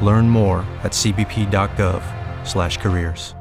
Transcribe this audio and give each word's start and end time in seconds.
Learn 0.00 0.28
more 0.28 0.64
at 0.82 0.92
cbp.gov/careers. 0.92 3.34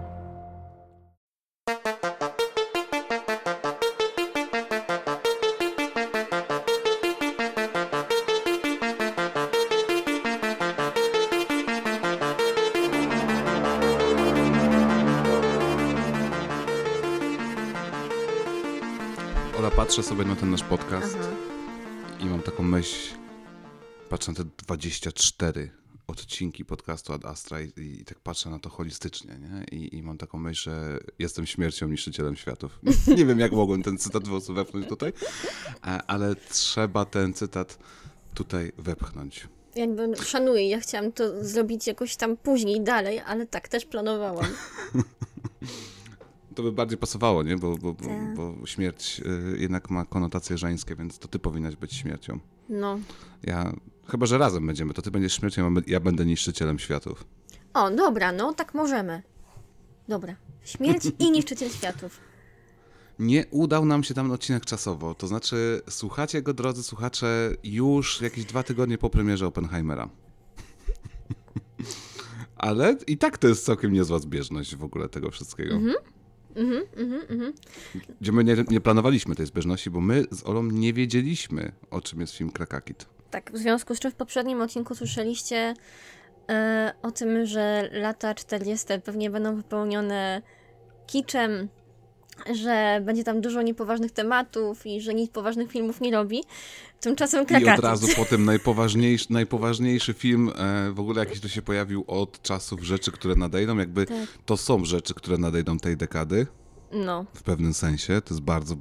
Ola, 19.59 19.71
patrzę 19.71 20.03
sobie 20.03 20.25
na 20.25 20.35
ten 20.35 20.51
nasz 20.51 20.63
podcast 20.63 21.17
i 22.19 22.25
mam 22.25 22.41
taką 22.41 22.63
myśl, 22.63 23.15
patrzę 24.09 24.31
na 24.31 24.37
te 24.37 24.43
24 24.65 25.84
odcinki 26.07 26.65
podcastu 26.65 27.13
Ad 27.13 27.25
Astra 27.25 27.61
i, 27.61 27.71
i 27.77 28.05
tak 28.05 28.19
patrzę 28.19 28.49
na 28.49 28.59
to 28.59 28.69
holistycznie, 28.69 29.39
nie? 29.39 29.77
I, 29.77 29.95
I 29.95 30.03
mam 30.03 30.17
taką 30.17 30.37
myśl, 30.37 30.69
że 30.69 30.99
jestem 31.19 31.45
śmiercią 31.45 31.87
niszczycielem 31.87 32.35
światów. 32.35 32.79
Nie 33.17 33.25
wiem, 33.25 33.39
jak 33.39 33.51
mogłem 33.51 33.83
ten 33.83 33.97
cytat 33.97 34.23
wepchnąć 34.49 34.87
tutaj, 34.87 35.13
e, 35.87 36.01
ale 36.07 36.35
trzeba 36.35 37.05
ten 37.05 37.33
cytat 37.33 37.79
tutaj 38.33 38.71
wepchnąć. 38.77 39.47
Jakby 39.75 40.15
szanuję, 40.25 40.69
ja 40.69 40.79
chciałam 40.79 41.11
to 41.11 41.45
zrobić 41.45 41.87
jakoś 41.87 42.15
tam 42.15 42.37
później, 42.37 42.81
dalej, 42.81 43.19
ale 43.19 43.47
tak 43.47 43.67
też 43.67 43.85
planowałam. 43.85 44.45
To 46.55 46.63
by 46.63 46.71
bardziej 46.71 46.97
pasowało, 46.97 47.43
nie? 47.43 47.57
Bo, 47.57 47.77
bo, 47.77 47.93
bo, 47.93 48.07
Tak. 48.07 48.35
bo 48.35 48.55
śmierć 48.65 49.21
y, 49.55 49.59
jednak 49.59 49.89
ma 49.89 50.05
konotacje 50.05 50.57
żeńskie, 50.57 50.95
więc 50.95 51.19
to 51.19 51.27
ty 51.27 51.39
powinnaś 51.39 51.75
być 51.75 51.93
śmiercią. 51.93 52.39
No. 52.69 52.99
Ja, 53.43 53.73
chyba, 54.07 54.25
że 54.25 54.37
razem 54.37 54.67
będziemy, 54.67 54.93
to 54.93 55.01
ty 55.01 55.11
będziesz 55.11 55.33
śmiercią, 55.33 55.73
ja 55.87 55.99
będę 55.99 56.25
niszczycielem 56.25 56.79
światów. 56.79 57.25
O, 57.73 57.91
dobra, 57.91 58.31
no 58.31 58.53
tak 58.53 58.73
możemy. 58.73 59.23
Dobra. 60.07 60.35
Śmierć 60.63 61.03
i 61.19 61.31
niszczyciel 61.31 61.69
światów. 61.69 62.19
Nie 63.19 63.45
udał 63.51 63.85
nam 63.85 64.03
się 64.03 64.13
tam 64.13 64.31
odcinek 64.31 64.65
czasowo, 64.65 65.15
to 65.15 65.27
znaczy 65.27 65.81
słuchacie 65.89 66.41
go, 66.41 66.53
drodzy 66.53 66.83
słuchacze, 66.83 67.51
już 67.63 68.21
jakieś 68.21 68.45
dwa 68.45 68.63
tygodnie 68.63 68.97
po 68.97 69.09
premierze 69.09 69.47
Oppenheimera. 69.47 70.09
Ale 72.57 72.97
i 73.07 73.17
tak 73.17 73.37
to 73.37 73.47
jest 73.47 73.65
całkiem 73.65 73.93
niezła 73.93 74.19
zbieżność 74.19 74.75
w 74.75 74.83
ogóle 74.83 75.09
tego 75.09 75.31
wszystkiego. 75.31 75.79
Gdzie 78.21 78.31
my 78.31 78.43
nie, 78.43 78.55
nie 78.69 78.81
planowaliśmy 78.81 79.35
tej 79.35 79.45
zbieżności, 79.45 79.89
bo 79.89 80.01
my 80.01 80.23
z 80.31 80.43
Olą 80.43 80.63
nie 80.63 80.93
wiedzieliśmy, 80.93 81.71
o 81.91 82.01
czym 82.01 82.21
jest 82.21 82.33
film 82.33 82.51
Krakakit. 82.51 83.05
Tak, 83.31 83.51
w 83.51 83.57
związku 83.57 83.95
z 83.95 83.99
czym 83.99 84.11
w 84.11 84.15
poprzednim 84.15 84.61
odcinku 84.61 84.95
słyszeliście 84.95 85.73
e, 86.49 86.93
o 87.01 87.11
tym, 87.11 87.45
że 87.45 87.89
lata 87.91 88.33
40. 88.33 88.87
pewnie 89.03 89.29
będą 89.29 89.55
wypełnione 89.55 90.41
kiczem, 91.07 91.69
że 92.53 93.01
będzie 93.05 93.23
tam 93.23 93.41
dużo 93.41 93.61
niepoważnych 93.61 94.11
tematów 94.11 94.85
i 94.85 95.01
że 95.01 95.13
nic 95.13 95.31
poważnych 95.31 95.71
filmów 95.71 96.01
nie 96.01 96.11
robi. 96.11 96.43
Tymczasem 97.01 97.43
I 97.43 97.45
Krakakit. 97.45 97.79
od 97.79 97.85
razu 97.85 98.07
potem 98.15 98.45
najpoważniejszy, 98.53 99.25
najpoważniejszy 99.29 100.13
film 100.13 100.51
e, 100.55 100.91
w 100.91 100.99
ogóle 100.99 101.19
jakiś 101.19 101.39
tu 101.39 101.49
się 101.49 101.61
pojawił 101.61 102.03
od 102.07 102.41
czasów 102.41 102.83
rzeczy, 102.83 103.11
które 103.11 103.35
nadejdą. 103.35 103.77
Jakby 103.77 104.05
Tak. 104.05 104.15
to 104.45 104.57
są 104.57 104.85
rzeczy, 104.85 105.13
które 105.13 105.37
nadejdą 105.37 105.79
tej 105.79 105.97
dekady. 105.97 106.47
No, 106.91 107.25
w 107.33 107.43
pewnym 107.43 107.73
sensie. 107.73 108.21
To 108.21 108.33
jest 108.33 108.41
bardzo, 108.43 108.75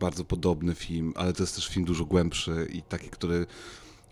bardzo 0.00 0.24
podobny 0.24 0.74
film, 0.74 1.12
ale 1.16 1.32
to 1.32 1.42
jest 1.42 1.54
też 1.54 1.68
film 1.68 1.86
dużo 1.86 2.04
głębszy 2.04 2.68
i 2.72 2.82
taki, 2.82 3.08
który 3.10 3.46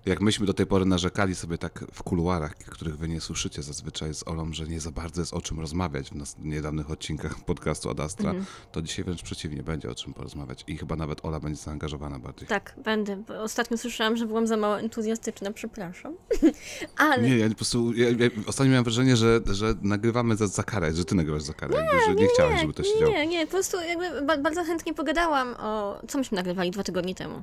jak 0.06 0.20
myśmy 0.20 0.46
do 0.46 0.54
tej 0.54 0.66
pory 0.66 0.84
narzekali 0.84 1.34
sobie 1.34 1.58
tak 1.58 1.84
w 1.92 2.02
kuluarach, 2.02 2.54
których 2.54 2.96
wy 2.98 3.08
nie 3.08 3.20
słyszycie 3.20 3.62
zazwyczaj 3.62 4.14
z 4.14 4.28
Olą, 4.28 4.52
że 4.52 4.66
nie 4.66 4.80
za 4.80 4.90
bardzo 4.90 5.20
jest 5.22 5.34
o 5.34 5.40
czym 5.40 5.60
rozmawiać 5.60 6.10
w 6.10 6.14
nas 6.14 6.36
niedawnych 6.38 6.90
odcinkach 6.90 7.44
podcastu 7.44 7.90
Ad 7.90 8.00
Astra, 8.00 8.30
Mhm. 8.30 8.46
to 8.72 8.82
dzisiaj 8.82 9.04
wręcz 9.04 9.22
przeciwnie, 9.22 9.62
będzie 9.62 9.90
o 9.90 9.94
czym 9.94 10.14
porozmawiać 10.14 10.64
i 10.66 10.76
chyba 10.78 10.96
nawet 10.96 11.24
Ola 11.24 11.40
będzie 11.40 11.62
zaangażowana 11.62 12.18
bardziej. 12.18 12.48
tak, 12.48 12.74
będę. 12.84 13.22
Ostatnio 13.42 13.78
słyszałam, 13.78 14.16
że 14.16 14.26
byłam 14.26 14.46
za 14.46 14.56
mało 14.56 14.80
entuzjastyczna, 14.80 15.52
przepraszam. 15.52 16.14
Ale 16.96 17.22
Nie, 17.22 17.36
ja 17.38 17.48
po 17.48 17.54
prostu, 17.54 17.92
ja, 17.92 18.08
ja 18.10 18.30
ostatnio 18.46 18.70
miałem 18.70 18.84
wrażenie, 18.84 19.16
że, 19.16 19.40
że 19.50 19.74
nagrywamy 19.82 20.36
za, 20.36 20.46
za 20.46 20.62
karę, 20.62 20.94
że 20.94 21.04
ty 21.04 21.14
nagrywasz 21.14 21.42
za 21.42 21.52
karę, 21.52 21.74
jakby, 21.76 22.00
że 22.06 22.14
nie, 22.14 22.28
chciałeś, 22.34 22.60
żeby 22.60 22.72
to 22.72 22.82
się 22.82 22.98
działo. 23.00 23.12
Nie, 23.12 23.26
nie, 23.26 23.46
po 23.46 23.52
prostu 23.52 23.76
jakby 23.80 24.22
ba- 24.26 24.38
bardzo 24.38 24.64
chętnie 24.64 24.94
pogadałam 24.94 25.54
o... 25.58 26.00
Co 26.08 26.18
myśmy 26.18 26.36
nagrywali 26.36 26.70
dwa 26.70 26.82
tygodnie 26.82 27.14
temu? 27.14 27.42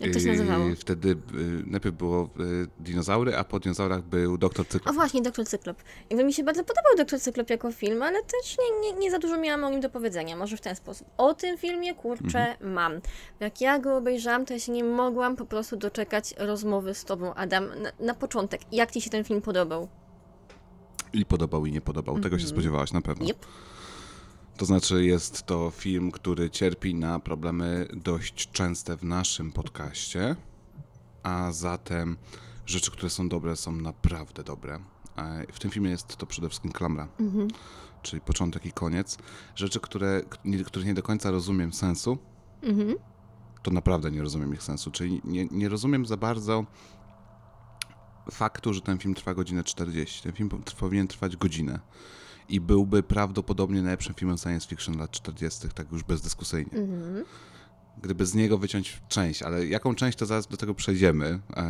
Jak 0.00 0.12
to 0.12 0.18
się 0.20 0.28
I 0.28 0.30
nazywało? 0.30 0.64
Wtedy 0.78 1.08
y, 1.10 1.16
najpierw 1.66 1.96
było 1.96 2.24
y, 2.24 2.66
dinozaury, 2.80 3.36
a 3.36 3.44
po 3.44 3.60
dinozaurach 3.60 4.02
był 4.02 4.38
doktor 4.38 4.66
Cyklop. 4.68 4.90
O 4.90 4.92
właśnie, 4.94 5.22
Doktor 5.22 5.46
Cyklop. 5.46 5.76
Jakby 6.10 6.24
mi 6.24 6.32
się 6.32 6.44
bardzo 6.44 6.64
podobał 6.64 6.92
Doktor 6.96 7.20
Cyklop 7.20 7.50
jako 7.50 7.72
film, 7.72 8.02
ale 8.02 8.22
też 8.22 8.56
nie, 8.58 8.80
nie, 8.92 8.98
nie 8.98 9.10
za 9.10 9.18
dużo 9.18 9.38
miałam 9.38 9.64
o 9.64 9.70
nim 9.70 9.80
do 9.80 9.90
powiedzenia. 9.90 10.36
Może 10.36 10.56
w 10.56 10.60
ten 10.60 10.76
sposób. 10.76 11.08
O 11.16 11.34
tym 11.34 11.58
filmie, 11.58 11.94
kurczę, 11.94 12.38
Mhm. 12.38 12.72
mam. 12.72 12.92
Jak 13.40 13.60
ja 13.60 13.78
go 13.78 13.96
obejrzałam, 13.96 14.46
to 14.46 14.52
ja 14.54 14.60
się 14.60 14.72
nie 14.72 14.84
mogłam 14.84 15.36
po 15.36 15.46
prostu 15.46 15.76
doczekać 15.76 16.34
rozmowy 16.38 16.94
z 16.94 17.04
tobą, 17.04 17.34
Adam. 17.34 17.64
Na, 17.82 17.92
na 18.06 18.14
początek, 18.14 18.60
jak 18.72 18.90
ci 18.90 19.00
się 19.00 19.10
ten 19.10 19.24
film 19.24 19.42
podobał? 19.42 19.88
I 21.12 21.24
podobał, 21.26 21.66
i 21.66 21.72
nie 21.72 21.80
podobał. 21.80 22.20
Tego 22.20 22.38
się 22.38 22.46
spodziewałaś 22.46 22.92
na 22.92 23.00
pewno. 23.00 23.26
Yep. 23.28 23.46
To 24.56 24.64
znaczy, 24.64 25.04
jest 25.04 25.42
to 25.42 25.70
film, 25.70 26.10
który 26.10 26.50
cierpi 26.50 26.94
na 26.94 27.18
problemy 27.20 27.88
dość 27.96 28.50
częste 28.52 28.96
w 28.96 29.04
naszym 29.04 29.52
podcaście, 29.52 30.36
a 31.22 31.52
zatem 31.52 32.16
rzeczy, 32.66 32.90
które 32.90 33.10
są 33.10 33.28
dobre, 33.28 33.56
są 33.56 33.72
naprawdę 33.72 34.44
dobre. 34.44 34.78
E, 35.16 35.46
W 35.52 35.58
tym 35.58 35.70
filmie 35.70 35.90
jest 35.90 36.16
to 36.16 36.26
przede 36.26 36.48
wszystkim 36.48 36.72
klamra, 36.72 37.08
czyli 38.02 38.20
początek 38.22 38.66
i 38.66 38.72
koniec. 38.72 39.18
Rzeczy, 39.54 39.80
które, 39.80 40.22
których 40.66 40.86
nie 40.86 40.94
do 40.94 41.02
końca 41.02 41.30
rozumiem 41.30 41.72
sensu, 41.72 42.18
to 43.62 43.70
naprawdę 43.70 44.10
nie 44.10 44.22
rozumiem 44.22 44.54
ich 44.54 44.62
sensu. 44.62 44.90
Czyli 44.90 45.20
nie, 45.24 45.46
nie 45.46 45.68
rozumiem 45.68 46.06
za 46.06 46.16
bardzo 46.16 46.64
faktu, 48.30 48.74
że 48.74 48.80
ten 48.80 48.98
film 48.98 49.14
trwa 49.14 49.34
godzinę 49.34 49.64
40. 49.64 50.22
Ten 50.22 50.32
film 50.32 50.48
po- 50.48 50.58
powinien 50.78 51.08
trwać 51.08 51.36
godzinę. 51.36 51.80
I 52.48 52.60
byłby 52.60 53.02
prawdopodobnie 53.02 53.82
najlepszym 53.82 54.14
filmem 54.14 54.38
science 54.38 54.68
fiction 54.68 54.98
lat 54.98 55.10
40., 55.10 55.68
tak 55.74 55.92
już 55.92 56.04
bezdyskusyjnie. 56.04 56.72
Gdyby 58.02 58.26
z 58.26 58.34
niego 58.34 58.58
wyciąć 58.58 59.02
część, 59.08 59.42
ale 59.42 59.66
jaką 59.66 59.94
część, 59.94 60.18
to 60.18 60.26
zaraz 60.26 60.46
do 60.46 60.56
tego 60.56 60.74
przejdziemy. 60.74 61.40
E, 61.56 61.64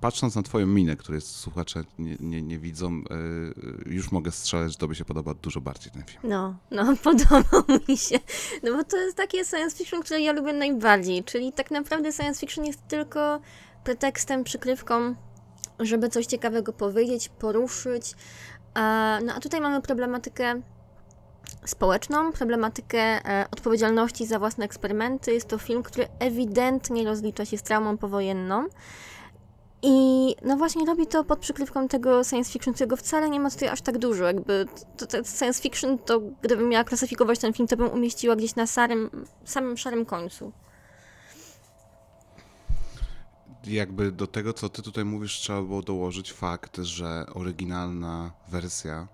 patrząc 0.00 0.34
na 0.34 0.42
twoją 0.42 0.66
minę, 0.66 0.96
której 0.96 1.20
słuchacze 1.20 1.84
nie, 1.98 2.16
nie, 2.20 2.42
nie 2.42 2.58
widzą, 2.58 3.02
e, 3.86 3.90
już 3.90 4.12
mogę 4.12 4.30
strzelać, 4.30 4.72
że 4.72 4.78
tobie 4.78 4.94
się 4.94 5.04
podoba 5.04 5.34
dużo 5.34 5.60
bardziej 5.60 5.92
ten 5.92 6.02
film. 6.04 6.20
No, 6.24 6.56
no, 6.70 6.96
podobał 7.04 7.62
mi 7.88 7.96
się. 7.96 8.18
No 8.62 8.76
bo 8.76 8.84
to 8.84 8.96
jest 8.96 9.16
takie 9.16 9.44
science 9.44 9.76
fiction, 9.76 10.02
które 10.02 10.20
ja 10.20 10.32
lubię 10.32 10.52
najbardziej. 10.52 11.24
Czyli 11.24 11.52
tak 11.52 11.70
naprawdę 11.70 12.12
science 12.12 12.40
fiction 12.40 12.64
jest 12.64 12.88
tylko 12.88 13.40
pretekstem, 13.84 14.44
przykrywką, 14.44 15.14
żeby 15.80 16.08
coś 16.08 16.26
ciekawego 16.26 16.72
powiedzieć, 16.72 17.28
poruszyć. 17.28 18.14
No 19.24 19.34
a 19.34 19.40
tutaj 19.40 19.60
mamy 19.60 19.82
problematykę 19.82 20.62
społeczną, 21.64 22.32
problematykę 22.32 22.98
e, 22.98 23.46
odpowiedzialności 23.50 24.26
za 24.26 24.38
własne 24.38 24.64
eksperymenty. 24.64 25.32
Jest 25.32 25.48
to 25.48 25.58
film, 25.58 25.82
który 25.82 26.08
ewidentnie 26.18 27.04
rozlicza 27.04 27.44
się 27.44 27.58
z 27.58 27.62
traumą 27.62 27.98
powojenną. 27.98 28.64
I 29.82 30.36
no 30.44 30.56
właśnie 30.56 30.86
robi 30.86 31.06
to 31.06 31.24
pod 31.24 31.38
przykrywką 31.38 31.88
tego 31.88 32.24
science 32.24 32.52
fiction, 32.52 32.74
którego 32.74 32.96
wcale 32.96 33.30
nie 33.30 33.40
ma 33.40 33.50
tutaj 33.50 33.68
aż 33.68 33.82
tak 33.82 33.98
dużo. 33.98 34.24
Jakby 34.24 34.66
to, 34.96 35.06
to 35.06 35.24
science 35.24 35.62
fiction, 35.62 35.98
to 35.98 36.20
gdybym 36.42 36.68
miała 36.68 36.84
klasyfikować 36.84 37.38
ten 37.38 37.52
film, 37.52 37.68
to 37.68 37.76
bym 37.76 37.90
umieściła 37.90 38.36
gdzieś 38.36 38.54
na 38.54 38.66
sarym, 38.66 39.26
samym 39.44 39.76
szarym 39.76 40.06
końcu. 40.06 40.52
Jakby 43.66 44.12
do 44.12 44.26
tego, 44.26 44.52
co 44.52 44.68
ty 44.68 44.82
tutaj 44.82 45.04
mówisz, 45.04 45.32
trzeba 45.32 45.62
było 45.62 45.82
dołożyć 45.82 46.32
fakt, 46.32 46.76
że 46.76 47.26
oryginalna 47.34 48.32
wersja 48.48 49.08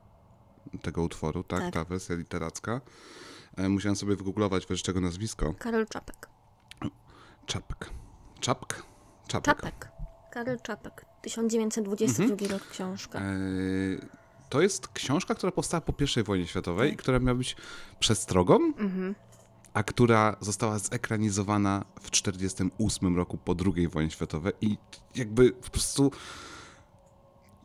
tego 0.83 1.03
utworu, 1.03 1.45
tak, 1.45 1.61
Tak. 1.61 1.75
ta 1.75 1.85
wersja 1.85 2.17
literacka, 2.17 2.81
e, 3.57 3.69
musiałem 3.69 3.97
sobie 3.97 4.17
wygooglować 4.17 4.67
wreszcie 4.67 4.93
jego 4.93 5.01
nazwisko. 5.01 5.55
Karol 5.59 5.87
Czapek. 5.87 6.29
Czapek. 7.47 7.91
Czapk? 8.41 8.83
Czapek. 9.29 9.45
Czapek. 9.57 9.89
Karol 10.33 10.61
Czapek. 10.61 11.05
1922 11.23 12.49
rok 12.49 12.69
książka. 12.69 13.19
E, 13.21 13.25
To 14.49 14.61
jest 14.61 14.89
książka, 14.89 15.35
która 15.35 15.53
powstała 15.53 15.81
po 15.81 15.95
I 16.21 16.23
wojnie 16.23 16.47
światowej 16.47 16.93
i 16.93 16.97
która 16.97 17.19
miała 17.19 17.39
być 17.39 17.57
przestrogą, 18.01 18.73
a 19.79 19.83
która 19.83 20.37
została 20.41 20.79
zekranizowana 20.79 21.85
w 22.01 22.11
1948 22.11 23.17
roku 23.17 23.39
po 23.39 23.55
II 23.77 23.89
wojnie 23.89 24.11
światowej 24.11 24.53
i 24.61 24.77
jakby 25.15 25.53
po 25.53 25.71
prostu 25.71 26.11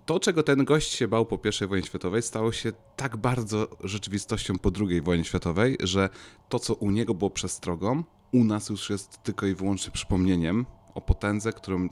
to, 0.05 0.19
czego 0.19 0.43
ten 0.43 0.65
gość 0.65 0.91
się 0.91 1.07
bał 1.07 1.25
po 1.25 1.39
I 1.63 1.67
wojnie 1.67 1.87
światowej, 1.87 2.21
stało 2.21 2.51
się 2.51 2.71
tak 2.95 3.17
bardzo 3.17 3.67
rzeczywistością 3.83 4.59
po 4.59 4.71
II 4.89 5.01
wojnie 5.01 5.23
światowej, 5.23 5.77
że 5.83 6.09
to, 6.49 6.59
co 6.59 6.73
u 6.73 6.91
niego 6.91 7.13
było 7.13 7.29
przestrogą, 7.29 8.03
u 8.31 8.43
nas 8.43 8.69
już 8.69 8.89
jest 8.89 9.23
tylko 9.23 9.45
i 9.45 9.55
wyłącznie 9.55 9.91
przypomnieniem 9.91 10.65
o 10.95 11.01
potędze, 11.01 11.53
którą 11.53 11.89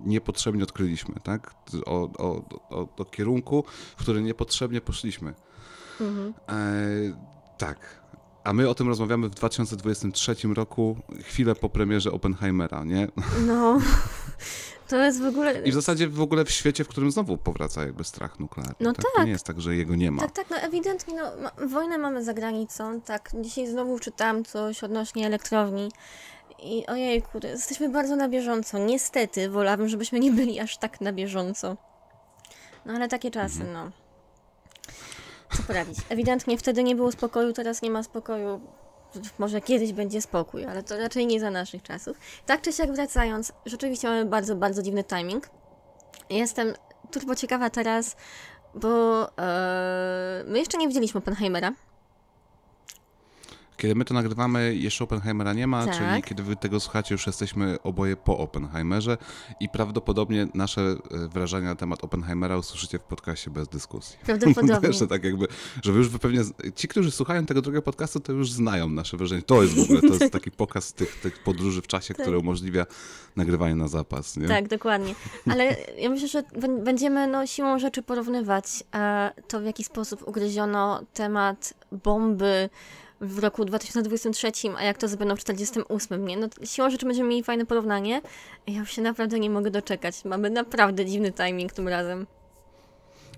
niepotrzebnie 0.00 0.62
odkryliśmy, 0.62 1.14
tak? 1.22 1.54
O, 1.86 2.10
o, 2.18 2.44
o, 2.70 2.88
o 2.96 3.04
kierunku, 3.04 3.64
w 3.96 4.02
który 4.02 4.22
niepotrzebnie 4.22 4.80
poszliśmy. 4.80 5.34
E, 6.48 6.56
tak. 7.58 7.97
A 8.48 8.52
my 8.52 8.68
o 8.68 8.74
tym 8.74 8.88
rozmawiamy 8.88 9.28
w 9.28 9.34
2023 9.34 10.34
roku, 10.54 10.96
chwilę 11.22 11.54
po 11.54 11.68
premierze 11.68 12.12
Oppenheimera, 12.12 12.84
nie? 12.84 13.08
No, 13.46 13.78
to 14.88 14.96
jest 14.96 15.22
w 15.22 15.26
ogóle... 15.26 15.62
I 15.62 15.70
w 15.70 15.74
zasadzie 15.74 16.08
w 16.08 16.20
ogóle 16.20 16.44
w 16.44 16.50
świecie, 16.50 16.84
w 16.84 16.88
którym 16.88 17.10
znowu 17.10 17.36
powraca 17.36 17.82
jakby 17.82 18.04
strach 18.04 18.40
nuklearny. 18.40 18.74
No 18.80 18.92
tak? 18.92 19.04
To 19.04 19.10
tak. 19.16 19.26
nie 19.26 19.32
jest 19.32 19.44
tak, 19.44 19.60
że 19.60 19.76
jego 19.76 19.94
nie 19.94 20.10
ma. 20.10 20.22
Tak, 20.22 20.32
tak, 20.32 20.50
no 20.50 20.56
ewidentnie, 20.56 21.14
no, 21.14 21.22
ma, 21.42 21.66
wojnę 21.66 21.98
mamy 21.98 22.24
za 22.24 22.34
granicą, 22.34 23.00
tak, 23.00 23.30
dzisiaj 23.40 23.66
znowu 23.66 23.98
czytałam 23.98 24.44
coś 24.44 24.84
odnośnie 24.84 25.26
elektrowni 25.26 25.88
i 26.62 26.86
ojejku, 26.86 27.40
to 27.40 27.46
jesteśmy 27.46 27.88
bardzo 27.88 28.16
na 28.16 28.28
bieżąco, 28.28 28.78
niestety, 28.78 29.50
wolałabym, 29.50 29.88
żebyśmy 29.88 30.20
nie 30.20 30.32
byli 30.32 30.60
aż 30.60 30.78
tak 30.78 31.00
na 31.00 31.12
bieżąco. 31.12 31.76
No 32.86 32.92
ale 32.92 33.08
takie 33.08 33.30
czasy, 33.30 33.64
no. 33.72 33.90
Co 35.56 35.62
poradzić? 35.62 35.98
Ewidentnie 36.08 36.58
wtedy 36.58 36.82
nie 36.82 36.96
było 36.96 37.12
spokoju, 37.12 37.52
teraz 37.52 37.82
nie 37.82 37.90
ma 37.90 38.02
spokoju. 38.02 38.60
Może 39.38 39.60
kiedyś 39.60 39.92
będzie 39.92 40.22
spokój, 40.22 40.64
ale 40.64 40.82
to 40.82 40.98
raczej 40.98 41.26
nie 41.26 41.40
za 41.40 41.50
naszych 41.50 41.82
czasów. 41.82 42.16
Tak 42.46 42.60
czy 42.60 42.72
siak 42.72 42.92
wracając, 42.92 43.52
rzeczywiście 43.66 44.08
mamy 44.08 44.24
bardzo, 44.24 44.56
bardzo 44.56 44.82
dziwny 44.82 45.04
timing. 45.04 45.50
Jestem 46.30 46.74
turbo 47.10 47.34
ciekawa 47.34 47.70
teraz, 47.70 48.16
bo 48.74 49.22
e, 49.38 50.44
my 50.46 50.58
jeszcze 50.58 50.78
nie 50.78 50.88
widzieliśmy 50.88 51.18
Oppenheimera. 51.18 51.72
Kiedy 53.78 53.94
my 53.94 54.04
to 54.04 54.14
nagrywamy, 54.14 54.74
jeszcze 54.76 55.04
Oppenheimera 55.04 55.52
nie 55.52 55.66
ma, 55.66 55.86
Tak. 55.86 55.96
czyli 55.96 56.22
kiedy 56.22 56.42
wy 56.42 56.56
tego 56.56 56.80
słuchacie, 56.80 57.14
już 57.14 57.26
jesteśmy 57.26 57.78
oboje 57.82 58.16
po 58.16 58.38
Oppenheimerze 58.38 59.16
i 59.60 59.68
prawdopodobnie 59.68 60.48
nasze 60.54 60.80
e, 60.80 60.96
wrażenia 61.28 61.68
na 61.68 61.74
temat 61.74 62.04
Oppenheimera 62.04 62.56
usłyszycie 62.56 62.98
w 62.98 63.02
podcaście 63.02 63.50
bez 63.50 63.68
dyskusji. 63.68 64.18
Prawdopodobnie. 64.26 64.92
że 64.92 65.06
tak 65.06 65.24
jakby, 65.24 65.46
że 65.82 65.92
wy 65.92 65.98
już 65.98 66.08
pewnie, 66.08 66.40
ci, 66.74 66.88
którzy 66.88 67.10
słuchają 67.10 67.46
tego 67.46 67.62
drugiego 67.62 67.82
podcastu, 67.82 68.20
to 68.20 68.32
już 68.32 68.52
znają 68.52 68.88
nasze 68.88 69.16
wrażenie. 69.16 69.42
To 69.42 69.62
jest 69.62 69.74
w 69.74 69.82
ogóle, 69.82 70.00
to 70.00 70.06
jest 70.06 70.32
taki 70.38 70.50
pokaz 70.50 70.92
tych, 70.92 71.20
tych 71.20 71.42
podróży 71.42 71.82
w 71.82 71.86
czasie, 71.86 72.14
który 72.14 72.38
umożliwia 72.38 72.86
nagrywanie 73.36 73.74
na 73.74 73.88
zapas, 73.88 74.36
nie? 74.36 74.48
Tak, 74.48 74.68
dokładnie. 74.68 75.14
Ale 75.50 75.76
ja 75.98 76.10
myślę, 76.10 76.28
że 76.28 76.42
bę- 76.42 76.84
będziemy 76.84 77.26
no, 77.26 77.46
siłą 77.46 77.78
rzeczy 77.78 78.02
porównywać 78.02 78.64
e, 78.94 79.30
to, 79.48 79.60
w 79.60 79.64
jaki 79.64 79.84
sposób 79.84 80.28
ugryziono 80.28 81.02
temat 81.14 81.74
bomby 82.04 82.70
w 83.20 83.38
roku 83.38 83.64
2023, 83.64 84.52
a 84.76 84.84
jak 84.84 84.98
to 84.98 85.08
zrobiono 85.08 85.36
w 85.36 85.38
48, 85.38 86.26
nie? 86.26 86.36
No, 86.36 86.48
siłą 86.64 86.90
rzeczy 86.90 87.06
będziemy 87.06 87.28
mieli 87.28 87.42
fajne 87.44 87.66
porównanie. 87.66 88.22
Ja 88.66 88.78
już 88.78 88.90
się 88.90 89.02
naprawdę 89.02 89.40
nie 89.40 89.50
mogę 89.50 89.70
doczekać. 89.70 90.24
Mamy 90.24 90.50
naprawdę 90.50 91.06
dziwny 91.06 91.32
timing 91.32 91.72
tym 91.72 91.88
razem. 91.88 92.26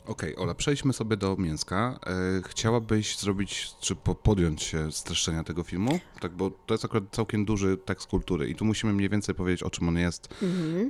Okej, 0.06 0.36
Ola, 0.36 0.54
przejdźmy 0.54 0.92
sobie 0.92 1.16
do 1.16 1.36
mięska. 1.36 1.98
E, 2.06 2.42
chciałabyś 2.48 3.18
zrobić, 3.18 3.70
czy 3.80 3.96
po, 3.96 4.14
podjąć 4.14 4.62
się 4.62 4.92
streszczenia 4.92 5.44
tego 5.44 5.62
filmu? 5.62 6.00
Tak, 6.20 6.32
bo 6.32 6.50
to 6.50 6.74
jest 6.74 6.84
akurat 6.84 7.04
całkiem 7.12 7.44
duży 7.44 7.76
tekst 7.76 8.06
kultury 8.06 8.48
i 8.48 8.54
tu 8.54 8.64
musimy 8.64 8.92
mniej 8.92 9.08
więcej 9.08 9.34
powiedzieć, 9.34 9.62
o 9.62 9.70
czym 9.70 9.88
on 9.88 9.98
jest, 9.98 10.34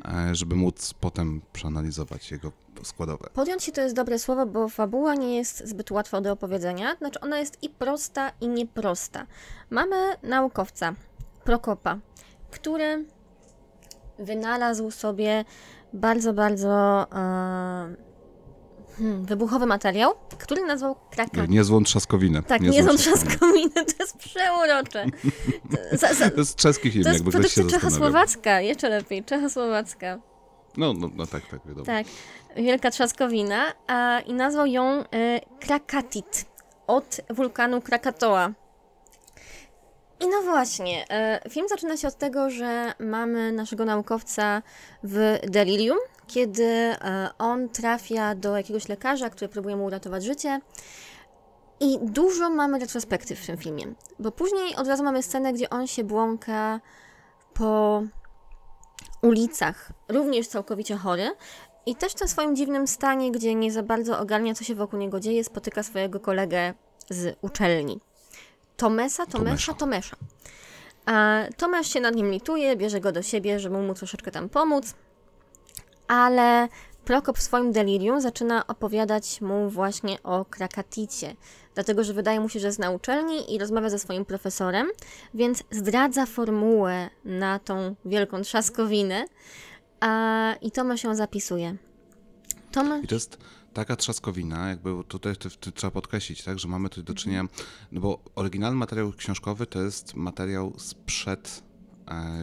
e, 0.04 0.34
żeby 0.34 0.56
móc 0.56 0.94
potem 0.94 1.40
przeanalizować 1.52 2.30
jego 2.30 2.52
składowe. 2.84 3.30
Podjąć 3.34 3.64
się 3.64 3.72
to 3.72 3.80
jest 3.80 3.94
dobre 3.94 4.18
słowo, 4.18 4.46
bo 4.46 4.68
fabuła 4.68 5.14
nie 5.14 5.36
jest 5.36 5.68
zbyt 5.68 5.90
łatwa 5.90 6.20
do 6.20 6.32
opowiedzenia. 6.32 6.96
Znaczy, 6.96 7.20
ona 7.20 7.38
jest 7.38 7.62
i 7.62 7.68
prosta, 7.68 8.32
i 8.40 8.48
nieprosta. 8.48 9.26
Mamy 9.70 9.96
naukowca, 10.22 10.94
Prokopa, 11.44 11.98
który 12.50 13.04
wynalazł 14.18 14.90
sobie 14.90 15.44
bardzo, 15.92 16.32
bardzo 16.32 17.06
e, 17.12 17.94
hmm, 18.98 19.24
wybuchowy 19.26 19.66
materiał, 19.66 20.12
który 20.38 20.66
nazwał 20.66 20.96
krakaty. 21.10 21.48
Niezłą 21.48 21.82
trzaskowinę. 21.84 22.42
Tak, 22.42 22.60
niezłą 22.60 22.82
nie 22.82 22.88
są 22.88 22.96
trzaskowinę. 22.96 23.84
to 23.84 23.94
jest 24.00 24.16
przeurocze. 24.16 25.06
To, 25.70 25.96
za, 26.06 26.14
za, 26.14 26.30
To 26.30 26.36
jest 26.36 26.56
czeski 26.56 26.90
film, 26.90 27.04
to 27.04 27.10
jest 27.10 27.24
jakby 27.24 27.38
ktoś 27.38 27.52
się 27.52 27.66
czechosłowacka, 27.66 28.60
jeszcze 28.60 28.88
lepiej, 28.88 29.24
czechosłowacka. 29.24 30.29
No, 30.80 30.92
no, 30.92 31.10
no 31.14 31.26
tak, 31.26 31.42
tak, 31.50 31.60
wiadomo. 31.66 31.86
Tak, 31.86 32.06
wielka 32.56 32.90
trzaskowina 32.90 33.72
a, 33.86 34.20
i 34.20 34.34
nazwał 34.34 34.66
ją 34.66 34.82
e, 34.84 35.04
Krakatit 35.60 36.44
od 36.86 37.20
wulkanu 37.30 37.80
Krakatoa. 37.80 38.52
I 40.20 40.28
no 40.28 40.42
właśnie, 40.42 41.04
e, 41.10 41.40
film 41.50 41.68
zaczyna 41.68 41.96
się 41.96 42.08
od 42.08 42.18
tego, 42.18 42.50
że 42.50 42.92
mamy 42.98 43.52
naszego 43.52 43.84
naukowca 43.84 44.62
w 45.02 45.38
delirium, 45.48 45.98
kiedy 46.26 46.64
e, 46.64 47.30
on 47.38 47.68
trafia 47.68 48.34
do 48.34 48.56
jakiegoś 48.56 48.88
lekarza, 48.88 49.30
który 49.30 49.48
próbuje 49.48 49.76
mu 49.76 49.84
uratować 49.84 50.24
życie. 50.24 50.60
I 51.80 51.98
dużo 52.02 52.50
mamy 52.50 52.78
retrospektyw 52.78 53.40
w 53.40 53.46
tym 53.46 53.56
filmie, 53.56 53.84
bo 54.18 54.32
później 54.32 54.76
od 54.76 54.88
razu 54.88 55.04
mamy 55.04 55.22
scenę, 55.22 55.52
gdzie 55.52 55.70
on 55.70 55.86
się 55.86 56.04
błąka 56.04 56.80
po 57.54 58.02
ulicach, 59.22 59.92
również 60.08 60.48
całkowicie 60.48 60.96
chory. 60.96 61.30
I 61.86 61.96
też 61.96 62.12
w 62.12 62.14
tym 62.14 62.28
swoim 62.28 62.56
dziwnym 62.56 62.86
stanie, 62.86 63.32
gdzie 63.32 63.54
nie 63.54 63.72
za 63.72 63.82
bardzo 63.82 64.18
ogarnia, 64.18 64.54
co 64.54 64.64
się 64.64 64.74
wokół 64.74 64.98
niego 64.98 65.20
dzieje, 65.20 65.44
spotyka 65.44 65.82
swojego 65.82 66.20
kolegę 66.20 66.74
z 67.10 67.36
uczelni. 67.40 68.00
Tomesa, 68.76 69.26
Tomesza, 69.26 69.74
Tomesza. 69.74 70.16
A 71.06 71.40
Tomesz 71.56 71.92
się 71.92 72.00
nad 72.00 72.14
nim 72.14 72.30
lituje, 72.30 72.76
bierze 72.76 73.00
go 73.00 73.12
do 73.12 73.22
siebie, 73.22 73.60
żeby 73.60 73.78
mu 73.78 73.94
troszeczkę 73.94 74.30
tam 74.30 74.48
pomóc, 74.48 74.94
ale 76.08 76.68
Prokop 77.10 77.38
w 77.38 77.42
swoim 77.42 77.72
delirium 77.72 78.20
zaczyna 78.20 78.66
opowiadać 78.66 79.40
mu 79.40 79.70
właśnie 79.70 80.22
o 80.22 80.44
Krakaticie, 80.44 81.36
dlatego 81.74 82.04
że 82.04 82.14
wydaje 82.14 82.40
mu 82.40 82.48
się, 82.48 82.60
że 82.60 82.66
jest 82.66 82.78
na 82.78 82.90
uczelni 82.90 83.54
i 83.54 83.58
rozmawia 83.58 83.90
ze 83.90 83.98
swoim 83.98 84.24
profesorem, 84.24 84.88
więc 85.34 85.62
zdradza 85.70 86.26
formułę 86.26 87.10
na 87.24 87.58
tą 87.58 87.94
wielką 88.04 88.42
trzaskowinę 88.42 89.24
a, 90.00 90.54
i 90.62 90.70
Tomasz 90.70 91.04
ją 91.04 91.14
zapisuje. 91.14 91.76
Tomasz... 92.72 93.04
I 93.04 93.06
to 93.06 93.14
jest 93.14 93.38
taka 93.72 93.96
trzaskowina, 93.96 94.68
jakby 94.68 95.04
tutaj 95.08 95.36
to, 95.36 95.48
to 95.60 95.72
trzeba 95.72 95.90
podkreślić, 95.90 96.44
tak, 96.44 96.58
że 96.58 96.68
mamy 96.68 96.88
tutaj 96.88 97.04
do 97.04 97.14
czynienia, 97.14 97.44
no 97.92 98.00
bo 98.00 98.18
oryginalny 98.34 98.78
materiał 98.78 99.12
książkowy 99.12 99.66
to 99.66 99.82
jest 99.82 100.14
materiał 100.14 100.72
sprzed 100.78 101.69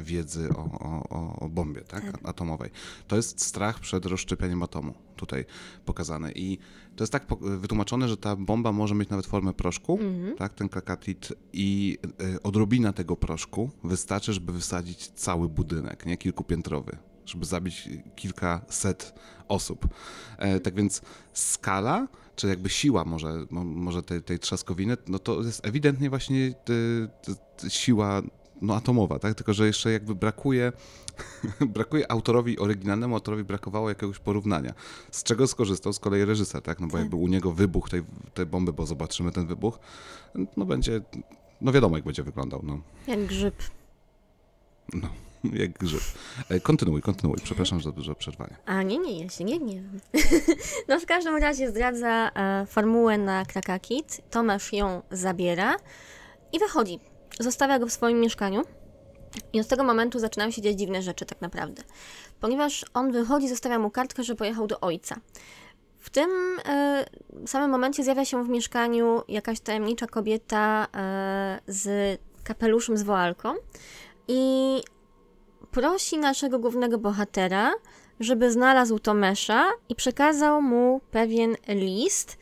wiedzy 0.04 0.50
o, 0.50 0.64
o, 1.10 1.40
o- 1.40 1.50
bombie 1.50 1.82
tak? 1.82 2.04
atomowej. 2.24 2.70
To 3.08 3.16
jest 3.16 3.42
strach 3.42 3.80
przed 3.80 4.06
rozszczepieniem 4.06 4.64
atomu 4.64 4.94
tutaj 5.16 5.46
pokazane. 5.86 6.32
I 6.32 6.58
to 6.96 7.04
jest 7.04 7.12
tak 7.14 7.26
wytłumaczone, 7.40 8.08
że 8.08 8.18
ta 8.18 8.36
bomba 8.36 8.72
może 8.72 8.96
mieć 8.96 9.10
nawet 9.10 9.26
formę 9.26 9.54
proszku, 9.54 10.00
tak? 10.38 10.54
ten 10.54 10.70
kakatit 10.70 11.34
i 11.54 11.98
e, 12.34 12.44
odrobina 12.44 12.94
tego 12.94 13.16
proszku 13.16 13.70
wystarczy, 13.84 14.34
żeby 14.34 14.52
wysadzić 14.52 15.08
cały 15.08 15.50
budynek, 15.50 16.06
nie 16.06 16.18
kilkupiętrowy 16.18 16.98
żeby 17.28 17.46
zabić 17.46 17.90
kilkaset 18.16 19.14
osób. 19.48 19.88
E, 20.38 20.60
tak 20.60 20.76
więc 20.76 21.02
skala, 21.34 22.08
czy 22.36 22.48
jakby 22.48 22.70
siła 22.70 23.06
może, 23.06 23.46
mo, 23.50 23.64
może 23.64 24.04
tej, 24.04 24.24
tej 24.24 24.40
trzaskowiny, 24.40 24.98
no 25.08 25.20
to 25.20 25.42
jest 25.42 25.66
ewidentnie 25.66 26.10
właśnie 26.10 26.54
siła 27.68 28.22
no, 28.62 28.76
atomowa, 28.76 29.20
tak? 29.20 29.34
Tylko, 29.36 29.54
że 29.54 29.68
jeszcze 29.68 29.92
jakby 29.92 30.16
brakuje, 30.16 30.72
brakuje 31.76 32.12
autorowi, 32.12 32.60
oryginalnemu 32.60 33.16
autorowi 33.16 33.44
brakowało 33.44 33.90
jakiegoś 33.90 34.20
porównania. 34.20 34.74
Z 35.12 35.24
czego 35.24 35.48
skorzystał 35.48 35.94
z 35.94 36.00
kolei 36.00 36.26
reżyser, 36.26 36.62
tak? 36.62 36.80
No 36.80 36.88
bo 36.88 36.98
jakby 36.98 37.16
u 37.16 37.28
niego 37.28 37.52
wybuch 37.52 37.90
tej, 37.90 38.04
tej 38.34 38.46
bomby, 38.46 38.74
bo 38.74 38.86
zobaczymy 38.86 39.32
ten 39.32 39.48
wybuch, 39.48 39.80
no 40.58 40.66
będzie, 40.66 41.02
no 41.62 41.72
wiadomo 41.72 41.98
jak 41.98 42.06
będzie 42.06 42.24
wyglądał, 42.24 42.62
no. 42.64 42.80
Jak 43.08 43.26
grzyb. 43.26 43.56
No, 44.94 45.10
jak 45.62 45.72
grzyb. 45.72 46.02
E, 46.50 46.60
Kontynuuj, 46.60 47.02
kontynuuj. 47.02 47.38
Przepraszam 47.44 47.82
za 47.82 47.92
duże 47.92 48.16
przerwanie. 48.16 48.56
A 48.66 48.84
nie, 48.84 48.98
nie, 48.98 49.20
ja 49.20 49.30
się 49.30 49.44
nie 49.44 49.60
gniewam. 49.60 50.00
no 50.90 51.00
w 51.00 51.06
każdym 51.06 51.36
razie 51.36 51.70
zdradza 51.70 52.32
e, 52.36 52.66
formułę 52.66 53.18
na 53.18 53.46
Krakakit, 53.46 54.22
Tomasz 54.32 54.74
ją 54.74 55.02
zabiera 55.12 55.76
i 56.54 56.60
wychodzi. 56.60 57.00
Zostawia 57.40 57.80
go 57.80 57.88
w 57.88 57.92
swoim 57.92 58.20
mieszkaniu 58.20 58.62
i 59.54 59.62
od 59.62 59.68
tego 59.68 59.84
momentu 59.84 60.20
zaczynają 60.20 60.52
się 60.52 60.62
dziać 60.62 60.76
dziwne 60.76 61.02
rzeczy 61.02 61.26
tak 61.26 61.42
naprawdę. 61.42 61.84
Ponieważ 62.40 62.86
on 62.94 63.12
wychodzi, 63.12 63.50
zostawia 63.50 63.80
mu 63.80 63.90
kartkę, 63.90 64.24
że 64.24 64.36
pojechał 64.36 64.68
do 64.68 64.80
ojca. 64.80 65.16
W 66.00 66.10
tym 66.10 66.30
e, 66.66 67.06
samym 67.48 67.72
momencie 67.72 68.04
zjawia 68.04 68.26
się 68.26 68.44
w 68.44 68.50
mieszkaniu 68.50 69.22
jakaś 69.28 69.60
tajemnicza 69.60 70.08
kobieta 70.08 70.88
e, 70.96 71.60
z 71.68 72.20
kapeluszem 72.44 72.98
z 72.98 73.04
woalką 73.04 73.54
i 74.28 74.82
prosi 75.72 76.18
naszego 76.18 76.60
głównego 76.60 76.98
bohatera, 76.98 77.74
żeby 78.20 78.52
znalazł 78.52 79.00
Tomesza 79.00 79.66
i 79.90 79.96
przekazał 79.96 80.62
mu 80.62 81.02
pewien 81.12 81.56
list, 81.68 82.38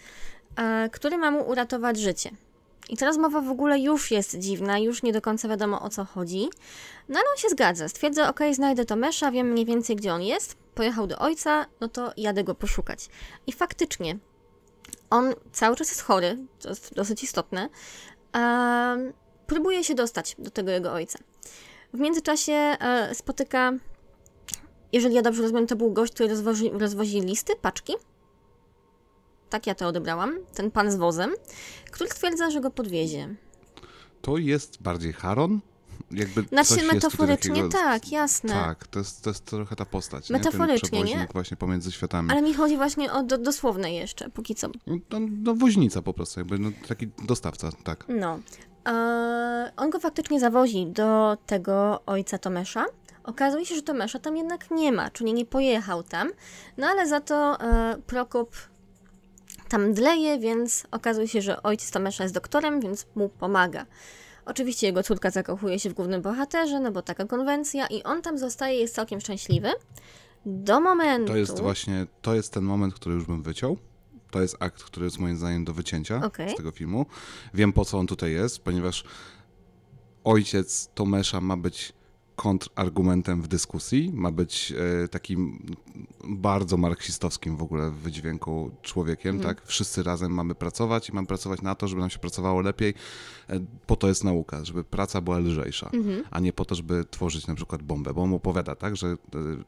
e, 0.55 0.89
który 0.89 1.17
ma 1.17 1.31
mu 1.31 1.49
uratować 1.49 1.99
życie. 1.99 2.29
I 2.89 2.97
ta 2.97 3.05
rozmowa 3.05 3.41
w 3.41 3.49
ogóle 3.49 3.79
już 3.79 4.11
jest 4.11 4.39
dziwna, 4.39 4.79
już 4.79 5.03
nie 5.03 5.13
do 5.13 5.21
końca 5.21 5.47
wiadomo 5.47 5.81
o 5.81 5.89
co 5.89 6.05
chodzi. 6.05 6.49
No 7.09 7.19
ale 7.19 7.29
on 7.31 7.37
się 7.37 7.49
zgadza. 7.49 7.89
Stwierdza, 7.89 8.29
ok, 8.29 8.39
znajdę 8.51 8.85
Tomesza, 8.85 9.31
wiem 9.31 9.47
mniej 9.47 9.65
więcej 9.65 9.95
gdzie 9.95 10.13
on 10.13 10.21
jest. 10.21 10.55
Pojechał 10.75 11.07
do 11.07 11.19
ojca, 11.19 11.65
no 11.81 11.87
to 11.87 12.11
jadę 12.17 12.43
go 12.43 12.55
poszukać. 12.55 13.09
I 13.47 13.51
faktycznie, 13.51 14.17
on 15.09 15.33
cały 15.51 15.75
czas 15.75 15.89
jest 15.89 16.01
chory, 16.01 16.37
to 16.59 16.69
jest 16.69 16.93
dosyć 16.93 17.23
istotne. 17.23 17.69
próbuje 19.47 19.83
się 19.83 19.95
dostać 19.95 20.35
do 20.39 20.51
tego 20.51 20.71
jego 20.71 20.93
ojca. 20.93 21.19
W 21.93 21.99
międzyczasie 21.99 22.53
e, 22.53 23.09
spotyka, 23.15 23.73
jeżeli 24.93 25.15
ja 25.15 25.21
dobrze 25.21 25.41
rozumiem, 25.41 25.67
to 25.67 25.75
był 25.75 25.91
gość, 25.91 26.13
który 26.13 26.29
rozwozi, 26.29 26.69
rozwozi 26.69 27.21
listy, 27.21 27.55
paczki. 27.55 27.93
Tak 29.49 29.67
ja 29.67 29.75
to 29.75 29.87
odebrałam. 29.87 30.37
Ten 30.53 30.71
pan 30.71 30.91
z 30.91 30.95
wozem, 30.95 31.31
który 31.91 32.09
stwierdza, 32.09 32.49
że 32.49 32.61
go 32.61 32.71
podwiezie. 32.71 33.35
To 34.21 34.37
jest 34.37 34.81
bardziej 34.81 35.13
Haron? 35.13 35.59
Jakby 36.11 36.41
Znaczy 36.41 36.83
metaforycznie 36.93 37.49
takiego- 37.49 37.69
tak, 37.69 38.11
jasne. 38.11 38.49
Tak, 38.49 38.87
to 38.87 38.99
jest, 38.99 39.23
to 39.23 39.29
jest 39.29 39.45
trochę 39.45 39.75
ta 39.75 39.85
postać. 39.85 40.29
Metaforycznie, 40.29 41.03
nie? 41.03 41.15
Nie? 41.15 41.27
właśnie 41.33 41.57
pomiędzy 41.57 41.91
światami. 41.91 42.31
Ale 42.31 42.41
mi 42.41 42.53
chodzi 42.53 42.77
właśnie 42.77 43.13
o 43.13 43.23
do, 43.23 43.37
dosłowne 43.37 43.93
jeszcze, 43.93 44.29
póki 44.29 44.55
co. 44.55 44.67
No, 44.87 45.19
no 45.19 45.55
woźnica 45.55 46.01
po 46.01 46.13
prostu, 46.13 46.39
jakby 46.39 46.59
no, 46.59 46.69
taki 46.87 47.09
dostawca, 47.25 47.69
tak. 47.83 48.05
No. 48.07 48.39
E, 48.87 49.71
on 49.77 49.89
go 49.89 49.99
faktycznie 49.99 50.39
zawozi 50.39 50.87
do 50.87 51.37
tego 51.45 52.01
ojca 52.05 52.37
Tomesza. 52.37 52.85
Okazuje 53.23 53.65
się, 53.65 53.75
że 53.75 53.81
Tomesza 53.81 54.19
tam 54.19 54.37
jednak 54.37 54.71
nie 54.71 54.91
ma, 54.91 55.09
czyli 55.11 55.33
nie 55.33 55.45
pojechał 55.45 56.03
tam. 56.03 56.29
No 56.77 56.87
ale 56.87 57.07
za 57.07 57.21
to 57.21 57.61
e, 57.61 57.97
Prokop 58.07 58.55
tam 59.69 59.93
dleje, 59.93 60.39
więc 60.39 60.87
okazuje 60.91 61.27
się, 61.27 61.41
że 61.41 61.63
ojciec 61.63 61.91
Tomesza 61.91 62.23
jest 62.23 62.35
doktorem, 62.35 62.81
więc 62.81 63.05
mu 63.15 63.29
pomaga. 63.29 63.85
Oczywiście 64.45 64.87
jego 64.87 65.03
córka 65.03 65.31
zakochuje 65.31 65.79
się 65.79 65.89
w 65.89 65.93
głównym 65.93 66.21
bohaterze, 66.21 66.79
no 66.79 66.91
bo 66.91 67.01
taka 67.01 67.25
konwencja, 67.25 67.87
i 67.87 68.03
on 68.03 68.21
tam 68.21 68.37
zostaje, 68.37 68.79
jest 68.79 68.95
całkiem 68.95 69.21
szczęśliwy. 69.21 69.71
Do 70.45 70.81
momentu. 70.81 71.27
To 71.27 71.37
jest 71.37 71.59
właśnie, 71.59 72.07
to 72.21 72.35
jest 72.35 72.53
ten 72.53 72.63
moment, 72.63 72.93
który 72.93 73.15
już 73.15 73.25
bym 73.25 73.43
wyciął. 73.43 73.77
To 74.31 74.41
jest 74.41 74.55
akt, 74.59 74.83
który 74.83 75.05
jest 75.05 75.19
moim 75.19 75.37
zdaniem 75.37 75.65
do 75.65 75.73
wycięcia 75.73 76.21
Okej. 76.23 76.49
z 76.49 76.55
tego 76.55 76.71
filmu. 76.71 77.05
Wiem 77.53 77.73
po 77.73 77.85
co 77.85 77.97
on 77.97 78.07
tutaj 78.07 78.31
jest, 78.31 78.59
ponieważ 78.59 79.03
ojciec 80.23 80.89
Tomesza 80.95 81.41
ma 81.41 81.57
być 81.57 81.93
kontrargumentem 82.35 83.41
w 83.41 83.47
dyskusji, 83.47 84.11
ma 84.13 84.31
być 84.31 84.73
e, 85.03 85.07
takim 85.07 85.65
bardzo 86.27 86.77
marksistowskim 86.77 87.57
w 87.57 87.61
ogóle 87.63 87.91
w 87.91 87.95
wydźwięku 87.95 88.71
człowiekiem, 88.81 89.35
Mhm. 89.35 89.55
tak? 89.55 89.67
Wszyscy 89.67 90.03
razem 90.03 90.31
mamy 90.31 90.55
pracować 90.55 91.09
i 91.09 91.13
mamy 91.13 91.27
pracować 91.27 91.61
na 91.61 91.75
to, 91.75 91.87
żeby 91.87 92.01
nam 92.01 92.09
się 92.09 92.19
pracowało 92.19 92.61
lepiej. 92.61 92.93
E, 93.49 93.59
po 93.87 93.95
to 93.95 94.07
jest 94.07 94.23
nauka, 94.23 94.65
żeby 94.65 94.83
praca 94.83 95.21
była 95.21 95.39
lżejsza, 95.39 95.89
Mhm. 95.93 96.23
a 96.31 96.39
nie 96.39 96.53
po 96.53 96.65
to, 96.65 96.75
żeby 96.75 97.05
tworzyć 97.11 97.47
na 97.47 97.55
przykład 97.55 97.83
bombę, 97.83 98.13
bo 98.13 98.21
on 98.23 98.29
mu 98.29 98.35
opowiada, 98.35 98.75
tak, 98.75 98.95
że 98.97 99.07
e, 99.07 99.17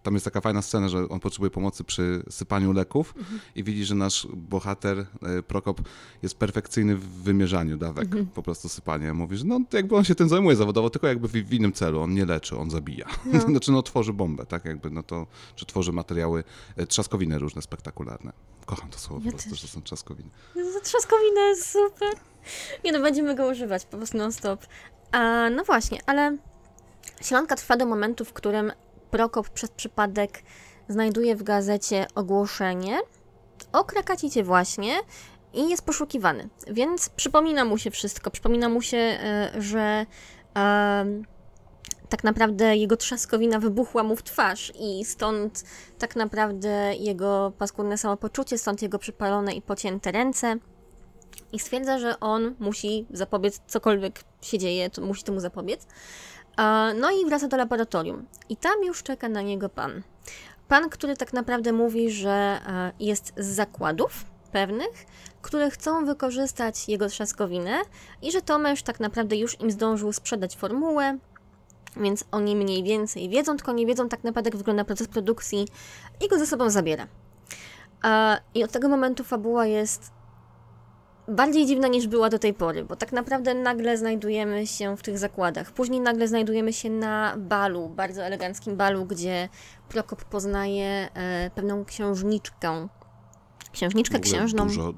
tam 0.03 0.13
jest 0.13 0.25
taka 0.25 0.41
fajna 0.41 0.61
scena, 0.61 0.89
że 0.89 1.09
on 1.09 1.19
potrzebuje 1.19 1.49
pomocy 1.51 1.83
przy 1.83 2.23
sypaniu 2.29 2.73
leków 2.73 3.13
Mhm. 3.17 3.39
i 3.55 3.63
widzi, 3.63 3.85
że 3.85 3.95
nasz 3.95 4.27
bohater 4.35 5.05
Prokop 5.47 5.81
jest 6.23 6.37
perfekcyjny 6.37 6.95
w 6.95 7.07
wymierzaniu 7.07 7.77
dawek, 7.77 8.07
po 8.33 8.43
prostu 8.43 8.69
sypanie. 8.69 9.13
Mówi, 9.13 9.37
że 9.37 9.45
no 9.45 9.59
jakby 9.73 9.95
on 9.95 10.03
się 10.03 10.15
tym 10.15 10.29
zajmuje 10.29 10.55
zawodowo, 10.55 10.89
tylko 10.89 11.07
jakby 11.07 11.27
w, 11.27 11.31
w 11.31 11.53
innym 11.53 11.73
celu, 11.73 11.99
on 12.01 12.13
nie 12.13 12.25
leczy, 12.25 12.56
on 12.59 12.69
zabija. 12.69 13.05
No. 13.25 13.41
znaczy 13.51 13.71
no 13.71 13.81
tworzy 13.81 14.13
bombę, 14.13 14.45
tak 14.45 14.65
jakby, 14.65 14.89
no 14.89 15.03
to, 15.03 15.27
czy 15.55 15.65
tworzy 15.65 15.91
materiały, 15.91 16.43
e, 16.77 16.87
trzaskowiny 16.87 17.39
różne, 17.39 17.61
spektakularne. 17.61 18.33
Kocham 18.65 18.89
to 18.89 18.99
słowo 18.99 19.21
Ja 19.25 19.31
po 19.31 19.37
prostu, 19.37 19.49
też. 19.49 19.59
że 19.59 19.67
są 19.67 19.81
trzaskowiny. 19.81 20.29
Jezu, 20.55 20.79
Trzaskowina 20.83 21.41
jest 21.41 21.71
super. 21.71 22.13
Nie 22.83 22.91
no, 22.91 22.99
będziemy 22.99 23.35
go 23.35 23.47
używać 23.47 23.85
po 23.85 23.97
prostu 23.97 24.17
non-stop. 24.17 24.65
A, 25.11 25.49
no 25.49 25.63
właśnie, 25.63 25.99
ale 26.05 26.37
śląka 27.21 27.55
trwa 27.55 27.77
do 27.77 27.85
momentu, 27.85 28.25
w 28.25 28.33
którym 28.33 28.71
Prokop 29.11 29.49
przez 29.49 29.69
przypadek 29.69 30.43
znajduje 30.89 31.35
w 31.35 31.43
gazecie 31.43 32.07
ogłoszenie 32.15 32.99
o 33.73 33.83
Krakacicie 33.83 34.43
właśnie 34.43 34.95
i 35.53 35.69
jest 35.69 35.85
poszukiwany. 35.85 36.49
Więc 36.71 37.09
przypomina 37.09 37.65
mu 37.65 37.77
się 37.77 37.91
wszystko. 37.91 38.31
Przypomina 38.31 38.69
mu 38.69 38.81
się, 38.81 38.97
e, 38.97 39.51
że 39.57 40.05
tak 42.09 42.23
naprawdę 42.23 42.77
jego 42.77 42.97
trzaskowina 42.97 43.59
wybuchła 43.59 44.03
mu 44.03 44.15
w 44.15 44.23
twarz 44.23 44.73
i 44.79 45.05
stąd 45.05 45.63
tak 45.99 46.15
naprawdę 46.15 46.95
jego 46.99 47.51
paskudne 47.57 47.97
samopoczucie, 47.97 48.57
stąd 48.57 48.81
jego 48.81 48.99
przypalone 48.99 49.53
i 49.53 49.61
pocięte 49.61 50.11
ręce. 50.11 50.55
I 51.51 51.59
stwierdza, 51.59 51.99
że 51.99 52.19
on 52.19 52.55
musi 52.59 53.05
zapobiec, 53.11 53.61
cokolwiek 53.67 54.23
się 54.41 54.57
dzieje, 54.57 54.89
to 54.89 55.01
musi 55.01 55.23
temu 55.23 55.39
zapobiec. 55.39 55.87
No 56.99 57.11
i 57.11 57.25
wraca 57.25 57.47
do 57.47 57.57
laboratorium. 57.57 58.25
I 58.49 58.57
tam 58.57 58.83
już 58.83 59.03
czeka 59.03 59.29
na 59.29 59.41
niego 59.41 59.69
pan. 59.69 60.03
Pan, 60.67 60.89
który 60.89 61.17
tak 61.17 61.33
naprawdę 61.33 61.73
mówi, 61.73 62.11
że 62.11 62.29
e, 62.29 62.91
jest 62.99 63.33
z 63.37 63.45
zakładów 63.45 64.25
pewnych, 64.51 65.05
które 65.41 65.71
chcą 65.71 66.05
wykorzystać 66.05 66.89
jego 66.89 67.07
trzaskowinę 67.09 67.81
i 68.21 68.31
że 68.31 68.41
Tomesz 68.41 68.83
tak 68.83 68.99
naprawdę 68.99 69.35
już 69.35 69.61
im 69.61 69.71
zdążył 69.71 70.13
sprzedać 70.13 70.55
formułę, 70.55 71.17
więc 71.95 72.23
oni 72.31 72.55
mniej 72.55 72.83
więcej 72.83 73.29
wiedzą, 73.29 73.57
tylko 73.57 73.71
nie 73.71 73.85
wiedzą 73.85 74.09
tak 74.09 74.23
naprawdę, 74.23 74.47
jak 74.47 74.57
wygląda 74.57 74.85
proces 74.85 75.07
produkcji 75.07 75.67
i 76.25 76.27
go 76.27 76.39
ze 76.39 76.45
sobą 76.45 76.69
zabiera. 76.69 77.07
I 78.55 78.63
od 78.63 78.71
tego 78.71 78.89
momentu 78.89 79.23
fabuła 79.23 79.65
jest 79.65 80.11
bardziej 81.27 81.65
dziwna 81.65 81.87
niż 81.87 82.07
była 82.07 82.29
do 82.29 82.39
tej 82.39 82.53
pory, 82.53 82.85
bo 82.85 82.95
tak 82.95 83.11
naprawdę 83.11 83.53
nagle 83.53 83.97
znajdujemy 83.97 84.67
się 84.67 84.97
w 84.97 85.01
tych 85.01 85.17
zakładach. 85.17 85.71
Później 85.71 86.01
nagle 86.01 86.27
znajdujemy 86.27 86.73
się 86.73 86.89
na 86.89 87.35
balu, 87.37 87.89
bardzo 87.89 88.23
eleganckim 88.23 88.77
balu, 88.77 89.05
gdzie 89.05 89.49
Prokop 89.89 90.23
poznaje 90.23 91.09
e, 91.13 91.51
pewną 91.55 91.85
księżniczkę. 91.85 92.87
Księżniczkę 93.71 94.19
księżną. 94.19 94.67
Dużo, 94.67 94.93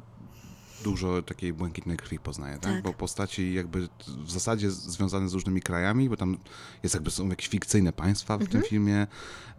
dużo 0.83 1.21
takiej 1.21 1.53
błękitnej 1.53 1.97
krwi 1.97 2.19
poznaje, 2.19 2.53
tak? 2.57 2.73
Tak. 2.73 2.83
Bo 2.83 2.93
postaci 2.93 3.53
jakby 3.53 3.87
w 4.25 4.31
zasadzie 4.31 4.71
związane 4.71 5.29
z 5.29 5.33
różnymi 5.33 5.61
krajami, 5.61 6.09
bo 6.09 6.17
tam 6.17 6.37
jest 6.83 6.95
jakby 6.95 7.11
są 7.11 7.29
jakieś 7.29 7.47
fikcyjne 7.47 7.93
państwa 7.93 8.37
w 8.37 8.41
Mhm. 8.41 8.51
tym 8.61 8.69
filmie. 8.69 9.07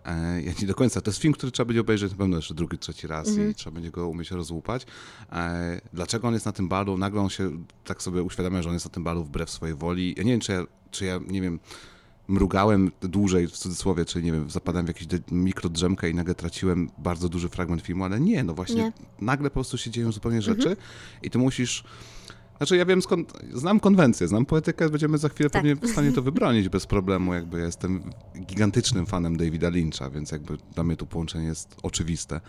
E, 0.05 0.43
ja 0.43 0.53
nie 0.61 0.67
do 0.67 0.75
końca, 0.75 1.01
to 1.01 1.11
jest 1.11 1.21
film, 1.21 1.35
który 1.35 1.53
trzeba 1.53 1.67
będzie 1.67 1.81
obejrzeć 1.81 2.13
na 2.13 2.19
pewno 2.19 2.37
jeszcze 2.37 2.55
drugi, 2.55 2.79
trzeci 2.79 3.07
raz 3.07 3.29
Mhm. 3.29 3.51
i 3.51 3.55
trzeba 3.55 3.75
będzie 3.75 3.91
go 3.91 4.09
umieć 4.09 4.31
rozłupać. 4.31 4.87
E, 5.33 5.81
dlaczego 5.93 6.29
on 6.29 6.35
jest 6.35 6.47
na 6.47 6.53
tym 6.53 6.69
balu? 6.69 6.99
Nagle 6.99 7.21
on 7.21 7.29
się 7.31 7.51
tak 7.85 8.03
sobie 8.03 8.23
uświadamia, 8.23 8.63
że 8.63 8.69
on 8.69 8.75
jest 8.75 8.87
na 8.87 8.91
tym 8.93 9.05
balu 9.05 9.25
wbrew 9.25 9.51
swojej 9.51 9.75
woli. 9.77 10.15
Ja 10.17 10.23
nie 10.23 10.31
wiem, 10.33 10.41
czy 10.41 10.53
ja, 10.53 10.65
czy 10.91 11.05
ja 11.05 11.21
nie 11.29 11.41
wiem, 11.43 11.61
mrugałem 12.31 12.93
dłużej, 13.01 13.49
w 13.49 13.53
cudzysłowie, 13.53 14.05
czyli 14.05 14.25
nie 14.25 14.33
wiem, 14.33 14.51
zapadałem 14.51 14.87
w 14.87 14.89
jakąś 14.89 15.07
mikrodrzemkę 15.31 16.11
i 16.11 16.15
nagle 16.15 16.35
traciłem 16.35 16.91
bardzo 16.99 17.29
duży 17.29 17.49
fragment 17.49 17.83
filmu, 17.83 18.05
ale 18.05 18.21
nie, 18.21 18.45
no 18.45 18.55
właśnie 18.55 18.83
Nie. 18.83 18.93
nagle 19.21 19.51
po 19.51 19.55
prostu 19.55 19.79
się 19.79 19.91
dzieją 19.91 20.13
zupełnie 20.13 20.43
rzeczy 20.43 20.77
i 21.23 21.31
ty 21.31 21.39
musisz... 21.39 21.85
Znaczy 22.57 22.77
ja 22.77 22.85
wiem 22.85 23.03
skąd, 23.03 23.33
znam 23.53 23.81
konwencję, 23.81 24.29
znam 24.29 24.47
poetykę, 24.47 24.91
będziemy 24.91 25.19
za 25.19 25.29
chwilę 25.29 25.51
Tak. 25.51 25.63
pewnie 25.63 25.77
w 25.89 25.93
stanie 25.93 26.13
to 26.13 26.23
wybronić 26.23 26.69
bez 26.69 26.87
problemu, 26.87 27.35
jakby 27.35 27.59
ja 27.59 27.67
jestem 27.67 28.03
gigantycznym 28.47 29.07
fanem 29.07 29.37
Davida 29.37 29.69
Lyncha, 29.69 30.11
więc 30.11 30.31
jakby 30.33 30.57
dla 30.75 30.85
mnie 30.85 30.97
to 30.97 31.07
połączenie 31.07 31.47
jest 31.47 31.77
oczywiste, 31.83 32.41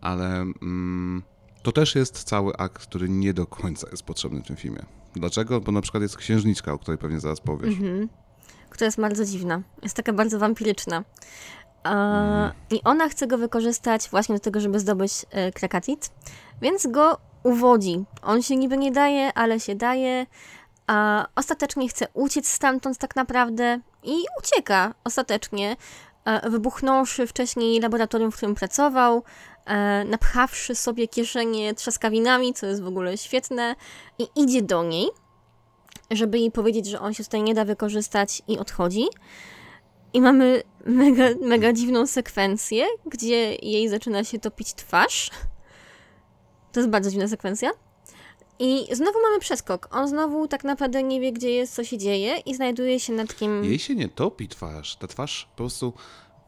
ale 0.00 0.40
mm, 0.40 1.22
to 1.62 1.72
też 1.72 1.94
jest 1.94 2.24
cały 2.24 2.56
akt, 2.56 2.82
który 2.82 3.08
nie 3.08 3.34
do 3.34 3.46
końca 3.46 3.88
jest 3.90 4.02
potrzebny 4.02 4.40
w 4.42 4.46
tym 4.46 4.56
filmie. 4.56 4.82
Dlaczego? 5.16 5.60
Bo 5.60 5.72
na 5.72 5.80
przykład 5.80 6.02
jest 6.02 6.16
księżniczka, 6.16 6.72
o 6.72 6.78
której 6.78 6.98
pewnie 6.98 7.20
zaraz 7.20 7.40
powiesz. 7.40 7.74
Mhm. 7.74 8.08
Która 8.74 8.86
jest 8.86 9.00
bardzo 9.00 9.24
dziwna. 9.24 9.62
Jest 9.82 9.96
taka 9.96 10.12
bardzo 10.12 10.38
wampiryczna. 10.38 11.04
A, 11.84 12.52
I 12.70 12.80
ona 12.84 13.08
chce 13.08 13.26
go 13.26 13.38
wykorzystać 13.38 14.08
właśnie 14.10 14.34
do 14.34 14.40
tego, 14.40 14.60
żeby 14.60 14.80
zdobyć 14.80 15.12
e, 15.30 15.52
krakatit, 15.52 16.10
więc 16.62 16.86
go 16.86 17.18
uwodzi. 17.42 18.04
On 18.22 18.42
się 18.42 18.56
niby 18.56 18.76
nie 18.76 18.92
daje, 18.92 19.32
ale 19.32 19.60
się 19.60 19.74
daje, 19.74 20.26
a 20.86 21.26
ostatecznie 21.36 21.88
chce 21.88 22.06
uciec 22.14 22.48
stamtąd 22.48 22.98
tak 22.98 23.16
naprawdę 23.16 23.80
i 24.02 24.14
ucieka 24.38 24.94
ostatecznie, 25.04 25.76
e, 26.24 26.50
wybuchnąwszy 26.50 27.26
wcześniej 27.26 27.80
laboratorium, 27.80 28.32
w 28.32 28.36
którym 28.36 28.54
pracował, 28.54 29.22
e, 29.66 30.04
napchawszy 30.04 30.74
sobie 30.74 31.08
kieszenie 31.08 31.74
trzaskawinami, 31.74 32.54
co 32.54 32.66
jest 32.66 32.82
w 32.82 32.86
ogóle 32.86 33.18
świetne, 33.18 33.76
i 34.18 34.28
idzie 34.36 34.62
do 34.62 34.82
niej 34.82 35.08
żeby 36.10 36.38
jej 36.38 36.50
powiedzieć, 36.50 36.86
że 36.86 37.00
on 37.00 37.14
się 37.14 37.24
tutaj 37.24 37.42
nie 37.42 37.54
da 37.54 37.64
wykorzystać 37.64 38.42
i 38.48 38.58
odchodzi. 38.58 39.04
I 40.12 40.20
mamy 40.20 40.62
mega, 40.86 41.24
mega 41.40 41.72
dziwną 41.72 42.06
sekwencję, 42.06 42.86
gdzie 43.06 43.54
jej 43.54 43.88
zaczyna 43.88 44.24
się 44.24 44.38
topić 44.38 44.74
twarz. 44.74 45.30
To 46.72 46.80
jest 46.80 46.90
bardzo 46.90 47.10
dziwna 47.10 47.28
sekwencja. 47.28 47.70
I 48.58 48.86
znowu 48.92 49.18
mamy 49.22 49.38
przeskok. 49.40 49.88
On 49.90 50.08
znowu 50.08 50.48
tak 50.48 50.64
naprawdę 50.64 51.02
nie 51.02 51.20
wie, 51.20 51.32
gdzie 51.32 51.50
jest, 51.50 51.74
co 51.74 51.84
się 51.84 51.98
dzieje 51.98 52.36
i 52.36 52.54
znajduje 52.54 53.00
się 53.00 53.12
nad 53.12 53.34
kim... 53.34 53.64
Jej 53.64 53.78
się 53.78 53.94
nie 53.94 54.08
topi 54.08 54.48
twarz. 54.48 54.96
Ta 54.96 55.06
twarz 55.06 55.48
po 55.50 55.56
prostu, 55.56 55.92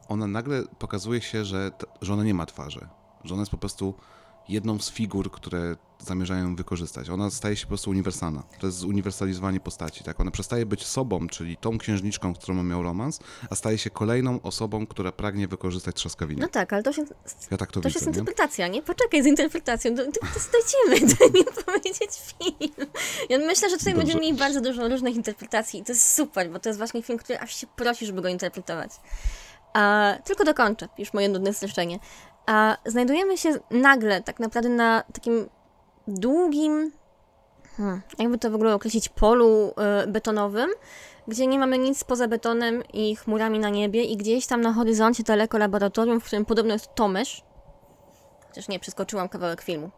ona 0.09 0.27
nagle 0.27 0.63
pokazuje 0.79 1.21
się, 1.21 1.45
że, 1.45 1.71
że 2.03 2.13
ona 2.13 2.25
nie 2.25 2.35
ma 2.35 2.47
twarzy. 2.47 2.89
Że 3.25 3.35
ona 3.35 3.43
jest 3.43 3.51
po 3.51 3.59
prostu 3.59 3.95
jedną 4.49 4.79
z 4.79 4.91
figur, 4.91 5.31
które 5.31 5.77
zamierzają 5.99 6.45
ją 6.45 6.57
wykorzystać. 6.57 7.11
Ona 7.11 7.31
staje 7.31 7.57
się 7.57 7.63
po 7.63 7.69
prostu 7.69 7.91
uniwersalna. 7.91 8.43
To 8.61 8.67
jest 8.67 8.85
uniwersalizowanie 8.85 9.61
postaci, 9.61 10.05
tak? 10.05 10.21
Ona 10.21 10.31
przestaje 10.31 10.67
być 10.67 10.87
sobą, 10.87 11.29
czyli 11.29 11.57
tą 11.57 11.79
księżniczką, 11.79 12.35
z 12.35 12.39
którą 12.39 12.63
miał 12.63 12.83
romans, 12.83 13.21
a 13.51 13.55
staje 13.55 13.79
się 13.79 13.91
kolejną 13.91 14.43
osobą, 14.43 14.87
która 14.87 15.13
pragnie 15.13 15.49
wykorzystać 15.49 15.97
trzaskawinę. 15.97 16.41
No 16.43 16.49
tak, 16.49 16.73
ale 16.73 16.83
to 16.83 16.93
się... 16.93 17.05
Ja 17.51 17.57
tak 17.57 17.73
to, 17.73 17.81
To 17.81 17.89
widzę, 17.89 17.99
jest 17.99 18.07
nie? 18.07 18.11
interpretacja, 18.11 18.69
nie? 18.69 18.83
Poczekaj 18.83 19.23
z 19.23 19.27
interpretacją. 19.27 19.95
Do, 19.95 20.05
do, 20.05 20.11
do, 20.13 20.19
dojdziemy, 20.53 21.15
daj 21.19 21.31
mi 21.41 21.45
powiedzieć 21.67 22.11
film. 22.39 22.91
Ja 23.29 23.39
myślę, 23.39 23.71
że 23.71 23.77
tutaj 23.77 23.93
Dobrze. 23.93 24.07
będziemy 24.07 24.21
mieli 24.21 24.39
bardzo 24.39 24.61
dużo 24.61 24.89
różnych 24.89 25.17
interpretacji 25.17 25.81
i 25.81 25.85
to 25.85 25.93
jest 25.93 26.13
super, 26.13 26.51
bo 26.51 26.59
to 26.59 26.69
jest 26.69 26.79
właśnie 26.79 27.03
film, 27.03 27.19
który 27.19 27.39
aż 27.39 27.57
się 27.57 27.67
prosi, 27.67 28.07
żeby 28.07 28.23
go 28.23 28.29
interpretować. 28.29 28.91
A, 29.75 30.15
tylko 30.25 30.45
dokończę, 30.45 30.89
już 30.99 31.13
moje 31.13 31.29
nudne 31.29 31.55
streszczenie. 31.55 31.99
A, 32.47 32.77
znajdujemy 32.87 33.39
się 33.39 33.59
nagle 33.71 34.23
tak 34.23 34.41
naprawdę 34.41 34.69
na 34.69 35.03
takim 35.13 35.49
długim, 36.09 36.93
hmm, 37.77 38.03
jakby 38.19 38.39
to 38.39 38.51
w 38.51 38.55
ogóle 38.55 38.75
określić, 38.75 39.09
polu 39.09 39.73
e, 39.77 40.07
betonowym, 40.07 40.71
gdzie 41.29 41.47
nie 41.47 41.59
mamy 41.59 41.79
nic 41.79 42.05
poza 42.05 42.29
betonem 42.29 42.83
i 42.93 43.17
chmurami 43.17 43.59
na 43.59 43.69
niebie 43.69 44.05
i 44.05 44.17
gdzieś 44.17 44.47
tam 44.47 44.61
na 44.61 44.73
horyzoncie 44.73 45.23
daleko 45.23 45.59
laboratorium, 45.59 46.21
w 46.21 46.25
którym 46.25 46.45
podobno 46.45 46.73
jest 46.73 46.95
Tomesz. 46.95 47.43
Chociaż 48.49 48.69
nie, 48.69 48.79
przeskoczyłam 48.81 49.29
kawałek 49.29 49.63
filmu. 49.63 49.91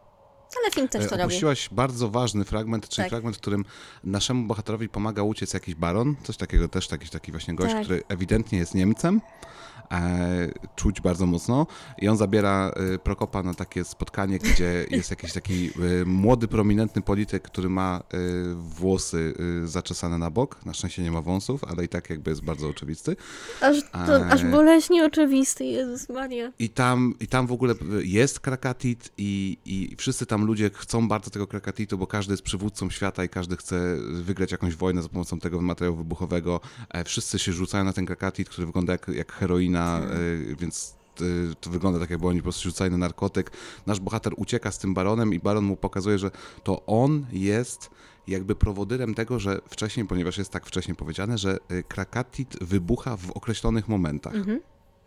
Ale 0.62 0.70
film 0.70 0.88
też 0.88 1.04
to 1.04 1.10
robi. 1.10 1.22
Opuściłaś 1.22 1.68
bardzo 1.72 2.08
ważny 2.08 2.44
fragment, 2.44 2.88
czyli 2.88 3.04
Tak. 3.04 3.10
fragment, 3.10 3.36
w 3.36 3.40
którym 3.40 3.64
naszemu 4.04 4.46
bohaterowi 4.46 4.88
pomaga 4.88 5.22
uciec 5.22 5.54
jakiś 5.54 5.74
baron, 5.74 6.16
coś 6.22 6.36
takiego 6.36 6.68
też, 6.68 6.88
taki, 6.88 7.08
taki 7.08 7.32
właśnie 7.32 7.54
gość, 7.54 7.72
Tak. 7.72 7.82
który 7.82 8.02
ewidentnie 8.08 8.58
jest 8.58 8.74
Niemcem, 8.74 9.20
czuć 10.76 11.00
bardzo 11.00 11.26
mocno 11.26 11.66
i 11.98 12.08
on 12.08 12.16
zabiera 12.16 12.72
e, 12.94 12.98
Prokopa 12.98 13.42
na 13.42 13.54
takie 13.54 13.84
spotkanie, 13.84 14.38
gdzie 14.38 14.84
jest 14.90 15.10
jakiś 15.10 15.32
taki 15.32 15.66
e, 15.66 16.04
młody, 16.04 16.48
prominentny 16.48 17.02
polityk, 17.02 17.42
który 17.42 17.68
ma 17.68 18.00
e, 18.00 18.18
włosy 18.54 19.34
e, 19.64 19.66
zaczesane 19.66 20.18
na 20.18 20.30
bok, 20.30 20.66
na 20.66 20.74
szczęście 20.74 21.02
nie 21.02 21.10
ma 21.10 21.22
wąsów, 21.22 21.64
ale 21.64 21.84
i 21.84 21.88
tak 21.88 22.10
jakby 22.10 22.30
jest 22.30 22.42
bardzo 22.42 22.68
oczywisty. 22.68 23.16
Aż, 23.60 23.76
to, 24.06 24.26
aż 24.26 24.44
boleśnie 24.44 25.04
oczywisty, 25.04 25.64
Jezus 25.64 26.08
Maria. 26.08 26.52
I 26.58 26.68
tam, 26.68 27.14
I 27.20 27.26
tam 27.26 27.46
w 27.46 27.52
ogóle 27.52 27.74
jest 28.02 28.40
krakatit 28.40 29.12
i, 29.18 29.58
i 29.64 29.96
wszyscy 29.96 30.26
tam 30.26 30.44
ludzie 30.44 30.70
chcą 30.74 31.08
bardzo 31.08 31.30
tego 31.30 31.46
krakatitu, 31.46 31.98
bo 31.98 32.06
każdy 32.06 32.32
jest 32.32 32.42
przywódcą 32.42 32.90
świata 32.90 33.24
i 33.24 33.28
każdy 33.28 33.56
chce 33.56 33.96
wygrać 34.12 34.52
jakąś 34.52 34.74
wojnę 34.74 35.02
za 35.02 35.08
pomocą 35.08 35.40
tego 35.40 35.60
materiału 35.60 35.96
wybuchowego. 35.96 36.60
E, 36.90 37.04
Wszyscy 37.04 37.38
się 37.38 37.52
rzucają 37.52 37.84
na 37.84 37.92
ten 37.92 38.06
krakatit, 38.06 38.48
który 38.48 38.66
wygląda 38.66 38.92
jak, 38.92 39.08
jak 39.08 39.32
heroina, 39.32 39.77
e, 39.80 40.56
więc 40.56 40.94
e, 41.20 41.24
to 41.60 41.70
wygląda 41.70 42.00
tak, 42.00 42.10
jakby 42.10 42.26
oni 42.26 42.38
po 42.38 42.42
prostu 42.42 42.62
rzucali 42.62 42.90
na 42.90 42.96
narkotyk. 42.96 43.50
Nasz 43.86 44.00
bohater 44.00 44.32
ucieka 44.36 44.72
z 44.72 44.78
tym 44.78 44.94
baronem 44.94 45.34
i 45.34 45.38
baron 45.38 45.64
mu 45.64 45.76
pokazuje, 45.76 46.18
że 46.18 46.30
to 46.64 46.86
on 46.86 47.26
jest 47.32 47.90
jakby 48.28 48.54
prowodyrem 48.54 49.14
tego, 49.14 49.38
że 49.38 49.60
wcześniej, 49.68 50.06
ponieważ 50.06 50.38
jest 50.38 50.50
tak 50.50 50.66
wcześnie 50.66 50.94
powiedziane, 50.94 51.38
że 51.38 51.58
e, 51.68 51.82
krakatit 51.82 52.56
wybucha 52.60 53.16
w 53.16 53.30
określonych 53.30 53.88
momentach. 53.88 54.34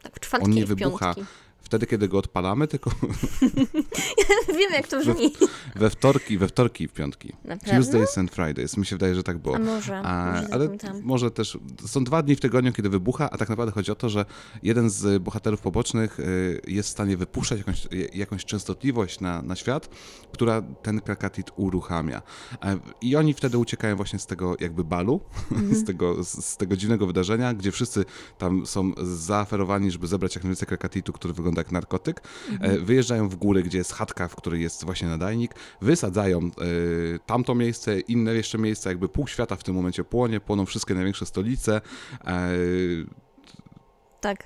Tak, 0.01 0.15
w 0.15 0.19
czwartki 0.19 0.49
On 0.49 0.55
nie 0.55 0.65
wybucha 0.65 1.13
piątki. 1.15 1.33
wtedy, 1.61 1.87
kiedy 1.87 2.07
go 2.07 2.17
odpalamy, 2.17 2.67
tylko 2.67 2.91
Wiem, 4.71 4.81
jak 4.81 4.87
to 4.87 4.99
brzmi. 4.99 5.33
we 5.75 5.89
wtorki, 5.89 6.37
we 6.37 6.47
wtorki 6.47 6.83
i 6.83 6.87
w 6.87 6.93
piątki. 6.93 7.33
Naprawdę? 7.45 7.75
Tuesdays 7.75 8.17
and 8.17 8.31
Fridays. 8.31 8.77
Mi 8.77 8.85
się 8.85 8.95
wydaje, 8.95 9.15
że 9.15 9.23
tak 9.23 9.37
było. 9.37 9.55
A 9.55 9.59
może, 9.59 9.97
A, 9.99 10.31
może 10.31 10.47
ale 10.53 10.63
zapamiętam. 10.63 11.01
może 11.03 11.31
też, 11.31 11.57
są 11.87 12.03
dwa 12.03 12.23
dni 12.23 12.35
w 12.35 12.39
tygodniu, 12.39 12.73
kiedy 12.73 12.89
wybucha, 12.89 13.29
a 13.31 13.37
tak 13.37 13.49
naprawdę 13.49 13.71
chodzi 13.73 13.91
o 13.91 13.95
to, 13.95 14.09
że 14.09 14.25
jeden 14.63 14.89
z 14.89 15.23
bohaterów 15.23 15.61
pobocznych 15.61 16.19
y, 16.19 16.61
jest 16.67 16.89
w 16.89 16.91
stanie 16.91 17.17
wypuszczać 17.17 17.57
jakąś, 17.57 17.87
jakąś 18.13 18.45
częstotliwość 18.45 19.19
na, 19.19 19.41
na 19.41 19.55
świat, 19.55 19.89
która 20.33 20.61
ten 20.61 21.01
krakatit 21.01 21.51
uruchamia. 21.55 22.21
I 23.01 23.15
oni 23.15 23.33
wtedy 23.33 23.57
uciekają 23.57 23.95
właśnie 23.95 24.19
z 24.19 24.25
tego 24.25 24.55
jakby 24.59 24.83
balu, 24.83 25.21
Mhm. 25.51 25.75
z, 25.75 25.83
tego, 25.83 26.23
z, 26.23 26.57
tego 26.57 26.75
dziwnego 26.77 27.07
wydarzenia, 27.07 27.53
gdzie 27.53 27.71
wszyscy 27.71 28.05
tam 28.37 28.65
są 28.65 28.91
zaaferowani, 29.03 29.91
żeby 29.91 30.07
zebrać 30.07 30.35
jak 30.35 30.43
najwięcej 30.43 30.67
krakatitu, 30.67 31.13
który 31.13 31.33
wygląda 31.33 31.59
jak 31.59 31.71
narkotyk. 31.71 32.21
Mhm. 32.49 32.71
E, 32.71 32.79
Wyjeżdżają 32.79 33.29
w 33.29 33.35
górę, 33.35 33.63
gdzie 33.63 33.77
jest 33.77 33.93
chatka, 33.93 34.27
w 34.27 34.35
której 34.35 34.60
jest 34.61 34.85
właśnie 34.85 35.07
nadajnik, 35.07 35.55
wysadzają 35.81 36.39
e, 36.39 36.49
tamto 37.25 37.55
miejsce, 37.55 37.99
inne 37.99 38.33
jeszcze 38.33 38.57
miejsca, 38.57 38.89
jakby 38.89 39.09
pół 39.09 39.27
świata 39.27 39.55
w 39.55 39.63
tym 39.63 39.75
momencie 39.75 40.03
płonie, 40.03 40.39
płoną 40.39 40.65
wszystkie 40.65 40.93
największe 40.93 41.25
stolice. 41.25 41.81
E, 42.25 42.49
Tak. 44.21 44.45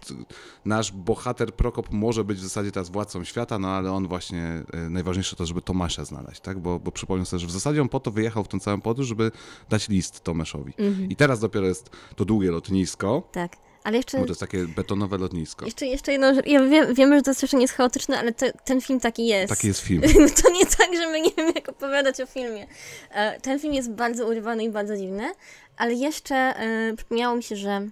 nasz 0.66 0.92
bohater 0.92 1.54
Prokop 1.54 1.92
może 1.92 2.24
być 2.24 2.38
w 2.38 2.44
zasadzie 2.44 2.72
teraz 2.72 2.90
władcą 2.90 3.24
świata, 3.24 3.60
no 3.60 3.68
ale 3.68 3.92
on 3.92 4.08
właśnie, 4.08 4.64
e, 4.74 4.90
najważniejsze 4.90 5.36
to, 5.36 5.46
żeby 5.46 5.62
Tomasza 5.62 6.06
znaleźć, 6.06 6.42
tak? 6.42 6.60
Bo, 6.60 6.80
bo 6.80 6.92
przypomnę 6.92 7.26
sobie, 7.26 7.40
że 7.40 7.48
w 7.48 7.52
zasadzie 7.52 7.82
on 7.82 7.90
po 7.90 8.00
to 8.00 8.12
wyjechał 8.12 8.44
w 8.44 8.48
tą 8.48 8.60
całą 8.60 8.82
podróż, 8.82 9.08
żeby 9.08 9.32
dać 9.70 9.90
list 9.90 10.24
Tomaszowi. 10.24 10.74
Mhm. 10.78 11.10
I 11.10 11.16
teraz 11.16 11.40
dopiero 11.40 11.68
jest 11.68 11.90
to 12.16 12.26
długie 12.26 12.52
lotnisko, 12.52 13.30
Tak. 13.32 13.58
Ale 13.86 13.98
jeszcze, 13.98 14.18
bo 14.18 14.24
to 14.24 14.30
jest 14.30 14.40
takie 14.40 14.68
betonowe 14.68 15.18
lotnisko. 15.18 15.66
jeszcze, 15.66 15.86
jeszcze 15.86 16.12
jedną 16.12 16.36
rzecz. 16.36 16.48
Ja 16.48 16.66
wiem, 16.66 16.94
wiemy, 16.94 17.16
że 17.16 17.22
to 17.22 17.34
strasznie 17.34 17.62
jest 17.62 17.74
chaotyczne, 17.74 18.20
ale 18.20 18.32
te, 18.32 18.52
ten 18.52 18.82
film 18.82 19.00
taki 19.00 19.28
jest. 19.28 19.50
Taki 19.50 19.68
jest 19.68 19.80
film. 19.80 20.02
To 20.44 20.52
nie 20.52 20.66
tak, 20.66 20.96
że 20.96 21.08
my 21.08 21.22
nie 21.22 21.32
wiemy, 21.38 21.52
jak 21.56 21.70
opowiadać 21.70 22.22
o 22.22 22.26
filmie. 22.26 22.68
E, 23.12 23.42
Ten 23.42 23.60
film 23.60 23.74
jest 23.74 23.92
bardzo 23.92 24.28
urywany 24.28 24.64
i 24.64 24.70
bardzo 24.70 24.98
dziwny, 24.98 25.32
ale 25.78 25.94
jeszcze 25.94 26.36
e, 26.36 26.94
przypomniało 26.98 27.36
mi 27.36 27.44
się, 27.44 27.56
że 27.56 27.88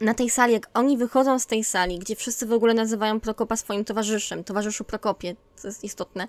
na 0.00 0.14
tej 0.14 0.30
sali, 0.30 0.52
jak 0.52 0.70
oni 0.74 0.96
wychodzą 0.96 1.38
z 1.38 1.46
tej 1.46 1.64
sali, 1.64 1.98
gdzie 1.98 2.16
wszyscy 2.16 2.46
w 2.46 2.52
ogóle 2.52 2.74
nazywają 2.74 3.20
Prokopa 3.20 3.56
swoim 3.56 3.84
towarzyszem, 3.84 4.44
towarzyszu 4.44 4.84
Prokopie, 4.84 5.36
co 5.56 5.68
jest 5.68 5.84
istotne, 5.84 6.28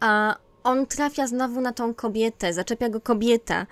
a 0.00 0.36
on 0.64 0.86
trafia 0.86 1.26
znowu 1.26 1.60
na 1.60 1.72
tą 1.72 1.94
kobietę, 1.94 2.52
zaczepia 2.52 2.88
go 2.88 3.00
kobieta. 3.00 3.66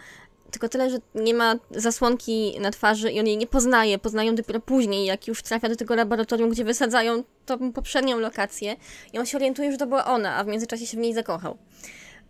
Tylko 0.54 0.68
tyle, 0.68 0.90
że 0.90 0.98
nie 1.14 1.34
ma 1.34 1.54
zasłonki 1.70 2.60
na 2.60 2.70
twarzy 2.70 3.10
i 3.10 3.20
on 3.20 3.26
jej 3.26 3.36
nie 3.36 3.46
poznaje. 3.46 3.98
Poznają 3.98 4.34
dopiero 4.34 4.60
później, 4.60 5.06
jak 5.06 5.28
już 5.28 5.42
trafia 5.42 5.68
do 5.68 5.76
tego 5.76 5.94
laboratorium, 5.94 6.50
gdzie 6.50 6.64
wysadzają 6.64 7.22
tą 7.46 7.72
poprzednią 7.72 8.18
lokację. 8.18 8.76
I 9.12 9.18
on 9.18 9.26
się 9.26 9.38
orientuje, 9.38 9.72
że 9.72 9.78
to 9.78 9.86
była 9.86 10.04
ona, 10.04 10.36
a 10.36 10.44
w 10.44 10.46
międzyczasie 10.46 10.86
się 10.86 10.96
w 10.96 11.00
niej 11.00 11.14
zakochał. 11.14 11.58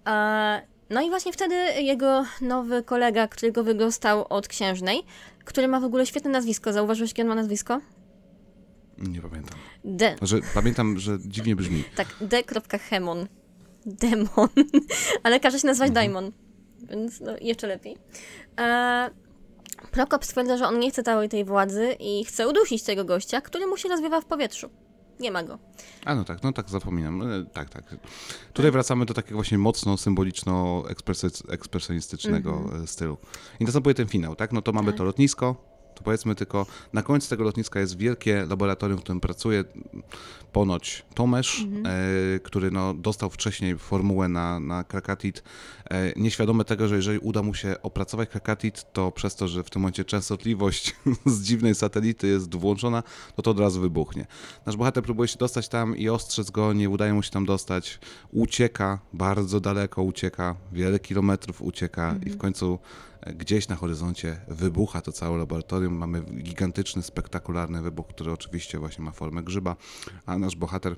A, 0.05 0.61
no 0.91 1.03
i 1.03 1.09
właśnie 1.09 1.33
wtedy 1.33 1.55
jego 1.83 2.25
nowy 2.41 2.83
kolega, 2.83 3.29
który 3.29 3.53
go 3.53 3.65
wydostał 3.65 4.27
od 4.29 4.49
księżnej, 4.49 5.03
który 5.45 5.69
ma 5.69 5.81
w 5.81 5.85
ogóle 5.85 6.07
świetne 6.07 6.31
nazwisko. 6.31 6.73
Zauważyłeś, 6.73 7.11
jakie 7.11 7.23
on 7.23 7.29
ma 7.29 7.35
nazwisko? 7.35 7.81
Nie 8.99 9.21
pamiętam. 9.21 9.59
D. 9.85 10.17
Że, 10.23 10.41
pamiętam, 10.55 10.99
że 10.99 11.19
dziwnie 11.21 11.57
brzmi. 11.57 11.85
Tak, 11.97 12.07
D.Hemon. 12.21 13.27
Demon. 13.87 14.49
Ale 15.23 15.41
każe 15.41 15.59
się 15.59 15.67
nazwać 15.67 15.89
Mhm. 15.89 15.95
Daimon. 15.95 16.33
Więc 16.91 17.21
no, 17.21 17.33
jeszcze 17.41 17.67
lepiej. 17.67 17.97
E, 18.61 19.11
Prokop 19.91 20.25
stwierdza, 20.25 20.57
że 20.57 20.67
on 20.67 20.79
nie 20.79 20.91
chce 20.91 21.03
całej 21.03 21.29
tej 21.29 21.45
władzy 21.45 21.97
i 22.01 22.25
chce 22.25 22.49
udusić 22.49 22.83
tego 22.83 23.05
gościa, 23.05 23.41
który 23.41 23.67
mu 23.67 23.77
się 23.77 23.89
rozwiewa 23.89 24.21
w 24.21 24.25
powietrzu. 24.25 24.71
Nie 25.21 25.31
ma 25.31 25.43
go. 25.43 25.59
A 26.05 26.15
no 26.15 26.25
tak, 26.25 26.43
no 26.43 26.53
tak, 26.53 26.71
zapominam. 26.71 27.23
E, 27.23 27.45
Tak, 27.53 27.71
tak. 27.71 27.97
Tutaj 28.53 28.71
wracamy 28.71 29.07
do 29.07 29.15
takiego 29.15 29.35
właśnie 29.37 29.59
mocno 29.59 29.97
symboliczno-ekspresjonistycznego 29.97 32.51
Mhm. 32.53 32.83
e, 32.83 32.87
stylu. 32.87 33.17
I 33.61 33.65
następuje 33.65 33.95
ten 33.95 34.09
finał, 34.09 34.37
tak? 34.37 34.53
No 34.53 34.63
to 34.63 34.73
mamy 34.73 34.93
to 34.93 35.05
lotnisko, 35.05 35.74
to 35.95 36.03
powiedzmy 36.03 36.35
tylko, 36.35 36.67
na 36.93 37.03
końcu 37.03 37.29
tego 37.29 37.45
lotniska 37.45 37.81
jest 37.81 37.99
wielkie 37.99 38.47
laboratorium, 38.47 38.99
w 38.99 39.03
którym 39.03 39.21
pracuje 39.21 39.65
ponoć 40.53 41.05
Tomesz, 41.15 41.61
Mhm. 41.61 41.87
e, 41.87 42.41
który 42.41 42.71
no, 42.71 42.95
dostał 42.95 43.31
wcześniej 43.31 43.79
formułę 43.79 44.29
na, 44.29 44.61
na 44.61 44.85
Krakatit, 44.85 45.43
e, 45.91 46.13
nieświadomy 46.17 46.65
tego, 46.65 46.89
że 46.89 46.97
jeżeli 46.97 47.19
uda 47.19 47.43
mu 47.43 47.55
się 47.55 47.77
opracować 47.83 48.29
Krakatit, 48.29 48.93
to 48.93 49.13
przez 49.13 49.37
to, 49.37 49.49
że 49.49 49.65
w 49.65 49.71
tym 49.71 49.83
momencie 49.83 50.05
częstotliwość 50.05 50.97
z 51.27 51.43
dziwnej 51.43 51.75
satelity 51.75 52.27
jest 52.27 52.55
włączona, 52.55 53.03
no 53.39 53.43
to 53.43 53.51
od 53.51 53.61
razu 53.61 53.81
wybuchnie. 53.81 54.27
Nasz 54.67 54.77
bohater 54.77 55.03
próbuje 55.03 55.29
się 55.29 55.39
dostać 55.39 55.69
tam 55.69 55.97
i 55.97 56.09
ostrzec 56.09 56.51
go, 56.51 56.73
nie 56.73 56.91
udaje 56.91 57.15
mu 57.15 57.23
się 57.23 57.31
tam 57.31 57.47
dostać, 57.47 57.99
ucieka, 58.33 58.99
bardzo 59.13 59.61
daleko 59.61 60.03
ucieka, 60.03 60.57
wiele 60.73 60.99
kilometrów 60.99 61.63
ucieka 61.63 62.15
i 62.27 62.31
w 62.31 62.39
końcu 62.39 62.79
e, 63.14 63.14
gdzieś 63.27 63.69
na 63.69 63.77
horyzoncie 63.77 64.41
wybucha 64.49 65.01
to 65.01 65.13
całe 65.13 65.39
laboratorium. 65.39 65.95
Mamy 65.95 66.23
gigantyczny, 66.23 67.03
spektakularny 67.03 67.83
wybuch, 67.83 68.07
który 68.07 68.33
oczywiście 68.33 68.79
właśnie 68.79 69.05
ma 69.05 69.11
formę 69.11 69.43
grzyba, 69.43 69.77
a 70.27 70.39
nasz 70.39 70.57
bohater 70.57 70.97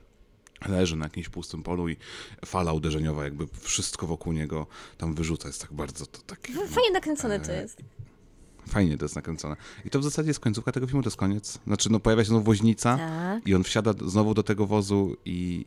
leży 0.69 0.97
na 0.97 1.05
jakimś 1.07 1.29
pustym 1.29 1.63
polu 1.63 1.89
i 1.89 1.97
fala 2.45 2.73
uderzeniowa 2.73 3.25
jakby 3.25 3.47
wszystko 3.61 4.07
wokół 4.07 4.33
niego 4.33 4.67
tam 4.99 5.15
wyrzuca. 5.15 5.49
Jest 5.49 5.61
tak 5.61 5.73
bardzo 5.73 6.07
to 6.07 6.21
takie... 6.21 6.53
Fajnie 6.53 6.91
nakręcone 6.93 7.41
to 7.41 7.53
jest. 7.53 7.83
Fajnie 8.69 8.99
to 8.99 9.05
jest 9.05 9.17
nakręcone. 9.17 9.57
I 9.85 9.91
to 9.91 10.01
w 10.01 10.05
zasadzie 10.05 10.31
jest 10.31 10.41
końcówka 10.41 10.73
tego 10.73 10.87
filmu, 10.87 11.03
to 11.03 11.07
jest 11.07 11.17
koniec. 11.17 11.59
Znaczy, 11.67 11.93
no 11.93 12.01
pojawia 12.01 12.25
się 12.25 12.29
znowu 12.29 12.45
woźnica 12.45 12.97
Tak. 12.97 13.47
i 13.47 13.55
on 13.55 13.63
wsiada 13.65 13.95
znowu 14.07 14.35
do 14.35 14.43
tego 14.43 14.67
wozu 14.67 15.17
i, 15.25 15.67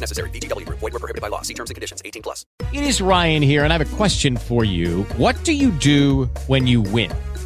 necessary. 0.00 0.30
VGW 0.30 0.64
Void 0.66 0.80
were 0.80 0.90
prohibited 0.90 1.20
by 1.20 1.28
law. 1.28 1.42
See 1.42 1.54
terms 1.54 1.70
and 1.70 1.74
conditions. 1.74 2.02
18 2.04 2.22
plus. 2.22 2.46
It 2.72 2.84
is 2.84 3.00
Ryan 3.00 3.42
here, 3.42 3.64
and 3.64 3.72
I 3.72 3.78
have 3.78 3.92
a 3.92 3.96
question 3.96 4.36
for 4.36 4.64
you. 4.64 5.02
What 5.16 5.42
do 5.44 5.52
you 5.52 5.70
do 5.70 6.26
when 6.46 6.66
you 6.66 6.80
win? 6.80 7.10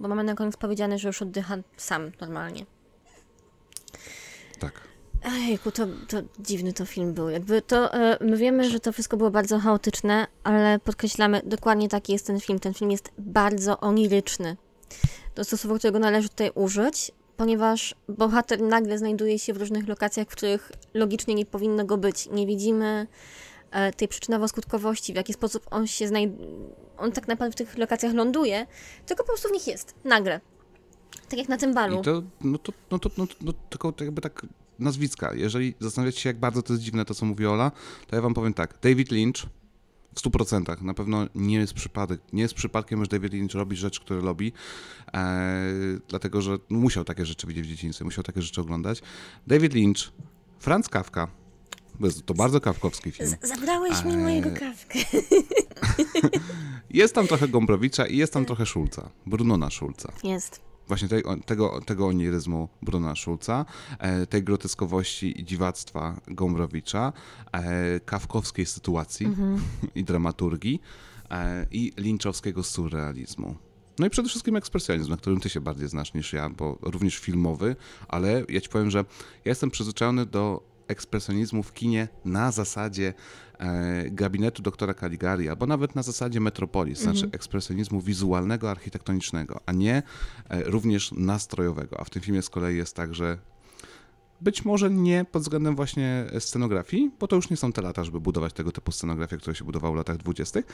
Bo 0.00 0.08
mamy 0.08 0.24
na 0.24 0.34
koniec 0.34 0.56
powiedziane, 0.56 0.98
że 0.98 1.08
już 1.08 1.22
oddycha 1.22 1.56
sam 1.76 2.12
normalnie. 2.20 2.66
Tak. 4.58 4.88
Ejku, 5.48 5.70
to, 5.70 5.86
to 6.08 6.16
dziwny 6.38 6.72
to 6.72 6.86
film 6.86 7.14
był. 7.14 7.28
Jakby 7.28 7.62
to, 7.62 7.94
e, 7.94 8.18
my 8.20 8.36
wiemy, 8.36 8.70
że 8.70 8.80
to 8.80 8.92
wszystko 8.92 9.16
było 9.16 9.30
bardzo 9.30 9.58
chaotyczne, 9.58 10.26
ale 10.44 10.78
podkreślamy, 10.78 11.40
dokładnie 11.44 11.88
taki 11.88 12.12
jest 12.12 12.26
ten 12.26 12.40
film. 12.40 12.58
Ten 12.58 12.74
film 12.74 12.90
jest 12.90 13.10
bardzo 13.18 13.80
oniryczny. 13.80 14.56
To 15.34 15.40
jest 15.40 15.50
to 15.50 15.56
słowo, 15.56 15.78
którego 15.78 15.98
należy 15.98 16.28
tutaj 16.28 16.50
użyć, 16.54 17.12
ponieważ 17.36 17.94
bohater 18.08 18.62
nagle 18.62 18.98
znajduje 18.98 19.38
się 19.38 19.52
w 19.52 19.56
różnych 19.56 19.88
lokacjach, 19.88 20.26
w 20.26 20.30
których 20.30 20.72
logicznie 20.94 21.34
nie 21.34 21.46
powinno 21.46 21.84
go 21.84 21.96
być. 21.96 22.28
Nie 22.30 22.46
widzimy 22.46 23.06
tej 23.96 24.08
przyczynowo-skutkowości, 24.08 25.12
w 25.12 25.16
jaki 25.16 25.32
sposób 25.32 25.66
on 25.70 25.86
się 25.86 26.08
znajduje. 26.08 26.48
On 26.98 27.12
tak 27.12 27.28
naprawdę 27.28 27.52
w 27.52 27.56
tych 27.56 27.78
lokacjach 27.78 28.14
ląduje, 28.14 28.66
tylko 29.06 29.24
po 29.24 29.28
prostu 29.28 29.48
w 29.48 29.52
nich 29.52 29.66
jest. 29.66 29.94
Nagle. 30.04 30.40
Tak 31.28 31.38
jak 31.38 31.48
na 31.48 31.56
tym 31.56 31.74
balu. 31.74 32.00
I 32.00 32.04
to, 32.04 32.22
no 32.40 32.58
to, 32.58 32.72
no 32.90 32.98
to, 32.98 33.10
no 33.18 33.26
no, 33.40 33.52
tylko 33.70 33.94
jakby 34.00 34.20
tak 34.20 34.46
nazwiska. 34.78 35.34
Jeżeli 35.34 35.74
zastanawiacie 35.80 36.20
się, 36.20 36.28
jak 36.28 36.38
bardzo 36.38 36.62
to 36.62 36.72
jest 36.72 36.82
dziwne, 36.82 37.04
to 37.04 37.14
co 37.14 37.26
mówi 37.26 37.46
Ola, 37.46 37.72
to 38.06 38.16
ja 38.16 38.22
wam 38.22 38.34
powiem 38.34 38.54
tak. 38.54 38.78
David 38.82 39.10
Lynch 39.10 39.46
w 40.14 40.22
100% 40.22 40.82
na 40.82 40.94
pewno 40.94 41.26
nie 41.34 41.56
jest 41.56 41.74
przypadek. 41.74 42.20
Nie 42.32 42.42
jest 42.42 42.54
przypadkiem, 42.54 43.04
że 43.04 43.08
David 43.08 43.32
Lynch 43.32 43.54
robi 43.54 43.76
rzeczy, 43.76 44.00
które 44.00 44.20
robi, 44.20 44.52
e, 45.14 45.72
dlatego 46.08 46.42
że 46.42 46.58
musiał 46.68 47.04
takie 47.04 47.26
rzeczy 47.26 47.46
widzieć 47.46 47.66
w 47.66 47.68
dzieciństwie, 47.68 48.04
musiał 48.04 48.24
takie 48.24 48.42
rzeczy 48.42 48.60
oglądać. 48.60 49.02
David 49.46 49.74
Lynch, 49.74 50.12
Franz 50.58 50.88
Kafka, 50.88 51.28
to 52.26 52.34
bardzo 52.34 52.60
kawkowski 52.60 53.10
film. 53.12 53.28
Z- 53.28 53.48
Zabrałeś 53.48 54.04
mi 54.04 54.16
mojego 54.16 54.50
kawkę. 54.50 54.98
Jest 56.90 57.14
tam 57.14 57.26
trochę 57.26 57.48
Gombrowicza 57.48 58.06
i 58.06 58.16
jest 58.16 58.32
tam 58.32 58.44
trochę 58.44 58.66
Szulca, 58.66 59.10
Brunona 59.26 59.70
Szulca. 59.70 60.12
Jest. 60.24 60.60
właśnie 60.88 61.08
tej, 61.08 61.22
tego, 61.46 61.80
tego 61.86 62.06
oniryzmu 62.06 62.68
Bruna 62.82 63.14
Schulza, 63.16 63.66
e, 63.98 64.26
tej 64.26 64.42
groteskowości 64.42 65.40
i 65.40 65.44
dziwactwa 65.44 66.20
Gombrowicza, 66.28 67.12
e, 67.52 68.00
kawkowskiej 68.00 68.66
sytuacji 68.66 69.28
i 69.94 70.04
dramaturgii 70.04 70.80
e, 71.30 71.66
i 71.70 71.92
linczowskiego 71.96 72.62
surrealizmu. 72.62 73.54
No 73.98 74.06
i 74.06 74.10
przede 74.10 74.28
wszystkim 74.28 74.56
ekspresjonizm, 74.56 75.10
na 75.10 75.16
którym 75.16 75.40
ty 75.40 75.48
się 75.48 75.60
bardziej 75.60 75.88
znasz 75.88 76.14
niż 76.14 76.32
ja, 76.32 76.48
bo 76.50 76.78
również 76.82 77.16
filmowy, 77.18 77.76
ale 78.08 78.44
ja 78.48 78.60
ci 78.60 78.68
powiem, 78.68 78.90
że 78.90 78.98
ja 78.98 79.04
jestem 79.50 79.70
przyzwyczajony 79.70 80.26
do 80.26 80.62
ekspresjonizmu 80.88 81.62
w 81.62 81.72
kinie 81.72 82.08
na 82.24 82.52
zasadzie 82.52 83.14
e, 83.58 84.10
gabinetu 84.10 84.62
doktora 84.62 84.94
Caligari, 84.94 85.48
albo 85.48 85.66
nawet 85.66 85.94
na 85.94 86.02
zasadzie 86.02 86.40
Metropolis, 86.40 86.98
znaczy 86.98 87.28
ekspresjonizmu 87.32 88.00
wizualnego, 88.00 88.70
architektonicznego, 88.70 89.60
a 89.66 89.72
nie 89.72 90.02
e, 90.48 90.62
również 90.64 91.12
nastrojowego. 91.12 92.00
A 92.00 92.04
w 92.04 92.10
tym 92.10 92.22
filmie 92.22 92.42
z 92.42 92.50
kolei 92.50 92.76
jest 92.76 92.96
tak, 92.96 93.14
że 93.14 93.38
być 94.40 94.64
może 94.64 94.90
nie 94.90 95.24
pod 95.24 95.42
względem 95.42 95.76
właśnie 95.76 96.26
scenografii, 96.38 97.10
bo 97.20 97.28
to 97.28 97.36
już 97.36 97.50
nie 97.50 97.56
są 97.56 97.72
te 97.72 97.82
lata, 97.82 98.04
żeby 98.04 98.20
budować 98.20 98.52
tego 98.52 98.72
typu 98.72 98.92
scenografię, 98.92 99.36
które 99.36 99.56
się 99.56 99.64
budowało 99.64 99.94
w 99.94 99.96
latach 99.96 100.16
dwudziestych, 100.16 100.64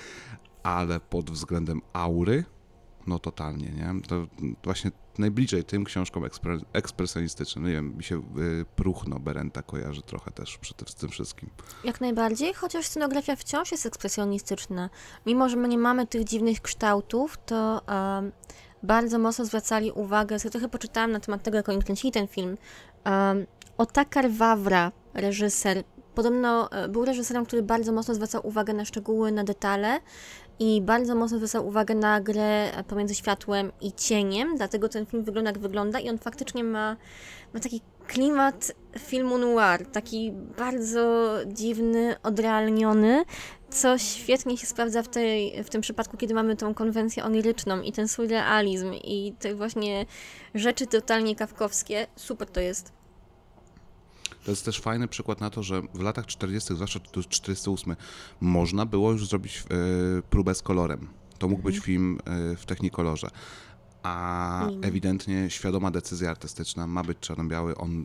ale 0.62 1.00
pod 1.00 1.30
względem 1.30 1.80
aury, 1.92 2.44
no 3.06 3.18
totalnie, 3.18 3.68
nie? 3.68 4.02
To 4.08 4.26
właśnie 4.64 4.90
najbliżej 5.18 5.64
tym 5.64 5.84
książkom 5.84 6.22
ekspre- 6.22 6.64
ekspresjonistycznym. 6.72 7.64
Nie 7.64 7.72
wiem, 7.72 7.96
mi 7.96 8.04
się 8.04 8.18
y, 8.18 8.64
Pruchno 8.76 9.18
Berenta 9.20 9.62
kojarzy 9.62 10.02
trochę 10.02 10.30
też 10.30 10.58
przy 10.58 10.74
tym, 10.74 10.88
z 10.88 10.94
tym 10.94 11.08
wszystkim. 11.08 11.50
Jak 11.84 12.00
najbardziej, 12.00 12.54
chociaż 12.54 12.86
scenografia 12.86 13.36
wciąż 13.36 13.72
jest 13.72 13.86
ekspresjonistyczna. 13.86 14.90
Mimo, 15.26 15.48
że 15.48 15.56
my 15.56 15.68
nie 15.68 15.78
mamy 15.78 16.06
tych 16.06 16.24
dziwnych 16.24 16.60
kształtów, 16.60 17.38
to 17.46 17.86
em, 17.86 18.32
bardzo 18.82 19.18
mocno 19.18 19.44
zwracali 19.44 19.92
uwagę, 19.92 20.36
ja 20.44 20.50
trochę 20.50 20.68
poczytałam 20.68 21.12
na 21.12 21.20
temat 21.20 21.42
tego, 21.42 21.56
jak 21.56 21.68
oni 21.68 21.82
kręcili 21.82 22.12
ten 22.12 22.28
film. 22.28 22.56
Um, 23.06 23.46
Otakar 23.78 24.30
Wawra, 24.30 24.92
reżyser, 25.14 25.84
podobno 26.14 26.70
e, 26.70 26.88
był 26.88 27.04
reżyserem, 27.04 27.46
który 27.46 27.62
bardzo 27.62 27.92
mocno 27.92 28.14
zwracał 28.14 28.46
uwagę 28.46 28.74
na 28.74 28.84
szczegóły, 28.84 29.32
na 29.32 29.44
detale 29.44 30.00
i 30.58 30.82
bardzo 30.82 31.14
mocno 31.14 31.36
zwracał 31.36 31.66
uwagę 31.66 31.94
na 31.94 32.20
grę 32.20 32.70
pomiędzy 32.88 33.14
światłem 33.14 33.72
i 33.80 33.92
cieniem, 33.92 34.56
dlatego 34.56 34.88
ten 34.88 35.06
film 35.06 35.24
wygląda 35.24 35.50
jak 35.50 35.58
wygląda 35.58 36.00
i 36.00 36.10
on 36.10 36.18
faktycznie 36.18 36.64
ma, 36.64 36.96
ma 37.54 37.60
taki 37.60 37.80
klimat 38.06 38.72
filmu 38.98 39.38
noir, 39.38 39.86
taki 39.86 40.32
bardzo 40.56 41.34
dziwny, 41.46 42.16
odrealniony, 42.22 43.24
co 43.70 43.98
świetnie 43.98 44.56
się 44.56 44.66
sprawdza 44.66 45.02
w, 45.02 45.08
tej, 45.08 45.64
w 45.64 45.70
tym 45.70 45.80
przypadku, 45.80 46.16
kiedy 46.16 46.34
mamy 46.34 46.56
tą 46.56 46.74
konwencję 46.74 47.24
oniryczną 47.24 47.80
i 47.80 47.92
ten 47.92 48.08
surrealizm 48.08 48.92
i 48.92 49.34
te 49.38 49.54
właśnie 49.54 50.06
rzeczy 50.54 50.86
totalnie 50.86 51.36
kawkowskie. 51.36 52.06
Super 52.16 52.48
to 52.48 52.60
jest. 52.60 53.03
To 54.44 54.50
jest 54.50 54.64
też 54.64 54.80
fajny 54.80 55.08
przykład 55.08 55.40
na 55.40 55.50
to, 55.50 55.62
że 55.62 55.82
w 55.94 56.00
latach 56.00 56.26
40., 56.26 56.74
zwłaszcza 56.74 57.00
to 57.00 57.20
jest 57.20 57.28
48, 57.28 57.96
można 58.40 58.86
było 58.86 59.12
już 59.12 59.28
zrobić 59.28 59.58
e, 59.58 60.22
próbę 60.22 60.54
z 60.54 60.62
kolorem. 60.62 61.08
To 61.38 61.48
mógł 61.48 61.62
być 61.62 61.78
film 61.78 62.18
e, 62.24 62.56
w 62.56 62.66
technikolorze. 62.66 63.28
a 64.02 64.66
Mimo. 64.70 64.86
ewidentnie 64.86 65.50
świadoma 65.50 65.90
decyzja 65.90 66.30
artystyczna 66.30 66.86
ma 66.86 67.02
być 67.02 67.18
czarno-biały, 67.18 67.76
on 67.76 68.04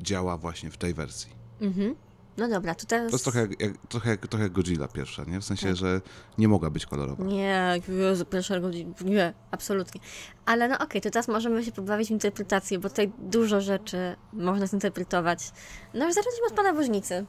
działa 0.00 0.38
właśnie 0.38 0.70
w 0.70 0.76
tej 0.76 0.94
wersji. 0.94 1.30
Mhm. 1.60 1.94
No 2.38 2.48
dobra, 2.48 2.74
to 2.74 2.86
teraz... 2.86 3.10
To 3.10 3.14
jest 3.14 3.24
trochę 3.24 3.40
jak, 3.40 3.60
jak, 3.60 3.76
trochę, 3.88 4.10
jak, 4.10 4.26
trochę 4.26 4.42
jak 4.42 4.52
Godzilla 4.52 4.88
pierwsza, 4.88 5.24
nie? 5.24 5.40
W 5.40 5.44
sensie, 5.44 5.66
Tak. 5.66 5.76
że 5.76 6.00
nie 6.38 6.48
mogła 6.48 6.70
być 6.70 6.86
kolorowa. 6.86 7.24
Nie, 7.24 7.80
Jezu, 7.88 8.24
pierwsza 8.24 8.60
godzina, 8.60 8.94
nie, 9.04 9.34
absolutnie. 9.50 10.00
Ale 10.46 10.68
no 10.68 10.78
okej, 10.78 11.00
to 11.00 11.10
teraz 11.10 11.28
możemy 11.28 11.64
się 11.64 11.72
pobawić 11.72 12.08
w 12.08 12.10
interpretację, 12.10 12.78
bo 12.78 12.88
tutaj 12.88 13.12
dużo 13.18 13.60
rzeczy 13.60 14.16
można 14.32 14.66
zinterpretować. 14.66 15.52
No 15.94 16.06
już 16.06 16.14
zacznijmy 16.14 16.46
od 16.46 16.52
pana 16.54 16.72
woźnicy. 16.72 17.26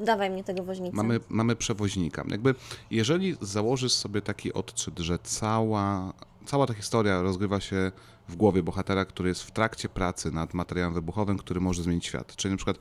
Dawaj 0.00 0.30
mnie 0.30 0.44
tego 0.44 0.62
woźnicę. 0.64 0.96
Mamy, 0.96 1.20
mamy 1.28 1.56
przewoźnika. 1.56 2.24
Jakby, 2.28 2.54
jeżeli 2.90 3.36
założysz 3.40 3.92
sobie 3.92 4.22
taki 4.22 4.52
odczyt, 4.52 4.98
że 4.98 5.18
cała, 5.18 6.12
cała 6.46 6.66
ta 6.66 6.74
historia 6.74 7.22
rozgrywa 7.22 7.60
się 7.60 7.92
w 8.28 8.36
głowie 8.36 8.62
bohatera, 8.62 9.04
który 9.04 9.28
jest 9.28 9.42
w 9.42 9.50
trakcie 9.50 9.88
pracy 9.88 10.32
nad 10.32 10.54
materiałem 10.54 10.94
wybuchowym, 10.94 11.38
który 11.38 11.60
może 11.60 11.82
zmienić 11.82 12.06
świat. 12.06 12.36
Czyli 12.36 12.52
na 12.52 12.56
przykład 12.56 12.78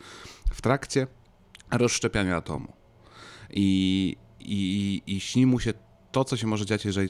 w 0.52 0.62
trakcie 0.62 1.08
rozszczepiania 1.71 2.38
atomu. 2.38 2.74
I, 3.50 4.17
i, 4.39 5.04
i 5.08 5.19
śni 5.19 5.45
mu 5.45 5.60
się 5.60 5.74
to, 6.12 6.26
co 6.26 6.38
się 6.38 6.47
może 6.47 6.65
dziać, 6.65 6.86
jeżeli 6.86 7.10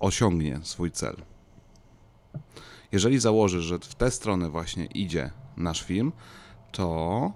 osiągnie 0.00 0.60
swój 0.62 0.90
cel. 0.90 1.16
Jeżeli 2.92 3.18
założysz, 3.18 3.64
że 3.64 3.78
w 3.78 3.94
tę 3.94 4.10
stronę 4.10 4.50
właśnie 4.50 4.84
idzie 4.84 5.30
nasz 5.56 5.82
film, 5.82 6.12
to 6.72 7.32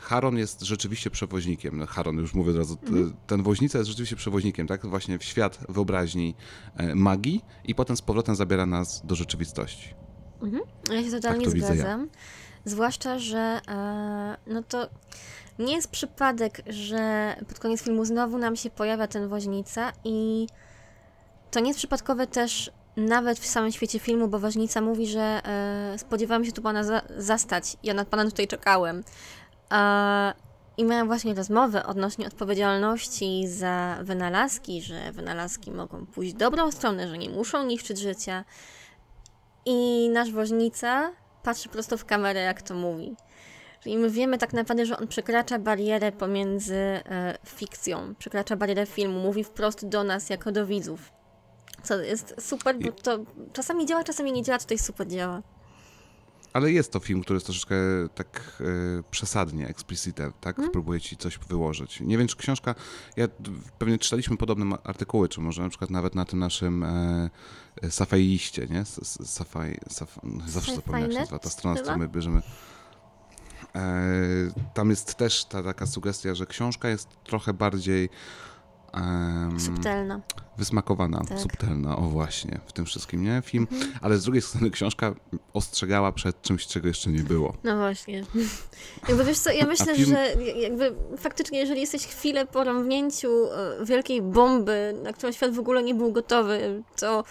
Haron 0.00 0.38
jest 0.38 0.60
rzeczywiście 0.62 1.10
przewoźnikiem. 1.10 1.78
No, 1.78 1.86
Haron, 1.86 2.16
już 2.18 2.34
mówię 2.34 2.50
od 2.50 2.56
razu, 2.56 2.76
t- 2.76 2.92
ten 3.26 3.42
woźnica 3.42 3.78
jest 3.78 3.88
rzeczywiście 3.90 4.16
przewoźnikiem, 4.16 4.66
tak? 4.66 4.86
Właśnie 4.86 5.18
w 5.18 5.24
świat 5.24 5.58
wyobraźni 5.68 6.34
e, 6.76 6.94
magii 6.94 7.44
i 7.64 7.74
potem 7.74 7.96
z 7.96 8.02
powrotem 8.02 8.34
zabiera 8.36 8.66
nas 8.66 9.06
do 9.06 9.14
rzeczywistości. 9.14 9.94
Ja 10.90 11.02
się 11.04 11.10
totalnie 11.10 11.38
Tak 11.44 11.44
to 11.48 11.54
widzę 11.54 11.66
ja. 11.68 11.74
zgadzam. 11.74 12.08
Zwłaszcza, 12.64 13.18
że 13.18 13.60
e, 13.68 14.36
no 14.46 14.62
to 14.62 14.88
nie 15.58 15.74
jest 15.74 15.90
przypadek, 15.90 16.62
że 16.66 17.36
pod 17.48 17.58
koniec 17.58 17.82
filmu 17.82 18.04
znowu 18.04 18.38
nam 18.38 18.56
się 18.56 18.70
pojawia 18.70 19.06
ten 19.06 19.28
woźnica 19.28 19.92
i 20.04 20.46
to 21.50 21.60
nie 21.60 21.68
jest 21.68 21.78
przypadkowe 21.78 22.26
też 22.26 22.70
nawet 23.00 23.38
w 23.38 23.46
samym 23.46 23.72
świecie 23.72 23.98
filmu, 23.98 24.28
bo 24.28 24.38
woźnica 24.38 24.80
mówi, 24.80 25.06
że 25.06 25.40
e, 25.44 25.98
spodziewałam 25.98 26.44
się 26.44 26.52
tu 26.52 26.62
pana 26.62 26.84
za, 26.84 27.02
zastać. 27.16 27.76
Ja 27.82 27.94
na 27.94 28.04
pana 28.04 28.24
tutaj 28.24 28.48
czekałem. 28.48 29.04
E, 29.72 30.32
I 30.76 30.84
miałam 30.84 31.06
właśnie 31.06 31.34
rozmowę 31.34 31.86
odnośnie 31.86 32.26
odpowiedzialności 32.26 33.48
za 33.48 33.98
wynalazki, 34.02 34.82
że 34.82 35.12
wynalazki 35.12 35.70
mogą 35.70 36.06
pójść 36.06 36.34
w 36.34 36.36
dobrą 36.36 36.70
stronę, 36.70 37.08
że 37.08 37.18
nie 37.18 37.30
muszą 37.30 37.66
niszczyć 37.66 37.98
życia. 37.98 38.44
I 39.66 40.08
nasz 40.12 40.32
woźnica 40.32 41.12
patrzy 41.42 41.68
prosto 41.68 41.96
w 41.96 42.04
kamerę, 42.04 42.40
jak 42.40 42.62
to 42.62 42.74
mówi. 42.74 43.16
Czyli 43.82 43.98
my 43.98 44.10
wiemy 44.10 44.38
tak 44.38 44.52
naprawdę, 44.52 44.86
że 44.86 44.98
on 44.98 45.08
przekracza 45.08 45.58
barierę 45.58 46.12
pomiędzy 46.12 46.74
e, 46.74 47.38
fikcją, 47.46 48.14
przekracza 48.18 48.56
barierę 48.56 48.86
filmu, 48.86 49.20
mówi 49.20 49.44
wprost 49.44 49.88
do 49.88 50.04
nas, 50.04 50.30
jako 50.30 50.52
do 50.52 50.66
widzów. 50.66 51.19
Co 51.82 51.98
jest 51.98 52.34
super, 52.40 52.78
bo 52.78 52.92
to 52.92 53.18
czasami 53.52 53.86
działa, 53.86 54.04
czasami 54.04 54.32
nie 54.32 54.42
działa, 54.42 54.58
tutaj 54.58 54.78
super 54.78 55.08
działa. 55.08 55.42
Ale 56.52 56.72
jest 56.72 56.92
to 56.92 57.00
film, 57.00 57.22
który 57.22 57.36
jest 57.36 57.46
troszeczkę 57.46 57.74
tak 58.14 58.60
e, 58.60 58.64
przesadnie, 59.10 59.68
explicite, 59.68 60.32
tak? 60.40 60.58
Mhm. 60.58 60.72
Próbuje 60.72 61.00
ci 61.00 61.16
coś 61.16 61.38
wyłożyć. 61.38 62.00
Nie 62.00 62.18
wiem, 62.18 62.26
czy 62.28 62.36
książka. 62.36 62.74
Ja 63.16 63.28
pewnie 63.78 63.98
czytaliśmy 63.98 64.36
podobne 64.36 64.76
artykuły, 64.84 65.28
czy 65.28 65.40
może 65.40 65.62
na 65.62 65.68
przykład 65.68 65.90
nawet 65.90 66.14
na 66.14 66.24
tym 66.24 66.38
naszym 66.38 66.82
e, 66.82 67.30
e, 67.82 67.90
Safaiście, 67.90 68.66
nie? 68.66 68.78
S- 68.80 68.98
s- 68.98 69.30
Safai, 69.32 69.78
saf, 69.88 70.18
zawsze 70.46 70.74
zapominam 70.74 71.12
się 71.12 71.18
nazywa 71.18 71.38
ta 71.38 71.50
strona, 71.50 71.76
z 71.76 71.80
której 71.80 71.98
my 71.98 72.08
bierzemy. 72.08 72.42
E, 73.74 73.90
tam 74.74 74.90
jest 74.90 75.14
też 75.14 75.44
ta 75.44 75.62
taka 75.62 75.86
sugestia, 75.86 76.34
że 76.34 76.46
książka 76.46 76.88
jest 76.88 77.08
trochę 77.24 77.52
bardziej 77.52 78.08
Subtelna. 79.58 80.20
wysmakowana, 80.58 81.18
Tak. 81.18 81.30
Mhm. 81.30 81.40
subtelna, 81.40 81.96
o 81.96 82.00
właśnie, 82.00 82.60
w 82.66 82.72
tym 82.72 82.84
wszystkim, 82.86 83.22
nie? 83.24 83.42
Film, 83.44 83.66
ale 84.02 84.18
z 84.18 84.24
drugiej 84.24 84.42
strony 84.42 84.70
książka 84.70 85.14
ostrzegała 85.52 86.12
przed 86.12 86.42
czymś, 86.42 86.66
czego 86.66 86.88
jeszcze 86.88 87.10
nie 87.10 87.22
było. 87.22 87.54
No 87.64 87.76
właśnie. 87.76 88.24
Jakby 89.08 89.24
wiesz 89.24 89.38
co, 89.38 89.50
ja 89.50 89.66
myślę, 89.74 89.94
film- 89.94 90.08
że 90.08 90.42
jakby 90.56 90.94
faktycznie, 91.18 91.58
jeżeli 91.58 91.80
jesteś 91.80 92.06
chwilę 92.06 92.46
po 92.46 92.64
rąbnięciu 92.64 93.28
e, 93.52 93.84
wielkiej 93.84 94.22
bomby, 94.22 94.94
na 95.02 95.12
którą 95.12 95.32
świat 95.32 95.50
w 95.54 95.58
ogóle 95.58 95.82
nie 95.82 95.94
był 95.94 96.12
gotowy, 96.12 96.82
to 97.00 97.24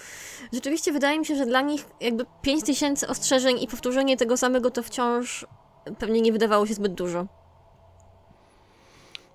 rzeczywiście 0.53 0.91
wydaje 0.91 1.19
mi 1.19 1.25
się, 1.25 1.35
że 1.35 1.45
dla 1.45 1.61
nich 1.61 1.85
jakby 2.01 2.25
5000 2.41 3.07
ostrzeżeń 3.07 3.59
i 3.61 3.67
powtórzenie 3.67 4.17
tego 4.17 4.37
samego 4.37 4.71
to 4.71 4.83
wciąż 4.83 5.45
pewnie 5.99 6.21
nie 6.21 6.31
wydawało 6.31 6.65
się 6.67 6.73
zbyt 6.73 6.93
dużo. 6.93 7.27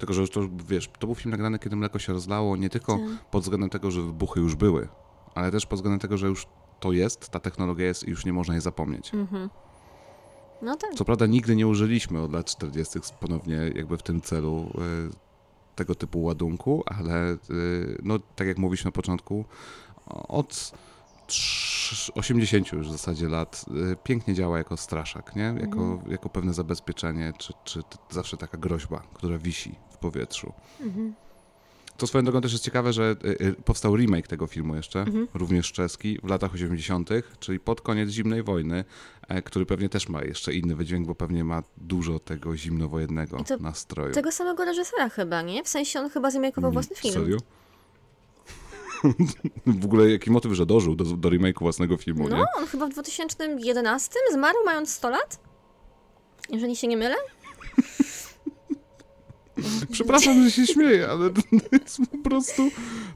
Tylko, 0.05 0.15
że 0.15 0.21
już 0.21 0.31
to, 0.31 0.41
wiesz, 0.69 0.91
to 0.99 1.07
był 1.07 1.15
film 1.15 1.31
nagrany, 1.31 1.59
kiedy 1.59 1.77
mleko 1.77 1.99
się 1.99 2.13
rozlało, 2.13 2.57
nie 2.57 2.71
tylko 2.71 2.93
Tak. 2.93 3.31
pod 3.31 3.43
względem 3.43 3.71
tego, 3.71 3.91
że 3.91 4.03
wybuchy 4.03 4.41
już 4.41 4.55
były, 4.55 4.89
ale 5.35 5.51
też 5.51 5.67
pod 5.67 5.79
względem 5.79 6.01
tego, 6.01 6.17
że 6.19 6.27
już 6.27 6.47
to 6.81 6.93
jest, 6.93 7.29
ta 7.29 7.41
technologia 7.41 7.87
jest 7.87 8.05
i 8.09 8.11
już 8.11 8.25
nie 8.25 8.33
można 8.33 8.55
jej 8.55 8.61
zapomnieć. 8.61 9.13
No 10.63 10.77
tak. 10.77 10.95
Co 10.95 11.05
prawda 11.05 11.27
nigdy 11.27 11.57
nie 11.57 11.67
użyliśmy 11.67 12.21
od 12.23 12.33
lat 12.33 12.47
40. 12.47 12.99
ponownie 13.21 13.57
jakby 13.75 13.97
w 13.99 14.03
tym 14.03 14.21
celu 14.21 14.71
y, 15.11 15.75
tego 15.77 15.95
typu 15.95 16.23
ładunku, 16.23 16.83
ale 16.87 17.33
y, 17.33 17.99
no 18.03 18.19
tak 18.37 18.47
jak 18.47 18.59
mówiliśmy 18.59 18.89
na 18.89 18.93
początku, 18.93 19.45
od 20.29 20.73
trz- 21.29 22.11
80 22.15 22.73
już 22.73 22.89
w 22.89 22.93
zasadzie 22.93 23.29
lat 23.29 23.65
y, 23.93 23.97
pięknie 24.05 24.35
działa 24.35 24.59
jako 24.59 24.77
straszak, 24.77 25.37
nie? 25.37 25.55
Jako, 25.61 25.99
jako 26.09 26.29
pewne 26.29 26.55
zabezpieczenie, 26.55 27.33
czy, 27.39 27.53
czy 27.65 27.81
zawsze 28.11 28.37
taka 28.37 28.59
groźba, 28.59 29.03
która 29.15 29.39
wisi 29.39 29.75
w 29.95 29.99
powietrzu. 29.99 30.53
To 31.97 32.07
swoją 32.07 32.25
drogą 32.25 32.41
też 32.41 32.53
jest 32.53 32.65
ciekawe, 32.65 32.93
że 32.93 33.17
y, 33.25 33.47
y, 33.47 33.53
powstał 33.65 33.97
remake 33.97 34.27
tego 34.29 34.47
filmu 34.47 34.77
jeszcze, 34.77 35.05
również 35.35 35.73
czeski, 35.73 36.19
w 36.23 36.29
latach 36.29 36.55
80., 36.55 37.11
czyli 37.41 37.61
pod 37.61 37.81
koniec 37.81 38.11
zimnej 38.11 38.43
wojny, 38.43 38.85
e, 39.29 39.43
który 39.43 39.67
pewnie 39.67 39.89
też 39.89 40.09
ma 40.09 40.23
jeszcze 40.23 40.55
inny 40.55 40.77
wydźwięk, 40.77 41.07
bo 41.07 41.15
pewnie 41.15 41.45
ma 41.45 41.63
dużo 41.77 42.19
tego 42.19 42.57
zimnowojennego 42.57 43.45
nastroju. 43.61 44.15
Tego 44.15 44.33
samego 44.33 44.65
reżysera 44.65 45.09
chyba, 45.09 45.43
nie? 45.43 45.65
W 45.65 45.69
sensie 45.69 46.01
on 46.01 46.11
chyba 46.11 46.31
zamiarkował 46.31 46.73
własny 46.73 46.97
film. 46.97 47.15
Serio? 47.15 47.39
w 49.67 49.85
ogóle 49.85 50.11
jaki 50.11 50.31
motyw, 50.31 50.53
że 50.53 50.67
dożył 50.67 50.97
do, 50.97 51.05
do 51.05 51.29
remake'u 51.29 51.61
własnego 51.61 51.97
filmu, 51.97 52.29
No, 52.29 52.37
nie? 52.37 52.45
on 52.59 52.67
chyba 52.67 52.87
w 52.87 52.91
2011 52.91 54.11
zmarł 54.33 54.59
mając 54.65 54.93
100 54.95 55.11
lat? 55.11 55.39
Jeżeli 56.51 56.77
się 56.77 56.87
nie 56.89 56.97
mylę? 56.97 57.17
Przepraszam, 59.93 60.45
że 60.45 60.51
się 60.51 60.67
śmieję, 60.67 61.09
ale 61.09 61.31
to 61.31 61.41
jest 61.73 61.99
po 62.11 62.31
prostu... 62.31 62.71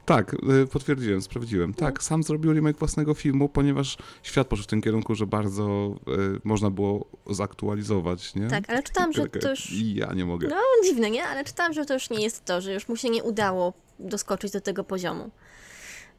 Tak, 0.05 0.33
y, 0.33 0.67
potwierdziłem, 0.67 1.21
sprawdziłem. 1.21 1.73
Tak, 1.73 2.03
sam 2.03 2.23
zrobił 2.23 2.53
remake 2.53 2.77
własnego 2.77 3.13
filmu, 3.13 3.49
ponieważ 3.49 3.97
świat 4.23 4.47
poszedł 4.47 4.63
w 4.63 4.69
tym 4.69 4.81
kierunku, 4.81 5.15
że 5.15 5.27
bardzo 5.27 5.95
y, 6.07 6.41
można 6.43 6.69
było 6.69 7.05
zaktualizować, 7.29 8.35
nie? 8.35 8.47
Tak, 8.47 8.69
ale 8.69 8.83
czytałam, 8.83 9.13
że 9.13 9.27
to 9.27 9.49
już... 9.49 9.71
I 9.71 9.95
ja 9.95 10.13
nie 10.13 10.25
mogę. 10.25 10.47
No, 10.47 10.55
dziwne, 10.83 11.11
nie? 11.11 11.23
Ale 11.23 11.43
czytałam, 11.43 11.73
że 11.73 11.85
to 11.85 11.93
już 11.93 12.09
nie 12.09 12.23
jest 12.23 12.45
to, 12.45 12.61
że 12.61 12.73
już 12.73 12.87
mu 12.87 12.95
się 12.95 13.09
nie 13.09 13.23
udało 13.23 13.73
doskoczyć 13.99 14.51
do 14.51 14.61
tego 14.61 14.83
poziomu. 14.83 15.29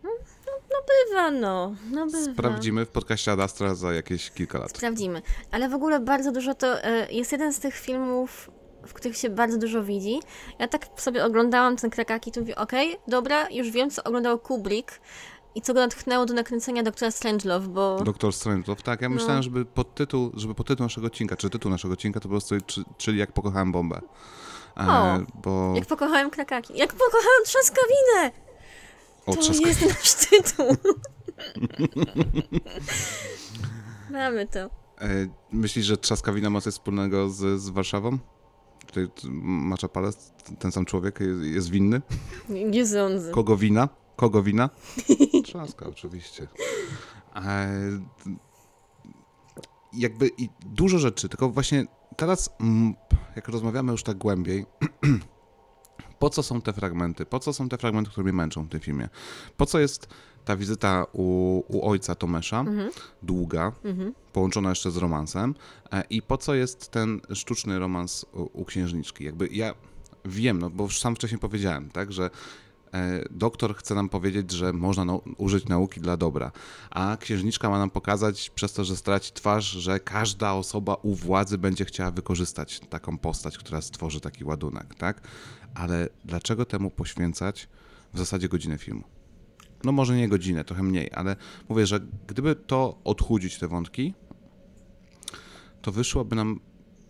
No, 0.03 0.11
no, 0.47 0.53
no 0.71 0.77
bywa, 0.89 1.31
no. 1.31 1.75
No 1.91 2.07
bywa. 2.07 2.33
Sprawdzimy 2.33 2.87
w 2.87 2.89
podcaście 2.89 3.33
Adastra 3.33 3.75
za 3.75 3.93
jakieś 3.93 4.31
kilka 4.31 4.59
lat. 4.59 4.71
Sprawdzimy. 4.71 5.23
Ale 5.51 5.69
w 5.69 5.75
ogóle 5.75 6.01
bardzo 6.01 6.33
dużo 6.33 6.55
to 6.55 6.85
e, 6.85 7.13
jest 7.13 7.33
jeden 7.33 7.53
z 7.53 7.61
tych 7.61 7.75
filmów, 7.75 8.51
w 8.87 8.93
których 8.95 9.17
się 9.17 9.31
bardzo 9.31 9.59
dużo 9.59 9.83
widzi. 9.85 10.21
Ja 10.59 10.69
tak 10.69 10.87
sobie 10.97 11.25
oglądałam 11.25 11.77
ten 11.77 11.91
Krakaki, 11.91 12.33
to 12.33 12.41
mówię, 12.41 12.57
okej, 12.57 12.97
dobra, 13.09 13.51
już 13.51 13.71
wiem, 13.71 13.91
co 13.91 14.05
oglądał 14.05 14.39
Kubrick 14.39 15.01
i 15.55 15.63
co 15.63 15.75
go 15.75 15.81
natchnęło 15.81 16.27
do 16.27 16.35
nakręcenia 16.35 16.83
Doktora 16.83 17.11
Strangelove, 17.11 17.69
bo... 17.69 18.01
Doktor 18.05 18.33
Strangelove, 18.33 18.83
tak, 18.83 19.01
ja 19.03 19.09
No. 19.09 19.15
myślałem, 19.15 19.43
żeby 19.43 19.65
podtytuł, 19.65 20.31
żeby 20.35 20.55
podtytuł 20.55 20.85
naszego 20.87 21.07
odcinka, 21.07 21.37
czy 21.37 21.51
tytuł 21.51 21.71
naszego 21.71 21.95
odcinka 21.95 22.21
to 22.21 22.23
po 22.23 22.29
prostu, 22.29 22.55
czy, 22.67 22.85
czyli 22.99 23.19
jak 23.19 23.33
pokochałem 23.33 23.73
bombę. 23.73 24.01
E, 24.77 24.87
O, 24.89 25.19
bo 25.43 25.73
Jak 25.77 25.87
pokochałem 25.87 26.31
Krakaki. 26.31 26.79
Jak 26.79 26.93
pokochałem 26.93 27.45
Trzaskawinę! 27.45 28.31
o, 29.27 29.35
To 29.35 29.41
trzaska- 29.41 29.67
jest 29.67 29.83
nasz 29.89 30.15
tytuł. 30.15 30.77
Mamy 34.11 34.47
to. 34.47 34.59
e, 34.61 34.69
myślisz, 35.53 35.87
że 35.87 35.97
Trzaskawina 35.97 36.51
ma 36.51 36.61
coś 36.61 36.73
wspólnego 36.75 37.31
z, 37.31 37.61
z 37.61 37.69
Warszawą? 37.69 38.19
Tutaj 38.91 39.31
Macza 39.43 39.89
Palec, 39.89 40.33
ten 40.59 40.73
sam 40.73 40.85
człowiek 40.85 41.21
jest, 41.21 41.43
jest 41.43 41.71
winny? 41.71 42.03
Nie 42.49 42.87
sądzę. 42.87 43.31
Kogo 43.31 43.57
wina? 43.57 43.89
Kogo 44.17 44.43
wina? 44.43 44.71
Trzaska, 45.45 45.87
oczywiście. 45.87 46.49
E, 47.37 47.69
jakby 49.93 50.31
i 50.39 50.49
dużo 50.67 50.99
rzeczy, 50.99 51.29
tylko 51.29 51.49
właśnie 51.49 51.85
teraz, 52.17 52.51
jak 53.37 53.49
rozmawiamy 53.49 53.93
już 53.93 54.03
tak 54.03 54.19
głębiej, 54.19 54.67
Po 56.21 56.31
co 56.31 56.43
są 56.43 56.61
te 56.61 56.73
fragmenty? 56.73 57.27
Po 57.27 57.39
co 57.39 57.53
są 57.53 57.69
te 57.69 57.79
fragmenty, 57.79 58.11
które 58.11 58.25
mnie 58.25 58.33
męczą 58.33 58.65
w 58.65 58.69
tym 58.69 58.81
filmie? 58.81 59.09
Po 59.57 59.67
co 59.67 59.79
jest 59.79 60.09
ta 60.45 60.57
wizyta 60.57 61.07
u, 61.13 61.25
u 61.69 61.89
ojca 61.89 62.15
Tomesza, 62.15 62.65
długa, 63.23 63.73
połączona 64.33 64.69
jeszcze 64.69 64.91
z 64.91 64.97
romansem? 64.97 65.55
E, 65.93 66.05
I 66.11 66.23
po 66.23 66.39
co 66.39 66.55
jest 66.55 66.91
ten 66.91 67.21
sztuczny 67.35 67.79
romans 67.79 68.27
u, 68.33 68.61
u 68.61 68.65
księżniczki? 68.65 69.25
Jakby 69.25 69.49
ja 69.49 69.75
wiem, 70.25 70.59
no 70.59 70.71
bo 70.71 70.85
już 70.85 71.01
sam 71.01 71.17
wcześniej 71.17 71.39
powiedziałem, 71.39 71.91
tak, 71.91 72.13
że 72.13 72.31
e, 72.95 73.25
doktor 73.31 73.77
chce 73.77 73.95
nam 73.95 74.09
powiedzieć, 74.09 74.51
że 74.51 74.73
można 74.73 75.05
nau- 75.05 75.35
użyć 75.39 75.67
nauki 75.69 76.01
dla 76.01 76.17
dobra, 76.17 76.53
a 76.91 77.17
księżniczka 77.21 77.71
ma 77.71 77.79
nam 77.79 77.91
pokazać 77.91 78.51
przez 78.51 78.73
to, 78.73 78.85
że 78.85 78.97
straci 78.97 79.33
twarz, 79.33 79.65
że 79.71 80.01
każda 80.01 80.53
osoba 80.53 80.95
u 80.95 81.15
władzy 81.15 81.59
będzie 81.59 81.85
chciała 81.85 82.11
wykorzystać 82.11 82.81
taką 82.81 83.19
postać, 83.19 83.59
która 83.59 83.81
stworzy 83.81 84.21
taki 84.21 84.45
ładunek, 84.45 84.95
tak? 84.95 85.21
Ale 85.75 86.09
dlaczego 86.25 86.65
temu 86.65 86.91
poświęcać 86.91 87.69
w 88.15 88.19
zasadzie 88.19 88.49
godzinę 88.49 88.79
filmu? 88.79 89.05
No 89.85 89.93
może 89.93 90.17
nie 90.17 90.29
godzinę, 90.29 90.65
trochę 90.65 90.83
mniej, 90.83 91.11
ale 91.15 91.37
mówię, 91.69 91.87
że 91.87 92.01
gdyby 92.27 92.55
to 92.55 92.99
odchudzić 93.05 93.59
te 93.59 93.69
wątki, 93.69 94.15
to 95.83 95.93
wyszłaby 95.93 96.37
nam 96.37 96.61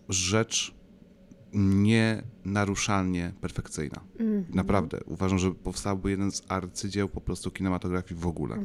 rzecz 0.09 0.73
nienaruszalnie 1.53 3.33
perfekcyjna. 3.41 4.01
Naprawdę. 4.49 4.99
Uważam, 5.05 5.39
że 5.39 5.51
powstałby 5.51 6.09
jeden 6.11 6.31
z 6.31 6.41
arcydzieł 6.47 7.09
po 7.09 7.21
prostu 7.21 7.51
kinematografii 7.51 8.21
w 8.21 8.27
ogóle. 8.27 8.57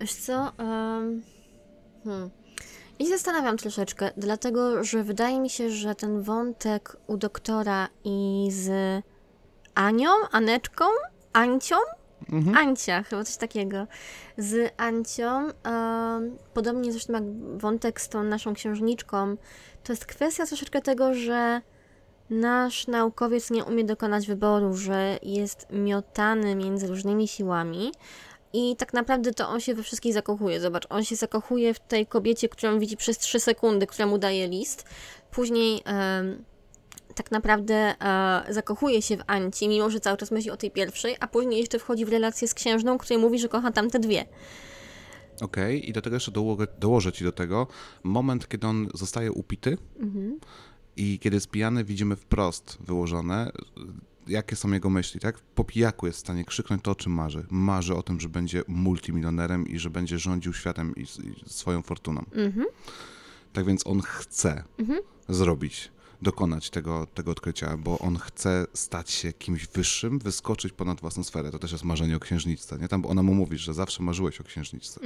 Wiesz 0.00 0.14
co? 0.14 0.52
Um, 0.58 1.22
hmm. 2.04 2.30
Się 3.00 3.08
zastanawiam 3.08 3.56
troszeczkę, 3.56 4.10
dlatego 4.16 4.84
że 4.84 5.04
wydaje 5.04 5.40
mi 5.40 5.50
się, 5.50 5.70
że 5.70 5.94
ten 5.94 6.22
wątek 6.22 6.96
u 7.06 7.16
doktora 7.16 7.88
i 8.04 8.48
z 8.50 8.70
Anią, 9.74 10.10
Aneczką, 10.32 10.84
Ancią? 11.32 11.76
Ancia, 12.56 13.02
chyba 13.02 13.24
coś 13.24 13.36
takiego. 13.36 13.86
Z 14.38 14.74
Ancią, 14.76 15.48
podobnie 16.54 16.92
zresztą 16.92 17.12
jak 17.12 17.24
wątek 17.58 18.00
z 18.00 18.08
tą 18.08 18.22
naszą 18.22 18.54
księżniczką, 18.54 19.36
to 19.84 19.92
jest 19.92 20.06
kwestia 20.06 20.46
troszeczkę 20.46 20.80
tego, 20.80 21.14
że 21.14 21.60
nasz 22.30 22.86
naukowiec 22.86 23.50
nie 23.50 23.64
umie 23.64 23.84
dokonać 23.84 24.26
wyboru, 24.26 24.74
że 24.74 25.18
jest 25.22 25.66
miotany 25.70 26.54
między 26.54 26.86
różnymi 26.86 27.28
siłami 27.28 27.92
i 28.52 28.76
tak 28.76 28.92
naprawdę 28.92 29.34
to 29.34 29.48
on 29.48 29.60
się 29.60 29.74
we 29.74 29.82
wszystkich 29.82 30.14
zakochuje. 30.14 30.60
Zobacz, 30.60 30.86
on 30.90 31.04
się 31.04 31.16
zakochuje 31.16 31.74
w 31.74 31.80
tej 31.80 32.06
kobiecie, 32.06 32.48
którą 32.48 32.78
widzi 32.78 32.96
przez 32.96 33.18
3 33.18 33.40
sekundy, 33.40 33.86
która 33.86 34.06
mu 34.06 34.18
daje 34.18 34.48
list. 34.48 34.84
Później 35.30 35.82
tak 37.14 37.30
naprawdę 37.30 37.74
e, 37.74 38.44
zakochuje 38.48 39.02
się 39.02 39.16
w 39.16 39.20
Anci, 39.26 39.68
mimo 39.68 39.90
że 39.90 40.00
cały 40.00 40.16
czas 40.16 40.30
myśli 40.30 40.50
o 40.50 40.56
tej 40.56 40.70
pierwszej, 40.70 41.16
a 41.20 41.26
później 41.26 41.60
jeszcze 41.60 41.78
wchodzi 41.78 42.04
w 42.04 42.08
relację 42.08 42.48
z 42.48 42.54
księżną, 42.54 42.98
której 42.98 43.18
mówi, 43.18 43.38
że 43.38 43.48
kocha 43.48 43.72
tamte 43.72 43.98
dwie. 43.98 44.24
Okej, 45.40 45.90
i 45.90 45.92
do 45.92 46.02
tego 46.02 46.16
jeszcze 46.16 46.30
dołożę, 46.32 46.66
dołożę 46.78 47.12
ci 47.12 47.24
do 47.24 47.32
tego 47.32 47.66
moment, 48.02 48.48
kiedy 48.48 48.66
on 48.66 48.88
zostaje 48.94 49.32
upity 49.32 49.78
i 50.96 51.18
kiedy 51.18 51.36
jest 51.36 51.48
pijany, 51.50 51.84
widzimy 51.84 52.16
wprost 52.16 52.78
wyłożone, 52.80 53.52
jakie 54.26 54.56
są 54.56 54.72
jego 54.72 54.90
myśli, 54.90 55.20
tak? 55.20 55.38
Po 55.38 55.64
pijaku 55.64 56.06
jest 56.06 56.18
w 56.18 56.20
stanie 56.20 56.44
krzyknąć 56.44 56.82
to, 56.82 56.90
o 56.90 56.94
czym 56.94 57.12
marzy. 57.12 57.46
Marzy 57.50 57.94
o 57.94 58.02
tym, 58.02 58.20
że 58.20 58.28
będzie 58.28 58.62
multimilionerem 58.68 59.68
i 59.68 59.78
że 59.78 59.90
będzie 59.90 60.18
rządził 60.18 60.52
światem 60.52 60.94
i, 60.96 61.00
i 61.02 61.50
swoją 61.50 61.82
fortuną. 61.82 62.24
Tak 63.52 63.64
więc 63.64 63.86
on 63.86 64.00
chce 64.00 64.64
zrobić, 65.28 65.92
dokonać 66.22 66.70
tego, 66.70 67.06
tego 67.14 67.30
odkrycia, 67.30 67.76
bo 67.76 67.98
on 67.98 68.18
chce 68.18 68.66
stać 68.74 69.10
się 69.10 69.32
kimś 69.32 69.66
wyższym, 69.66 70.18
wyskoczyć 70.18 70.72
ponad 70.72 71.00
własną 71.00 71.24
sferę. 71.24 71.50
To 71.50 71.58
też 71.58 71.72
jest 71.72 71.84
marzenie 71.84 72.16
o 72.16 72.20
księżniczce, 72.20 72.78
nie? 72.78 72.88
Tam 72.88 73.02
bo 73.02 73.08
ona 73.08 73.22
mu 73.22 73.34
mówi, 73.34 73.58
że 73.58 73.74
zawsze 73.74 74.02
marzyłeś 74.02 74.40
o 74.40 74.44
księżniczce. 74.44 75.00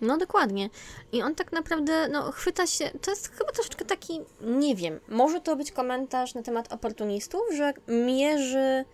No 0.00 0.18
dokładnie. 0.18 0.70
I 1.12 1.22
on 1.22 1.34
tak 1.34 1.52
naprawdę, 1.52 2.08
no 2.08 2.32
chwyta 2.32 2.66
się, 2.66 2.90
to 3.02 3.10
jest 3.10 3.28
chyba 3.28 3.52
troszeczkę 3.52 3.84
taki, 3.84 4.20
nie 4.40 4.76
wiem, 4.76 5.00
może 5.08 5.40
to 5.40 5.56
być 5.56 5.72
komentarz 5.72 6.34
na 6.34 6.42
temat 6.42 6.72
oportunistów, 6.72 7.40
że 7.56 7.72
mierzy 8.06 8.84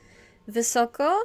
wysoko, 0.48 1.18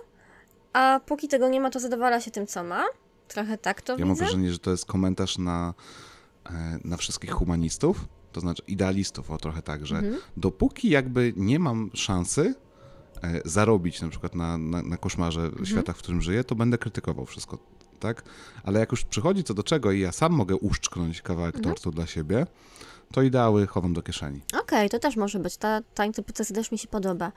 a 0.73 0.99
póki 1.06 1.27
tego 1.27 1.49
nie 1.49 1.62
ma, 1.62 1.69
to 1.69 1.79
zadowala 1.79 2.21
się 2.21 2.32
tym, 2.32 2.47
co 2.47 2.63
ma. 2.63 2.86
Trochę 3.27 3.58
tak 3.58 3.82
to 3.82 3.97
Ja 3.97 4.06
mam 4.06 4.15
widzę. 4.15 4.25
wrażenie, 4.25 4.51
że 4.51 4.60
to 4.60 4.71
jest 4.71 4.86
komentarz 4.86 5.38
na, 5.38 5.73
e, 6.45 6.79
na 6.84 6.97
wszystkich 6.97 7.32
humanistów, 7.32 8.06
to 8.34 8.39
znaczy 8.41 8.63
idealistów, 8.67 9.32
o 9.32 9.38
trochę 9.38 9.62
tak, 9.62 9.86
że 9.86 9.96
Mhm. 9.98 10.17
dopóki 10.38 10.89
jakby 10.89 11.34
nie 11.36 11.60
mam 11.60 11.89
szansy 11.93 12.54
e, 13.24 13.41
zarobić 13.46 14.02
na 14.02 14.10
przykład 14.10 14.36
na, 14.36 14.58
na, 14.58 14.82
na 14.82 14.98
koszmarze 14.98 15.41
Mhm. 15.41 15.65
świata, 15.65 15.93
w 15.93 15.98
którym 15.98 16.22
żyję, 16.22 16.43
to 16.43 16.56
będę 16.56 16.78
krytykował 16.78 17.26
wszystko, 17.26 17.58
tak? 18.00 18.24
Ale 18.63 18.80
jak 18.80 18.91
już 18.91 19.04
przychodzi 19.04 19.43
co 19.43 19.54
do 19.54 19.63
czego 19.63 19.91
i 19.91 20.00
ja 20.00 20.12
sam 20.12 20.32
mogę 20.34 20.56
uszczknąć 20.56 21.22
kawałek 21.22 21.56
Mhm. 21.56 21.76
tortu 21.76 21.91
dla 21.91 22.06
siebie, 22.08 22.48
to 23.12 23.22
ideały 23.22 23.67
chowam 23.67 23.93
do 23.93 24.02
kieszeni. 24.02 24.41
Okej, 24.62 24.89
to 24.89 25.00
też 25.00 25.15
może 25.15 25.39
być. 25.39 25.58
Ta, 25.58 25.82
ta 25.93 26.06
interpretacja 26.06 26.56
też 26.56 26.72
mi 26.72 26.78
się 26.78 26.88
podoba. 26.88 27.32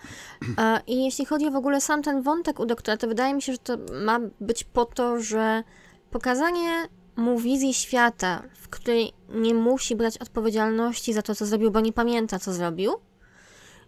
E, 0.58 0.80
I 0.86 1.04
jeśli 1.04 1.24
chodzi 1.24 1.46
o 1.46 1.50
w 1.50 1.56
ogóle 1.56 1.80
sam 1.80 2.02
ten 2.02 2.22
wątek 2.22 2.60
u 2.60 2.66
doktora, 2.66 2.96
to 2.96 3.08
wydaje 3.08 3.34
mi 3.34 3.42
się, 3.42 3.52
że 3.52 3.58
to 3.58 3.76
ma 4.04 4.20
być 4.40 4.64
po 4.64 4.84
to, 4.84 5.20
że 5.20 5.62
pokazanie 6.10 6.88
mu 7.16 7.38
wizji 7.38 7.74
świata, 7.74 8.42
w 8.56 8.68
której 8.68 9.12
nie 9.28 9.54
musi 9.54 9.96
brać 9.96 10.18
odpowiedzialności 10.18 11.12
za 11.12 11.22
to, 11.22 11.34
co 11.34 11.46
zrobił, 11.46 11.70
bo 11.70 11.80
nie 11.80 11.92
pamięta, 11.92 12.38
co 12.38 12.52
zrobił. 12.52 12.92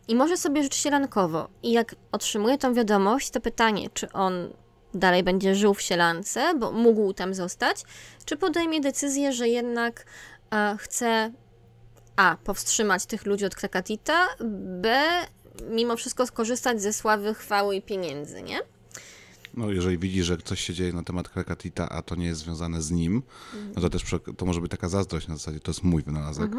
I 0.08 0.14
może 0.14 0.36
sobie 0.36 0.62
żyć 0.62 0.74
sielankowo. 0.74 1.48
I 1.62 1.72
jak 1.72 1.94
otrzymuje 2.12 2.58
tą 2.58 2.74
wiadomość, 2.74 3.30
to 3.30 3.40
pytanie, 3.40 3.90
czy 3.94 4.12
on 4.12 4.48
dalej 4.94 5.22
będzie 5.22 5.54
żył 5.54 5.74
w 5.74 5.82
sielance, 5.82 6.54
bo 6.54 6.72
mógł 6.72 7.12
tam 7.12 7.34
zostać, 7.34 7.82
czy 8.24 8.36
podejmie 8.36 8.80
decyzję, 8.80 9.32
że 9.32 9.48
jednak 9.48 10.04
e, 10.52 10.76
chce 10.78 11.32
a. 12.16 12.36
Powstrzymać 12.44 13.06
tych 13.06 13.26
ludzi 13.26 13.44
od 13.44 13.54
Krakatita, 13.54 14.26
B. 14.80 15.04
Mimo 15.70 15.96
wszystko 15.96 16.26
skorzystać 16.26 16.82
ze 16.82 16.92
sławy, 16.92 17.34
chwały 17.34 17.76
i 17.76 17.82
pieniędzy, 17.82 18.42
nie? 18.42 18.58
No, 19.58 19.70
jeżeli 19.70 19.98
widzi, 19.98 20.22
że 20.22 20.36
coś 20.36 20.60
się 20.60 20.74
dzieje 20.74 20.92
na 20.92 21.02
temat 21.02 21.28
Krakatita, 21.28 21.88
a 21.88 22.02
to 22.02 22.14
nie 22.14 22.26
jest 22.26 22.40
związane 22.40 22.82
z 22.82 22.90
nim, 22.90 23.22
no 23.76 23.82
to 23.82 23.90
też 23.90 24.02
to 24.36 24.46
może 24.46 24.60
być 24.60 24.70
taka 24.70 24.88
zazdrość 24.88 25.28
na 25.28 25.36
zasadzie, 25.36 25.60
to 25.60 25.70
jest 25.70 25.84
mój 25.84 26.02
wynalazek. 26.02 26.50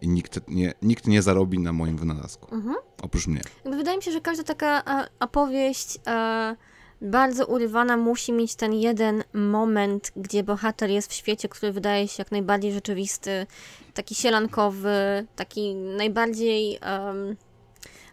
I 0.00 0.08
nikt 0.08 0.48
nie, 0.48 0.74
nikt 0.82 1.06
nie 1.06 1.22
zarobi 1.22 1.58
na 1.58 1.72
moim 1.72 1.96
wynalazku, 1.96 2.56
oprócz 3.02 3.26
mnie. 3.26 3.40
Wydaje 3.64 3.96
mi 3.96 4.02
się, 4.02 4.12
że 4.12 4.20
każda 4.20 4.44
taka 4.44 4.82
e, 5.02 5.08
opowieść 5.20 5.98
e, 6.06 6.56
bardzo 7.02 7.46
urywana 7.46 7.96
musi 7.96 8.32
mieć 8.32 8.54
ten 8.54 8.72
jeden 8.72 9.24
moment, 9.32 10.12
gdzie 10.16 10.42
bohater 10.42 10.90
jest 10.90 11.10
w 11.10 11.14
świecie, 11.14 11.48
który 11.48 11.72
wydaje 11.72 12.08
się 12.08 12.14
jak 12.18 12.32
najbardziej 12.32 12.72
rzeczywisty, 12.72 13.46
taki 13.94 14.14
sielankowy, 14.14 15.26
taki 15.36 15.74
najbardziej 15.74 16.78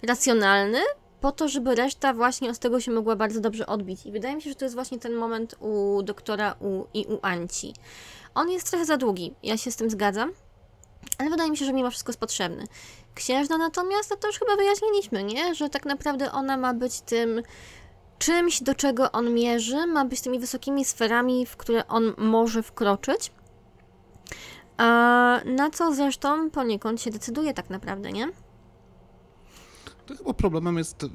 racjonalny, 0.04 0.80
po 1.26 1.32
to, 1.32 1.48
żeby 1.48 1.76
reszta 1.76 2.14
właśnie 2.14 2.50
od 2.50 2.60
tego 2.60 2.80
się 2.80 2.92
mogła 2.92 3.16
bardzo 3.16 3.42
dobrze 3.42 3.66
odbić. 3.66 4.06
I 4.06 4.12
wydaje 4.12 4.36
mi 4.36 4.42
się, 4.42 4.50
że 4.50 4.56
to 4.56 4.66
jest 4.66 4.76
właśnie 4.76 5.00
ten 5.00 5.14
moment 5.14 5.56
u 5.60 6.04
doktora 6.04 6.56
u, 6.60 6.84
i 6.94 7.06
u 7.06 7.20
Anci. 7.22 7.74
On 8.36 8.52
jest 8.52 8.70
trochę 8.70 8.86
za 8.86 8.98
długi, 8.98 9.34
ja 9.44 9.58
się 9.58 9.72
z 9.72 9.76
tym 9.76 9.90
zgadzam, 9.90 10.32
ale 11.18 11.30
wydaje 11.30 11.52
mi 11.52 11.58
się, 11.58 11.66
że 11.66 11.74
mimo 11.74 11.90
wszystko 11.90 12.10
jest 12.10 12.20
potrzebny. 12.20 12.64
Księżna 13.16 13.58
natomiast, 13.58 14.10
no 14.10 14.16
to 14.16 14.28
już 14.28 14.40
chyba 14.40 14.56
wyjaśniliśmy, 14.56 15.24
nie? 15.24 15.56
Że 15.56 15.70
tak 15.70 15.86
naprawdę 15.86 16.32
ona 16.32 16.58
ma 16.58 16.74
być 16.74 17.02
tym 17.02 17.42
czymś, 18.20 18.64
do 18.64 18.76
czego 18.76 19.12
on 19.12 19.34
mierzy, 19.34 19.88
ma 19.88 20.06
być 20.06 20.22
tymi 20.22 20.40
wysokimi 20.40 20.86
sferami, 20.86 21.46
w 21.46 21.58
które 21.58 21.88
on 21.88 22.14
może 22.18 22.64
wkroczyć. 22.64 23.32
A 24.78 25.40
na 25.46 25.70
co 25.70 25.94
zresztą 25.94 26.50
poniekąd 26.50 27.02
się 27.02 27.12
decyduje 27.12 27.54
tak 27.54 27.70
naprawdę, 27.70 28.12
nie? 28.12 28.28
To 30.06 30.16
chyba 30.16 30.34
problemem 30.34 30.78
jest, 30.78 31.06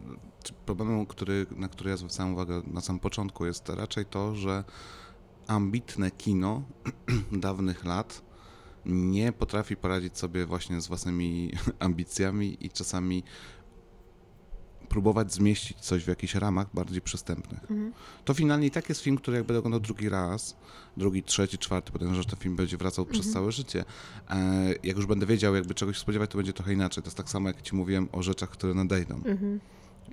problemem, 0.67 1.07
który, 1.07 1.47
na 1.57 1.69
który 1.69 1.91
ja 1.91 1.97
zwracałem 1.97 2.33
uwagę 2.33 2.63
na 2.67 2.81
samym 2.81 3.01
początku, 3.01 3.47
jest 3.47 3.69
raczej 3.69 4.07
to, 4.07 4.35
że 4.35 4.65
ambitne 5.47 6.11
kino 6.11 6.63
dawnych 7.33 7.85
lat 7.85 8.23
nie 8.87 9.33
potrafi 9.33 9.77
poradzić 9.77 10.19
sobie 10.19 10.47
właśnie 10.47 10.81
z 10.81 10.87
własnymi 10.87 11.53
ambicjami 11.79 12.57
i 12.61 12.71
czasami 12.71 13.23
próbować 14.91 15.33
zmieścić 15.33 15.81
coś 15.81 16.05
w 16.05 16.09
jakichś 16.09 16.35
ramach 16.35 16.67
bardziej 16.75 17.01
przystępnych. 17.01 17.61
To 18.25 18.35
finalnie 18.35 18.67
i 18.67 18.71
tak 18.71 18.89
jest 18.89 19.01
film, 19.01 19.17
który 19.17 19.37
jak 19.37 19.47
będę 19.47 19.59
oglądał 19.59 19.81
drugi 19.81 20.09
raz, 20.09 20.57
drugi, 20.97 21.23
trzeci, 21.23 21.59
czwarty, 21.59 21.93
podejrzewam, 21.93 22.23
że 22.23 22.29
ten 22.29 22.39
film 22.39 22.57
będzie 22.57 22.77
wracał 22.77 23.07
przez 23.07 23.33
całe 23.33 23.53
życie. 23.53 23.85
E, 24.31 24.75
jak 24.83 24.97
już 24.97 25.07
będę 25.07 25.27
wiedział, 25.27 25.55
jakby 25.55 25.75
czegoś 25.75 25.99
spodziewać, 25.99 26.31
to 26.31 26.37
będzie 26.37 26.53
trochę 26.53 26.73
inaczej. 26.73 27.03
To 27.03 27.07
jest 27.07 27.17
tak 27.17 27.31
samo, 27.31 27.49
jak 27.49 27.63
ci 27.63 27.77
mówiłem 27.77 28.09
o 28.13 28.23
rzeczach, 28.23 28.51
które 28.51 28.75
nadejdą. 28.75 29.23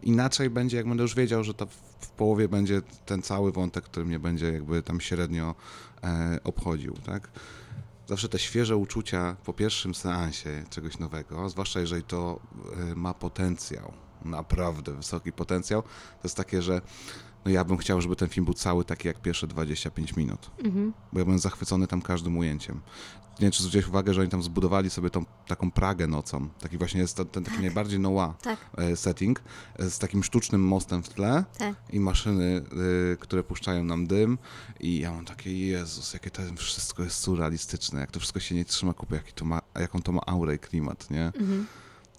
Inaczej 0.04 0.50
będzie, 0.50 0.78
jak 0.78 0.88
będę 0.88 1.04
już 1.04 1.16
wiedział, 1.16 1.44
że 1.44 1.54
to 1.54 1.66
w, 1.66 1.76
w 2.00 2.10
połowie 2.10 2.50
będzie 2.50 2.82
ten 3.06 3.22
cały 3.22 3.52
wątek, 3.52 3.84
który 3.84 4.06
mnie 4.06 4.20
będzie 4.20 4.52
jakby 4.52 4.84
tam 4.84 5.02
średnio 5.02 5.56
e, 6.04 6.40
obchodził, 6.44 6.94
tak? 6.94 7.30
Zawsze 8.08 8.30
te 8.30 8.40
świeże 8.40 8.78
uczucia 8.78 9.36
po 9.46 9.54
pierwszym 9.54 9.96
seansie 9.96 10.64
czegoś 10.70 11.00
nowego, 11.00 11.50
zwłaszcza 11.50 11.80
jeżeli 11.80 12.04
to 12.04 12.40
e, 12.92 12.96
ma 12.96 13.14
potencjał 13.14 14.07
naprawdę 14.26 14.94
wysoki 14.94 15.32
potencjał. 15.32 15.82
To 15.82 15.90
jest 16.24 16.36
takie, 16.38 16.62
że 16.62 16.82
no 17.46 17.52
ja 17.52 17.64
bym 17.64 17.78
chciał, 17.78 18.02
żeby 18.02 18.16
ten 18.16 18.30
film 18.30 18.46
był 18.46 18.54
cały 18.54 18.86
taki 18.86 19.08
jak 19.08 19.22
pierwsze 19.22 19.48
25 19.48 20.16
minut. 20.16 20.52
Bo 21.14 21.20
ja 21.20 21.26
byłem 21.26 21.40
zachwycony 21.40 21.88
tam 21.88 22.02
każdym 22.02 22.38
ujęciem. 22.38 22.82
Nie 23.40 23.42
wiem, 23.42 23.52
czy 23.52 23.60
zwróciłeś 23.64 23.88
uwagę, 23.88 24.14
że 24.14 24.22
oni 24.22 24.30
tam 24.30 24.44
zbudowali 24.44 24.90
sobie 24.90 25.10
tą 25.10 25.26
taką 25.48 25.72
Pragę 25.72 26.08
nocą. 26.08 26.50
Taki 26.60 26.78
właśnie 26.78 27.02
jest 27.02 27.18
ten, 27.18 27.26
ten 27.26 27.44
taki 27.44 27.60
najbardziej 27.62 28.00
noir 28.00 28.34
Tak. 28.42 28.60
e, 28.78 28.96
setting 28.96 29.42
e, 29.80 29.90
z 29.90 30.00
takim 30.00 30.24
sztucznym 30.24 30.62
mostem 30.62 31.04
w 31.04 31.10
tle 31.10 31.46
Tak. 31.58 31.76
i 31.90 32.00
maszyny, 32.00 32.62
y, 33.14 33.18
które 33.20 33.44
puszczają 33.44 33.84
nam 33.84 34.08
dym 34.08 34.38
i 34.80 35.00
ja 35.00 35.12
mam 35.12 35.26
takie, 35.26 35.68
Jezus, 35.68 36.14
jakie 36.14 36.32
to 36.32 36.42
wszystko 36.56 37.04
jest 37.04 37.18
surrealistyczne, 37.20 38.00
jak 38.00 38.12
to 38.12 38.20
wszystko 38.20 38.40
się 38.40 38.56
nie 38.56 38.66
trzyma 38.66 38.94
kupy, 38.94 39.16
jaki 39.16 39.34
to 39.34 39.46
ma, 39.46 39.62
jaką 39.80 40.02
to 40.02 40.12
ma 40.12 40.22
aurę 40.26 40.56
i 40.56 40.60
klimat, 40.60 41.10
nie? 41.10 41.32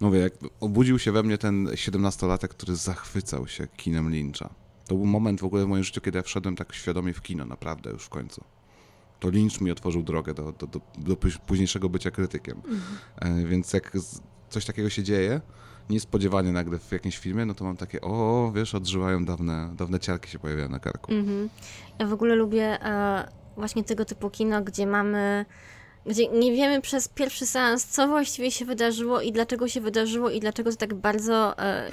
Mówię, 0.00 0.18
jak 0.18 0.32
obudził 0.60 0.98
się 0.98 1.12
we 1.12 1.22
mnie 1.22 1.38
ten 1.38 1.66
17-latek, 1.66 2.48
który 2.48 2.76
zachwycał 2.76 3.46
się 3.48 3.66
kinem 3.76 4.10
Lyncha. 4.10 4.50
To 4.86 4.94
był 4.94 5.06
moment 5.06 5.40
w 5.40 5.44
ogóle 5.44 5.64
w 5.64 5.68
moim 5.68 5.84
życiu, 5.84 6.00
kiedy 6.00 6.18
ja 6.18 6.22
wszedłem 6.22 6.56
tak 6.56 6.74
świadomie 6.74 7.12
w 7.12 7.22
kino, 7.22 7.44
naprawdę 7.44 7.90
już 7.90 8.04
w 8.04 8.08
końcu. 8.08 8.44
To 9.20 9.30
Lynch 9.30 9.60
mi 9.60 9.70
otworzył 9.70 10.02
drogę 10.02 10.34
do, 10.34 10.52
do, 10.52 10.66
do, 10.66 10.80
do 10.98 11.16
póź- 11.16 11.38
późniejszego 11.38 11.88
bycia 11.88 12.10
krytykiem. 12.10 12.62
E, 13.16 13.44
więc 13.46 13.72
jak 13.72 13.92
coś 14.50 14.64
takiego 14.64 14.90
się 14.90 15.02
dzieje, 15.02 15.40
niespodziewanie 15.90 16.52
nagle 16.52 16.78
w 16.78 16.92
jakimś 16.92 17.18
filmie, 17.18 17.46
no 17.46 17.54
to 17.54 17.64
mam 17.64 17.76
takie, 17.76 18.00
o, 18.00 18.52
wiesz, 18.54 18.74
odżywają 18.74 19.24
dawne, 19.24 19.70
dawne 19.76 20.00
ciarki 20.00 20.30
się 20.30 20.38
pojawiają 20.38 20.68
na 20.68 20.78
karku. 20.78 21.12
Mhm. 21.12 21.48
Ja 21.98 22.06
w 22.06 22.12
ogóle 22.12 22.34
lubię 22.34 22.84
e, 22.84 23.28
właśnie 23.56 23.84
tego 23.84 24.04
typu 24.04 24.30
kino, 24.30 24.62
gdzie 24.62 24.86
mamy, 24.86 25.44
gdzie 26.08 26.28
nie 26.28 26.52
wiemy 26.52 26.80
przez 26.80 27.08
pierwszy 27.08 27.46
seans, 27.46 27.84
co 27.84 28.08
właściwie 28.08 28.50
się 28.50 28.64
wydarzyło 28.64 29.20
i 29.20 29.32
dlaczego 29.32 29.68
się 29.68 29.80
wydarzyło 29.80 30.30
i 30.30 30.40
dlaczego 30.40 30.70
to 30.70 30.76
tak 30.76 30.94
bardzo 30.94 31.58
e, 31.58 31.90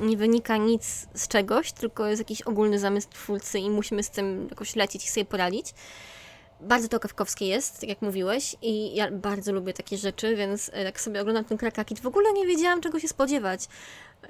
nie 0.00 0.16
wynika 0.16 0.56
nic 0.56 1.06
z 1.14 1.28
czegoś, 1.28 1.72
tylko 1.72 2.06
jest 2.06 2.20
jakiś 2.20 2.42
ogólny 2.42 2.78
zamysł 2.78 3.08
twórcy 3.08 3.58
i 3.58 3.70
musimy 3.70 4.02
z 4.02 4.10
tym 4.10 4.46
jakoś 4.50 4.76
lecieć 4.76 5.04
i 5.04 5.08
sobie 5.08 5.24
poradzić. 5.24 5.66
Bardzo 6.60 6.88
to 6.88 7.00
kawkowskie 7.00 7.46
jest, 7.46 7.80
tak 7.80 7.88
jak 7.88 8.02
mówiłeś, 8.02 8.56
i 8.62 8.94
ja 8.94 9.10
bardzo 9.10 9.52
lubię 9.52 9.72
takie 9.72 9.96
rzeczy, 9.96 10.36
więc 10.36 10.70
e, 10.74 10.82
jak 10.82 11.00
sobie 11.00 11.20
oglądam 11.20 11.44
ten 11.44 11.58
Krakakit, 11.58 12.00
w 12.00 12.06
ogóle 12.06 12.32
nie 12.32 12.46
wiedziałam, 12.46 12.80
czego 12.80 13.00
się 13.00 13.08
spodziewać. 13.08 13.68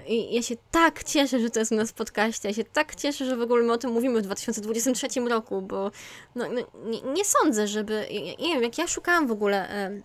I 0.07 0.35
ja 0.35 0.43
się 0.43 0.55
tak 0.71 1.05
cieszę, 1.05 1.41
że 1.41 1.51
to 1.51 1.59
jest 1.59 1.73
u 1.73 1.75
nas 1.75 1.93
w. 1.93 2.49
Ja 2.49 2.55
się 2.55 2.65
tak 2.65 2.95
cieszę, 2.95 3.27
że 3.27 3.37
w 3.37 3.43
ogóle 3.43 3.63
my 3.63 3.73
o 3.73 3.79
tym 3.79 3.93
mówimy 3.93 4.21
w 4.21 4.23
2023 4.23 5.21
roku, 5.21 5.63
bo 5.63 5.91
no, 6.35 6.45
no, 6.49 6.61
nie, 6.91 7.03
nie 7.03 7.25
sądzę, 7.25 7.69
żeby. 7.69 8.07
Nie 8.41 8.55
wiem, 8.55 8.63
jak 8.63 8.79
ja 8.79 8.87
szukałam 8.87 9.27
w 9.27 9.33
ogóle 9.33 9.69
e, 9.71 10.03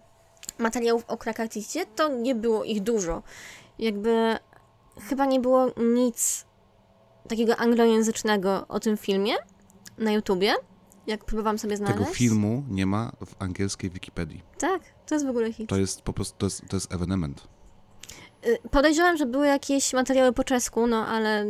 materiałów 0.57 1.03
o 1.07 1.17
Krakaticie, 1.17 1.85
to 1.85 2.07
nie 2.07 2.35
było 2.35 2.63
ich 2.63 2.81
dużo. 2.83 3.23
Jakby 3.79 4.37
chyba 5.09 5.25
nie 5.25 5.39
było 5.39 5.67
nic 5.77 6.45
takiego 7.29 7.57
anglojęzycznego 7.57 8.65
o 8.67 8.79
tym 8.79 8.97
filmie 8.97 9.33
na 9.97 10.11
YouTubie. 10.11 10.53
Jak 11.09 11.25
próbowałam 11.25 11.59
sobie 11.59 11.77
znaleźć. 11.77 11.99
Tego 11.99 12.11
filmu 12.11 12.63
nie 12.69 12.85
ma 12.85 13.11
w 13.25 13.41
angielskiej 13.41 13.89
Wikipedii. 13.89 14.43
Tak, 14.57 14.81
to 15.05 15.15
jest 15.15 15.25
w 15.25 15.29
ogóle 15.29 15.53
hit. 15.53 15.69
To 15.69 15.77
jest 15.77 16.01
po 16.01 16.13
prostu, 16.13 16.37
to 16.37 16.45
jest, 16.45 16.61
to 16.69 16.75
jest 16.75 16.93
ewenement. 16.93 17.47
Y, 18.47 18.57
Podejrzewam, 18.71 19.17
że 19.17 19.25
były 19.25 19.47
jakieś 19.47 19.93
materiały 19.93 20.33
po 20.33 20.43
czesku, 20.43 20.87
no 20.87 21.07
ale. 21.07 21.45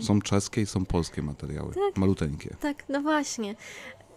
Są 0.00 0.20
czeskie 0.20 0.60
i 0.60 0.66
są 0.66 0.84
polskie 0.84 1.22
materiały, 1.22 1.74
maluteńkie. 1.96 2.56
Tak, 2.60 2.84
no 2.88 3.00
właśnie. 3.00 3.54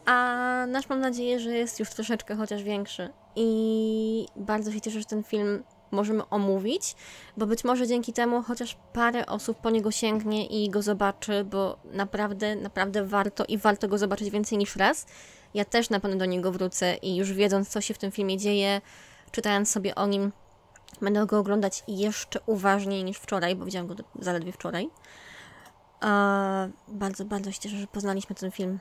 A 0.06 0.66
nasz 0.70 0.89
mam 0.89 1.00
nadzieję, 1.00 1.39
że 1.39 1.50
jest 1.50 1.80
już 1.80 1.89
troszeczkę 1.89 2.36
chociaż 2.36 2.64
większy. 2.64 3.10
I 3.36 4.28
bardzo 4.36 4.72
się 4.72 4.82
cieszę, 4.82 5.00
że 5.00 5.06
ten 5.06 5.24
film 5.24 5.64
możemy 5.92 6.30
omówić, 6.30 6.96
bo 7.38 7.46
być 7.46 7.64
może 7.64 7.88
dzięki 7.88 8.14
temu 8.14 8.44
chociaż 8.44 8.78
parę 8.94 9.26
osób 9.26 9.58
po 9.58 9.70
niego 9.70 9.92
sięgnie 9.92 10.46
i 10.46 10.70
go 10.70 10.82
zobaczy, 10.82 11.44
bo 11.44 11.78
naprawdę, 11.92 12.56
naprawdę 12.56 13.06
warto 13.06 13.46
i 13.46 13.58
warto 13.58 13.88
go 13.88 13.98
zobaczyć 13.98 14.30
więcej 14.30 14.58
niż 14.58 14.76
raz. 14.76 15.06
Ja 15.54 15.66
też 15.66 15.90
na 15.90 16.00
pewno 16.00 16.18
do 16.18 16.26
niego 16.26 16.52
wrócę 16.52 16.96
i 16.96 17.16
już 17.16 17.34
wiedząc, 17.34 17.70
co 17.70 17.82
się 17.82 17.94
w 17.94 17.98
tym 17.98 18.12
filmie 18.12 18.38
dzieje, 18.38 18.82
czytając 19.32 19.72
sobie 19.72 19.96
o 19.96 20.08
nim, 20.08 20.32
będę 21.02 21.26
go 21.26 21.40
oglądać 21.40 21.84
jeszcze 21.88 22.40
uważniej 22.46 23.04
niż 23.04 23.18
wczoraj, 23.18 23.56
bo 23.56 23.66
widziałam 23.66 23.88
go 23.88 23.96
zaledwie 24.20 24.52
wczoraj. 24.52 24.90
Bardzo, 26.88 27.26
bardzo 27.26 27.52
się 27.52 27.60
cieszę, 27.60 27.78
że 27.78 27.88
poznaliśmy 27.88 28.36
ten 28.36 28.52
film. 28.52 28.80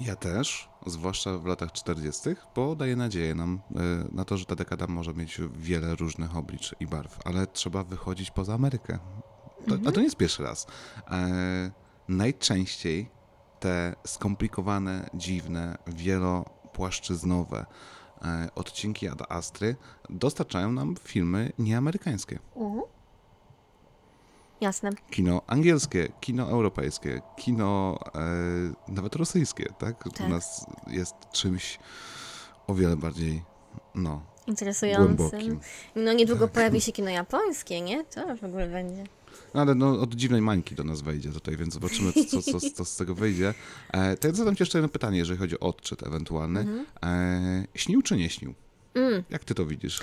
Ja 0.00 0.16
też, 0.16 0.68
zwłaszcza 0.86 1.38
w 1.38 1.46
latach 1.46 1.72
40., 1.72 2.20
bo 2.54 2.76
daje 2.76 2.96
nadzieję 2.96 3.34
nam 3.34 3.60
e, 3.76 3.80
na 4.12 4.24
to, 4.24 4.36
że 4.36 4.44
ta 4.44 4.54
dekada 4.54 4.86
może 4.86 5.14
mieć 5.14 5.40
wiele 5.56 5.96
różnych 5.96 6.36
oblicz 6.36 6.74
i 6.80 6.86
barw, 6.86 7.18
ale 7.24 7.46
trzeba 7.46 7.84
wychodzić 7.84 8.30
poza 8.30 8.54
Amerykę. 8.54 8.98
To, 9.68 9.74
A 9.88 9.92
to 9.92 10.00
nie 10.00 10.04
jest 10.04 10.16
pierwszy 10.16 10.42
raz. 10.42 10.66
E, 11.10 11.70
najczęściej 12.08 13.10
te 13.60 13.94
skomplikowane, 14.06 15.10
dziwne, 15.14 15.78
wielopłaszczyznowe 15.86 17.66
e, 18.22 18.48
odcinki 18.54 19.08
Ad 19.08 19.32
Astry 19.32 19.76
dostarczają 20.10 20.72
nam 20.72 20.94
filmy 21.04 21.52
nieamerykańskie. 21.58 22.38
Jasne. 24.60 24.90
Kino 25.10 25.42
angielskie, 25.46 26.08
kino 26.20 26.50
europejskie, 26.50 27.20
kino 27.36 27.98
e, 28.14 28.92
nawet 28.92 29.16
rosyjskie, 29.16 29.72
tak? 29.78 30.04
Tak. 30.14 30.26
U 30.26 30.30
nas 30.30 30.66
jest 30.86 31.14
czymś 31.32 31.78
o 32.66 32.74
wiele 32.74 32.96
bardziej, 32.96 33.42
no, 33.94 34.22
Interesującym. 34.46 35.16
głębokim. 35.16 35.60
No 35.96 36.12
niedługo 36.12 36.48
pojawi 36.48 36.80
się 36.80 36.92
kino 36.92 37.10
japońskie, 37.10 37.80
nie? 37.80 38.04
To 38.04 38.36
w 38.36 38.44
ogóle 38.44 38.68
będzie. 38.68 39.04
No, 39.54 39.60
ale 39.60 39.74
no, 39.74 40.00
od 40.00 40.14
dziwnej 40.14 40.40
mańki 40.40 40.74
do 40.74 40.84
nas 40.84 41.00
wejdzie 41.02 41.32
tutaj, 41.32 41.56
więc 41.56 41.74
zobaczymy, 41.74 42.12
co, 42.12 42.42
co, 42.42 42.60
co, 42.70 42.84
z 42.84 42.96
tego 42.96 43.14
wyjdzie. 43.14 43.54
E, 43.92 44.16
to 44.16 44.28
ja 44.28 44.34
zadam 44.34 44.56
ci 44.56 44.62
jeszcze 44.62 44.78
jedno 44.78 44.88
pytanie, 44.88 45.18
jeżeli 45.18 45.38
chodzi 45.38 45.60
o 45.60 45.66
odczyt 45.66 46.06
ewentualny. 46.06 46.84
E, 47.02 47.66
śnił 47.74 48.02
czy 48.02 48.16
nie 48.16 48.30
śnił? 48.30 48.54
Jak 49.30 49.44
ty 49.44 49.54
to 49.54 49.66
widzisz? 49.66 50.00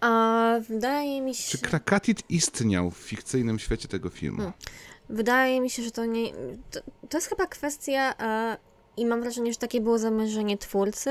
A 0.00 0.54
wydaje 0.68 1.20
mi 1.20 1.34
się... 1.34 1.58
Czy 1.58 1.58
Krakatit 1.58 2.22
istniał 2.28 2.90
w 2.90 2.96
fikcyjnym 2.96 3.58
świecie 3.58 3.88
tego 3.88 4.10
filmu? 4.10 4.52
Wydaje 5.08 5.60
mi 5.60 5.70
się, 5.70 5.82
że 5.82 5.90
to 5.90 6.04
nie. 6.04 6.32
To, 6.70 6.80
to 7.08 7.16
jest 7.16 7.28
chyba 7.28 7.46
kwestia, 7.46 8.14
e, 8.20 8.56
i 8.96 9.06
mam 9.06 9.20
wrażenie, 9.20 9.52
że 9.52 9.58
takie 9.58 9.80
było 9.80 9.98
zamierzenie 9.98 10.58
twórcy, 10.58 11.10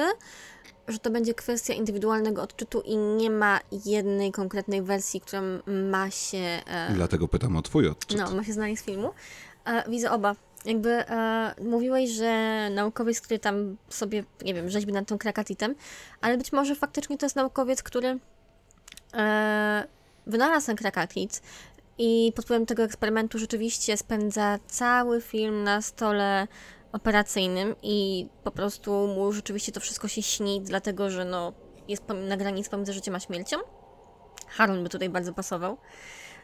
że 0.87 0.99
to 0.99 1.09
będzie 1.09 1.33
kwestia 1.33 1.73
indywidualnego 1.73 2.41
odczytu 2.41 2.81
i 2.81 2.97
nie 2.97 3.29
ma 3.29 3.59
jednej 3.85 4.31
konkretnej 4.31 4.81
wersji, 4.81 5.21
która 5.21 5.41
ma 5.91 6.11
się. 6.11 6.37
E, 6.37 6.93
Dlatego 6.93 7.27
pytam 7.27 7.57
o 7.57 7.61
twój 7.61 7.87
odczyt. 7.87 8.19
no, 8.19 8.31
ma 8.35 8.43
się 8.43 8.53
znaleźć 8.53 8.81
z 8.81 8.85
filmu. 8.85 9.09
E, 9.65 9.89
widzę 9.89 10.11
oba. 10.11 10.35
Jakby 10.65 10.89
e, 10.89 11.55
mówiłeś, 11.61 12.09
że 12.09 12.69
naukowiec, 12.75 13.21
który 13.21 13.39
tam 13.39 13.77
sobie, 13.89 14.23
nie 14.45 14.53
wiem, 14.53 14.69
rzeźbi 14.69 14.93
nad 14.93 15.07
tą 15.07 15.17
krakatitem, 15.17 15.75
ale 16.21 16.37
być 16.37 16.51
może 16.51 16.75
faktycznie 16.75 17.17
to 17.17 17.25
jest 17.25 17.35
naukowiec, 17.35 17.83
który 17.83 18.19
e, 19.13 19.87
wynalazł 20.27 20.65
ten 20.65 20.75
krakatit 20.75 21.41
i 21.97 22.33
pod 22.35 22.45
wpływem 22.45 22.65
tego 22.65 22.83
eksperymentu 22.83 23.39
rzeczywiście 23.39 23.97
spędza 23.97 24.57
cały 24.67 25.21
film 25.21 25.63
na 25.63 25.81
stole 25.81 26.47
operacyjnym 26.91 27.75
i 27.83 28.27
po 28.43 28.51
prostu 28.51 29.07
mu 29.07 29.31
rzeczywiście 29.31 29.71
to 29.71 29.79
wszystko 29.79 30.07
się 30.07 30.21
śni, 30.21 30.61
dlatego 30.61 31.09
że 31.09 31.25
no, 31.25 31.53
jest 31.87 32.03
na 32.27 32.37
granicy 32.37 32.69
pomiędzy 32.69 32.93
życiem 32.93 33.15
a 33.15 33.19
śmiercią. 33.19 33.57
Harun 34.47 34.83
by 34.83 34.89
tutaj 34.89 35.09
bardzo 35.09 35.33
pasował, 35.33 35.77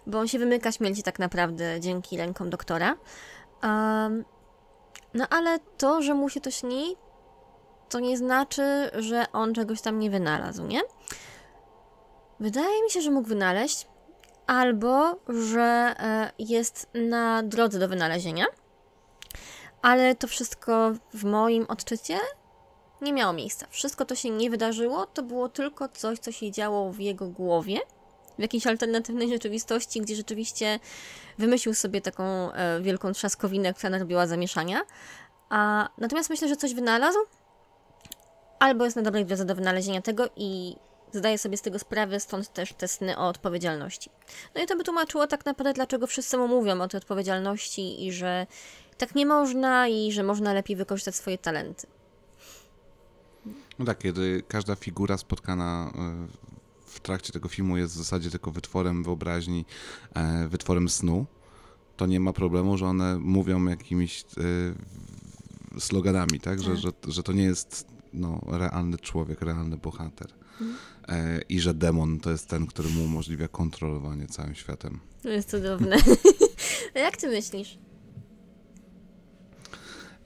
bo 0.08 0.20
on 0.20 0.28
się 0.28 0.40
wymyka 0.40 0.72
śmierci 0.72 1.04
tak 1.04 1.20
naprawdę 1.20 1.80
dzięki 1.80 2.18
rękom 2.18 2.50
doktora. 2.50 2.96
Um, 3.64 4.26
no 5.14 5.28
ale 5.30 5.60
to, 5.78 6.02
że 6.02 6.14
mu 6.14 6.30
się 6.30 6.42
to 6.42 6.52
śni, 6.52 6.96
to 7.90 8.00
nie 8.00 8.18
znaczy, 8.18 8.90
że 8.94 9.26
on 9.34 9.54
czegoś 9.54 9.82
tam 9.82 10.00
nie 10.00 10.10
wynalazł, 10.10 10.68
nie? 10.68 10.82
Wydaje 12.44 12.84
mi 12.84 12.90
się, 12.90 13.02
że 13.02 13.12
mógł 13.12 13.28
wynaleźć, 13.28 13.88
albo 14.48 15.20
że 15.28 15.96
e, 16.00 16.32
jest 16.40 16.88
na 16.94 17.44
drodze 17.44 17.80
do 17.80 17.88
wynalezienia, 17.88 18.46
ale 19.82 20.16
to 20.16 20.28
wszystko 20.28 20.94
w 21.14 21.24
moim 21.24 21.66
odczycie 21.68 22.20
nie 23.02 23.14
miało 23.14 23.34
miejsca. 23.34 23.68
Wszystko 23.70 24.06
to 24.06 24.16
się 24.16 24.30
nie 24.30 24.50
wydarzyło, 24.50 25.06
to 25.06 25.24
było 25.24 25.50
tylko 25.50 25.90
coś, 25.90 26.20
co 26.20 26.32
się 26.32 26.52
działo 26.52 26.92
w 26.92 27.00
jego 27.00 27.28
głowie, 27.28 27.80
w 28.38 28.42
jakiejś 28.42 28.68
alternatywnej 28.68 29.30
rzeczywistości, 29.30 30.02
gdzie 30.02 30.16
rzeczywiście 30.16 30.80
wymyślił 31.38 31.74
sobie 31.74 32.02
taką 32.02 32.24
e, 32.24 32.82
wielką 32.82 33.12
trzaskowinę, 33.14 33.74
która 33.74 33.90
narobiła 33.90 34.28
zamieszania. 34.28 34.82
A, 35.50 35.90
natomiast 35.98 36.30
myślę, 36.30 36.48
że 36.48 36.56
coś 36.56 36.74
wynalazł, 36.74 37.20
albo 38.60 38.86
jest 38.86 38.96
na 38.96 39.02
dobrej 39.02 39.26
drodze 39.26 39.46
do 39.46 39.56
wynalezienia 39.56 40.02
tego 40.02 40.26
i 40.36 40.76
zdaje 41.14 41.38
sobie 41.38 41.58
z 41.58 41.62
tego 41.62 41.80
sprawę, 41.80 42.20
stąd 42.20 42.54
też 42.54 42.74
te 42.74 42.88
sny 42.88 43.18
o 43.18 43.28
odpowiedzialności. 43.28 44.10
No 44.56 44.64
i 44.64 44.66
to 44.66 44.78
by 44.78 44.84
tłumaczyło 44.84 45.28
tak 45.28 45.46
naprawdę, 45.46 45.74
dlaczego 45.74 46.08
wszyscy 46.08 46.38
mu 46.38 46.48
mówią 46.48 46.82
o 46.82 46.88
tej 46.88 46.98
odpowiedzialności 46.98 48.06
i 48.06 48.12
że 48.12 48.48
tak 48.98 49.16
nie 49.16 49.26
można 49.26 49.88
i 49.88 50.12
że 50.12 50.24
można 50.24 50.54
lepiej 50.54 50.76
wykorzystać 50.76 51.16
swoje 51.16 51.38
talenty. 51.38 51.88
No 53.80 53.86
tak, 53.86 53.98
kiedy 53.98 54.44
każda 54.48 54.76
figura 54.76 55.18
spotkana 55.18 55.92
y, 55.96 56.54
w 56.86 57.00
trakcie 57.00 57.34
tego 57.34 57.50
filmu 57.50 57.78
jest 57.78 57.94
w 57.94 57.98
zasadzie 57.98 58.32
tylko 58.32 58.52
wytworem 58.52 59.04
wyobraźni, 59.04 59.66
e, 60.14 60.48
wytworem 60.48 60.90
snu, 60.90 61.26
to 61.98 62.06
nie 62.06 62.20
ma 62.20 62.34
problemu, 62.34 62.78
że 62.78 62.86
one 62.86 63.20
mówią 63.20 63.66
jakimiś 63.66 64.22
e, 65.76 65.80
sloganami, 65.80 66.40
tak? 66.40 66.62
Że, 66.62 66.78
że, 66.78 66.92
że 67.08 67.24
to 67.24 67.34
nie 67.34 67.44
jest 67.44 67.88
no, 68.14 68.42
realny 68.48 68.98
człowiek, 68.98 69.42
realny 69.42 69.78
bohater. 69.78 70.34
E, 71.08 71.42
I 71.50 71.60
że 71.60 71.74
demon 71.74 72.20
to 72.20 72.32
jest 72.32 72.48
ten, 72.48 72.68
który 72.68 72.90
mu 72.90 73.04
umożliwia 73.04 73.48
kontrolowanie 73.48 74.28
całym 74.28 74.56
światem. 74.56 75.00
To 75.24 75.30
jest 75.30 75.50
cudowne. 75.50 75.98
A 76.96 77.00
jak 77.00 77.18
ty 77.18 77.28
myślisz? 77.28 77.78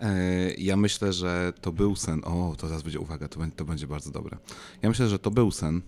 E, 0.02 0.54
Ja 0.54 0.78
myślę, 0.78 1.14
że 1.14 1.54
to 1.62 1.72
był 1.72 1.96
sen. 1.96 2.22
O, 2.26 2.56
to 2.58 2.68
zaraz 2.68 2.84
będzie 2.84 3.00
uwaga, 3.00 3.28
to 3.28 3.40
będzie, 3.40 3.56
to 3.56 3.66
będzie 3.66 3.88
bardzo 3.88 4.12
dobre. 4.12 4.38
Ja 4.82 4.90
myślę, 4.90 5.08
że 5.08 5.20
to 5.20 5.32
był 5.32 5.52
sen 5.52 5.82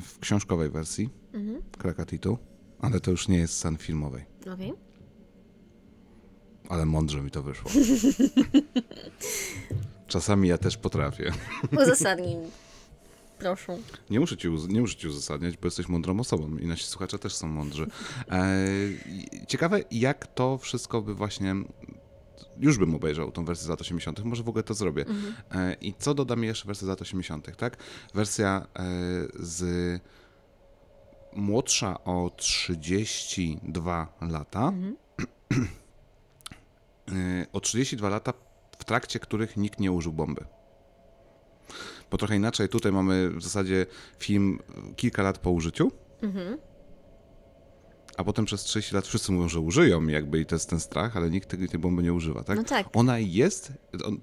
w 0.00 0.18
książkowej 0.18 0.70
wersji 0.70 1.10
Mhm. 1.32 1.62
Krakatitu, 1.78 2.38
ale 2.80 3.00
to 3.00 3.10
już 3.10 3.28
nie 3.28 3.38
jest 3.38 3.56
sen 3.58 3.76
filmowej. 3.76 4.24
Okej. 4.54 4.72
Ale 6.68 6.86
mądrze 6.86 7.20
mi 7.22 7.30
to 7.30 7.42
wyszło. 7.42 7.70
Czasami 10.06 10.48
ja 10.48 10.58
też 10.58 10.76
potrafię. 10.76 11.32
Uzasadnij 11.82 12.36
mi. 12.36 12.46
Proszę. 13.42 13.78
Nie 14.10 14.20
muszę 14.20 14.36
ci, 14.36 14.48
nie 14.68 14.80
muszę 14.80 14.96
ci 14.96 15.08
uzasadniać, 15.08 15.56
bo 15.56 15.66
jesteś 15.66 15.88
mądrą 15.88 16.20
osobą 16.20 16.56
i 16.56 16.66
nasi 16.66 16.84
słuchacze 16.84 17.18
też 17.18 17.34
są 17.34 17.48
mądrzy. 17.48 17.86
E, 18.30 18.48
ciekawe, 19.48 19.80
jak 19.90 20.26
to 20.26 20.58
wszystko 20.58 21.02
by 21.02 21.14
właśnie. 21.14 21.54
Już 22.58 22.78
bym 22.78 22.94
obejrzał 22.94 23.32
tą 23.32 23.44
wersję 23.44 23.66
z 23.66 23.68
lat 23.68 23.80
80., 23.80 24.24
może 24.24 24.42
w 24.42 24.48
ogóle 24.48 24.62
to 24.62 24.74
zrobię. 24.74 25.04
E, 25.50 25.76
I 25.80 25.94
co 25.98 26.14
doda 26.14 26.36
mi 26.36 26.46
jeszcze 26.46 26.66
wersja 26.66 26.86
z 26.86 26.88
lat 26.88 27.02
80., 27.02 27.56
tak? 27.56 27.76
Wersja 28.14 28.66
e, 28.78 28.82
z 29.34 30.00
młodsza 31.32 32.04
o 32.04 32.30
32 32.36 34.18
lata. 34.20 34.72
E, 37.12 37.46
o 37.52 37.60
32 37.60 38.08
lata, 38.08 38.32
w 38.78 38.84
trakcie 38.84 39.18
których 39.18 39.56
nikt 39.56 39.80
nie 39.80 39.92
użył 39.92 40.12
bomby. 40.12 40.44
Bo 42.12 42.18
trochę 42.18 42.36
inaczej, 42.36 42.68
tutaj 42.68 42.92
mamy 42.92 43.30
w 43.30 43.42
zasadzie 43.42 43.86
film 44.18 44.58
kilka 44.96 45.22
lat 45.22 45.38
po 45.38 45.50
użyciu, 45.50 45.92
a 48.16 48.24
potem 48.24 48.44
przez 48.44 48.62
30 48.62 48.94
lat 48.94 49.06
wszyscy 49.06 49.32
mówią, 49.32 49.48
że 49.48 49.60
użyją 49.60 50.06
jakby 50.06 50.40
i 50.40 50.46
to 50.46 50.54
jest 50.54 50.70
ten 50.70 50.80
strach, 50.80 51.16
ale 51.16 51.30
nikt 51.30 51.48
tej, 51.50 51.68
tej 51.68 51.80
bomby 51.80 52.02
nie 52.02 52.12
używa, 52.12 52.44
tak? 52.44 52.56
No 52.56 52.64
tak. 52.64 52.88
Ona 52.92 53.18
jest, 53.18 53.72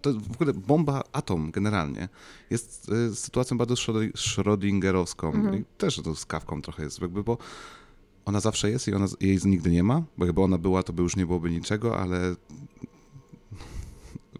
to 0.01 0.13
w 0.13 0.31
ogóle 0.31 0.53
bomba 0.53 1.03
atom 1.11 1.51
generalnie 1.51 2.09
jest 2.49 2.89
y, 3.11 3.15
sytuacją 3.15 3.57
bardzo 3.57 3.73
Schrödi- 3.75 4.11
schrödingerowską 4.11 5.59
i 5.59 5.65
też 5.77 6.01
to 6.03 6.15
z 6.15 6.25
kawką 6.25 6.61
trochę 6.61 6.83
jest 6.83 7.01
jakby, 7.01 7.23
bo 7.23 7.37
ona 8.25 8.39
zawsze 8.39 8.69
jest 8.71 8.87
i 8.87 8.93
ona, 8.93 9.05
jej 9.21 9.39
nigdy 9.45 9.71
nie 9.71 9.83
ma, 9.83 10.03
bo 10.17 10.25
jakby 10.25 10.41
ona 10.41 10.57
była, 10.57 10.83
to 10.83 10.93
by 10.93 11.03
już 11.03 11.15
nie 11.15 11.25
byłoby 11.25 11.49
niczego, 11.51 11.99
ale 11.99 12.35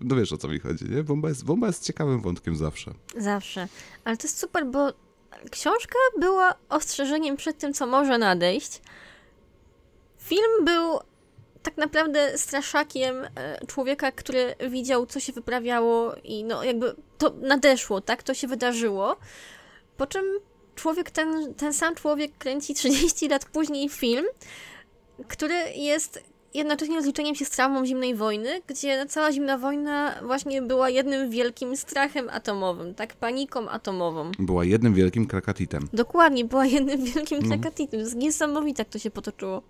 no 0.02 0.16
wiesz 0.16 0.34
o 0.34 0.38
co 0.38 0.47
mi 0.47 0.60
chodzi, 0.60 0.86
nie? 0.86 1.04
Bomba 1.04 1.30
jest, 1.30 1.45
bomba 1.45 1.68
jest 1.68 1.84
ciekawym 1.84 2.22
wątkiem 2.22 2.56
zawsze. 2.56 2.93
Zawsze. 3.18 3.68
Ale 4.04 4.18
to 4.18 4.28
jest 4.28 4.39
super, 4.39 4.66
bo 4.66 4.93
książka 5.52 5.97
była 6.20 6.56
ostrzeżeniem 6.70 7.38
przed 7.38 7.58
tym, 7.58 7.74
co 7.74 7.88
może 7.88 8.18
nadejść. 8.18 8.82
Film 10.20 10.66
był 10.66 11.00
tak 11.64 11.78
naprawdę 11.78 12.38
straszakiem 12.38 13.16
e, 13.36 13.66
człowieka, 13.68 14.12
który 14.12 14.56
widział, 14.70 15.06
co 15.06 15.20
się 15.20 15.34
wyprawiało 15.34 16.16
i 16.24 16.43
no 16.43 16.64
jakby 16.64 16.95
to 17.18 17.34
nadeszło, 17.41 18.02
tak? 18.02 18.24
To 18.24 18.34
się 18.34 18.47
wydarzyło. 18.47 19.18
Po 19.97 20.08
czym 20.08 20.26
człowiek, 20.76 21.12
ten, 21.12 21.54
ten 21.54 21.74
sam 21.74 21.95
człowiek 21.95 22.38
kręci 22.38 22.74
30 22.74 23.28
lat 23.28 23.45
później 23.45 23.89
film, 23.89 24.26
który 25.28 25.56
jest 25.76 26.24
jednocześnie 26.54 26.95
rozliczeniem 26.95 27.36
się 27.36 27.45
z 27.45 27.50
traumą 27.50 27.86
zimnej 27.86 28.16
wojny, 28.16 28.62
gdzie 28.68 29.06
cała 29.06 29.32
zimna 29.32 29.58
wojna 29.58 30.16
właśnie 30.24 30.62
była 30.62 30.89
jednym 30.89 31.30
wielkim 31.30 31.78
strachem 31.78 32.30
atomowym, 32.30 32.95
tak? 32.95 33.16
Paniką 33.16 33.70
atomową. 33.70 34.32
Była 34.39 34.66
jednym 34.66 34.93
wielkim 34.93 35.26
krakatitem. 35.26 35.88
Dokładnie, 35.93 36.45
była 36.45 36.66
jednym 36.66 37.06
wielkim 37.06 37.41
krakatitem. 37.50 38.00
Jest 38.00 38.16
Niesamowite, 38.16 38.82
jak 38.82 38.89
to 38.89 39.00
się 39.00 39.12
potoczyło. 39.12 39.62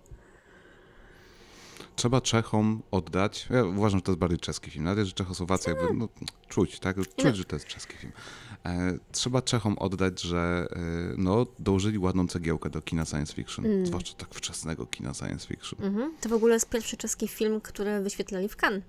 Trzeba 1.96 2.22
Czechom 2.22 2.82
oddać. 2.92 3.48
Ja 3.50 3.64
uważam, 3.64 4.00
że 4.00 4.04
to 4.04 4.12
jest 4.12 4.20
bardziej 4.20 4.40
czeski 4.40 4.72
film. 4.72 4.86
Nawet 4.86 5.06
że 5.06 5.14
Czechosłowacja 5.14 5.74
jakby 5.74 5.94
no, 5.94 6.10
czuć, 6.48 6.80
tak? 6.80 6.98
Czuć, 7.16 7.36
że 7.36 7.46
to 7.46 7.56
jest 7.56 7.68
czeski 7.68 7.98
film. 7.98 8.12
E, 8.66 8.98
trzeba 9.12 9.42
Czechom 9.42 9.78
oddać, 9.78 10.22
że 10.22 10.68
e, 10.72 10.80
no, 11.18 11.46
dołożyli 11.60 11.98
ładną 11.98 12.28
cegiełkę 12.28 12.70
do 12.70 12.82
kina 12.82 13.06
science 13.06 13.34
fiction. 13.34 13.66
Zwłaszcza 13.86 14.14
tak 14.14 14.36
wczesnego 14.36 14.86
kina 14.86 15.14
science 15.14 15.48
fiction. 15.48 15.84
Mhm. 15.84 16.14
To 16.22 16.30
w 16.30 16.34
ogóle 16.34 16.54
jest 16.54 16.70
pierwszy 16.70 16.98
czeski 16.98 17.28
film, 17.28 17.62
który 17.62 18.02
wyświetlali 18.02 18.50
w 18.50 18.56
Cannes. 18.56 18.84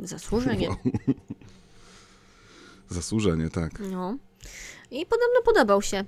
Zasłużenie. 0.00 0.68
Zasłużenie, 2.88 3.50
tak. 3.50 3.80
No. 3.90 4.18
I 4.90 5.06
podobno 5.06 5.42
podobał 5.44 5.82
się. 5.82 6.04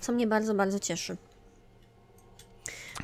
Co 0.00 0.12
mnie 0.12 0.26
bardzo, 0.26 0.54
bardzo 0.54 0.78
cieszy. 0.78 1.16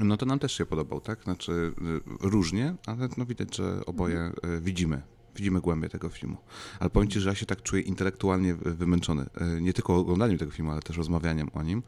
No 0.01 0.16
to 0.16 0.26
nam 0.26 0.39
też 0.39 0.53
się 0.53 0.66
podobał, 0.66 1.01
tak? 1.01 1.22
Znaczy 1.24 1.53
y, 1.53 1.74
różnie, 2.20 2.74
ale 2.86 3.09
no 3.16 3.26
widać, 3.26 3.57
że 3.57 3.86
oboje 3.86 4.32
y, 4.57 4.61
widzimy. 4.61 5.03
Widzimy 5.39 5.61
głębię 5.61 5.89
tego 5.89 6.09
filmu. 6.09 6.36
Ale 6.80 6.91
powiem 6.91 7.11
Ci, 7.11 7.20
że 7.20 7.28
ja 7.28 7.34
się 7.34 7.47
tak 7.47 7.62
czuję 7.62 7.82
intelektualnie 7.82 8.55
wy- 8.55 8.74
wymęczony. 8.74 9.22
Y, 9.59 9.61
Nie 9.61 9.72
tylko 9.72 9.97
oglądaniem 9.97 10.39
tego 10.39 10.53
filmu, 10.53 10.70
ale 10.70 10.82
też 10.82 10.97
rozmawianiem 10.97 11.51
o 11.55 11.62
nim. 11.62 11.82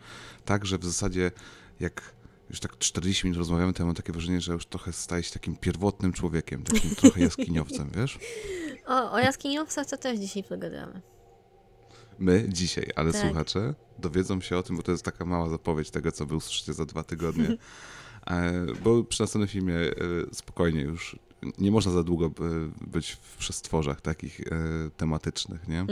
Tak, 0.44 0.66
że 0.66 0.78
w 0.78 0.84
zasadzie 0.84 1.30
jak 1.80 2.03
już 2.51 2.61
tak 2.61 2.78
40 2.78 3.26
minut 3.26 3.38
rozmawiamy, 3.38 3.72
to 3.72 3.82
ja 3.82 3.86
mam 3.86 3.94
takie 3.94 4.12
wrażenie, 4.12 4.40
że 4.40 4.53
już 4.53 4.66
trochę 4.66 4.92
staję 4.92 5.22
się 5.22 5.32
takim 5.32 5.57
pierwotnym 5.57 6.12
człowiekiem, 6.12 6.62
takim 6.62 6.94
trochę 6.94 7.20
jaskiniowcem, 7.30 7.90
wiesz? 7.96 8.18
O, 8.86 9.12
o 9.12 9.18
jaskiniowcach 9.18 9.86
to 9.86 9.96
też 9.96 10.18
dzisiaj 10.18 10.44
pogadamy. 10.44 11.01
My 12.18 12.44
dzisiaj, 12.48 12.90
ale 12.96 13.12
Tak. 13.12 13.20
słuchacze 13.20 13.74
dowiedzą 13.98 14.40
się 14.40 14.57
o 14.57 14.62
tym, 14.62 14.76
bo 14.76 14.82
to 14.82 14.92
jest 14.92 15.05
taka 15.05 15.24
mała 15.24 15.48
zapowiedź 15.48 15.90
tego, 15.90 16.12
co 16.12 16.26
wy 16.26 16.36
usłyszycie 16.36 16.72
za 16.72 16.84
dwa 16.86 17.03
tygodnie. 17.05 17.57
E, 18.26 18.66
bo 18.84 19.05
przy 19.05 19.22
następnym 19.22 19.48
filmie 19.48 19.74
e, 19.74 19.92
spokojnie 20.32 20.80
już 20.82 21.18
nie 21.59 21.70
można 21.70 21.93
za 21.93 22.03
długo 22.03 22.26
e, 22.26 22.30
być 22.80 23.11
w 23.11 23.36
przestworzach 23.36 24.01
takich 24.01 24.41
e, 24.41 24.45
tematycznych, 24.97 25.68
nie? 25.68 25.86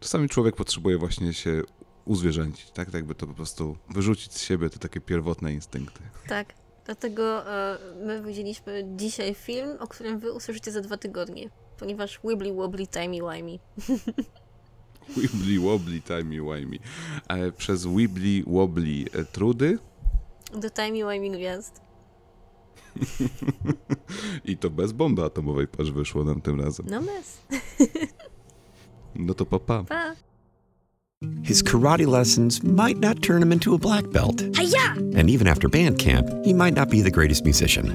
Czasami 0.00 0.28
człowiek 0.28 0.56
potrzebuje 0.56 0.98
właśnie 0.98 1.34
się 1.34 1.62
uzwierzęcić, 2.04 2.70
tak? 2.70 2.86
Tak 2.86 2.94
jakby 2.94 3.14
to 3.14 3.26
po 3.26 3.34
prostu 3.34 3.76
wyrzucić 3.90 4.32
z 4.32 4.42
siebie 4.42 4.70
te 4.70 4.78
takie 4.78 5.00
pierwotne 5.00 5.52
instynkty. 5.52 6.00
Tak. 6.28 6.54
Dlatego 6.84 7.52
e, 7.52 7.78
my 8.06 8.22
widzieliśmy 8.22 8.84
dzisiaj 8.96 9.34
film, 9.34 9.70
o 9.80 9.86
którym 9.86 10.18
wy 10.18 10.32
usłyszycie 10.32 10.72
za 10.72 10.80
dwa 10.80 10.96
tygodnie. 10.96 11.50
Ponieważ 11.78 12.20
wibbly 12.24 12.52
wobbly 12.52 12.86
timey 12.86 13.20
wimey. 13.20 13.58
Wibbly 15.16 15.60
wobbly, 15.60 16.00
timey 16.00 16.40
wimey. 16.40 16.80
Przez 17.56 17.86
wibbly 17.86 18.42
wobbly 18.46 19.04
trudy 19.32 19.78
Do 20.54 20.70
timey 20.70 21.02
wimey 21.04 21.30
gwiazd. 21.30 21.80
i 24.44 24.56
to 24.56 24.70
bez 24.70 24.92
bomby 24.92 25.24
atomowej, 25.24 25.66
patrz, 25.68 25.90
wyszło 25.90 26.24
nam 26.24 26.40
tym 26.40 26.60
razem. 26.60 26.86
No 26.90 27.00
bez. 27.02 27.40
No 29.14 29.34
to 29.34 29.46
papa. 29.46 29.84
Pa. 29.84 30.14
His 31.42 31.62
karate 31.62 32.06
lessons 32.06 32.62
might 32.62 32.98
not 32.98 33.22
turn 33.22 33.42
him 33.42 33.52
into 33.52 33.74
a 33.74 33.78
black 33.78 34.10
belt. 34.10 34.42
And 35.16 35.30
even 35.30 35.46
after 35.46 35.68
band 35.68 35.98
camp, 35.98 36.28
he 36.44 36.54
might 36.54 36.74
not 36.74 36.88
be 36.90 37.02
the 37.02 37.10
greatest 37.10 37.44
musician. 37.44 37.92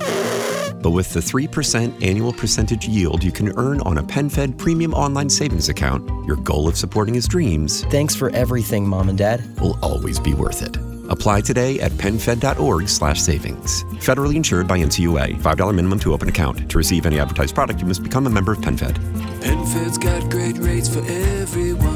But 0.82 0.92
with 0.92 1.12
the 1.14 1.20
3% 1.20 2.06
annual 2.06 2.32
percentage 2.34 2.88
yield 2.88 3.24
you 3.24 3.32
can 3.32 3.52
earn 3.58 3.82
on 3.82 3.98
a 3.98 4.04
PenFed 4.04 4.58
premium 4.58 4.94
online 4.94 5.30
savings 5.30 5.70
account, 5.70 6.08
your 6.28 6.38
goal 6.38 6.68
of 6.68 6.78
supporting 6.78 7.16
his 7.16 7.28
dreams 7.28 7.84
Thanks 7.86 8.16
for 8.16 8.30
everything, 8.30 8.88
Mom 8.88 9.10
and 9.10 9.18
Dad. 9.18 9.42
will 9.60 9.78
always 9.82 10.20
be 10.20 10.34
worth 10.34 10.62
it. 10.62 10.78
Apply 11.10 11.42
today 11.42 11.80
at 11.80 11.92
penfed.org 11.94 12.88
slash 12.88 13.20
savings. 13.22 13.84
Federally 14.06 14.36
insured 14.36 14.68
by 14.68 14.78
NCUA. 14.80 15.42
$5 15.42 15.76
minimum 15.76 16.00
to 16.00 16.14
open 16.14 16.30
account. 16.30 16.70
To 16.70 16.78
receive 16.78 17.06
any 17.06 17.20
advertised 17.20 17.56
product, 17.56 17.82
you 17.82 17.88
must 17.88 18.04
become 18.04 18.28
a 18.28 18.30
member 18.30 18.52
of 18.52 18.60
PenFed. 18.60 18.96
PenFed's 19.42 19.98
got 19.98 20.30
great 20.30 20.58
rates 20.58 20.88
for 20.88 21.00
everyone. 21.00 21.87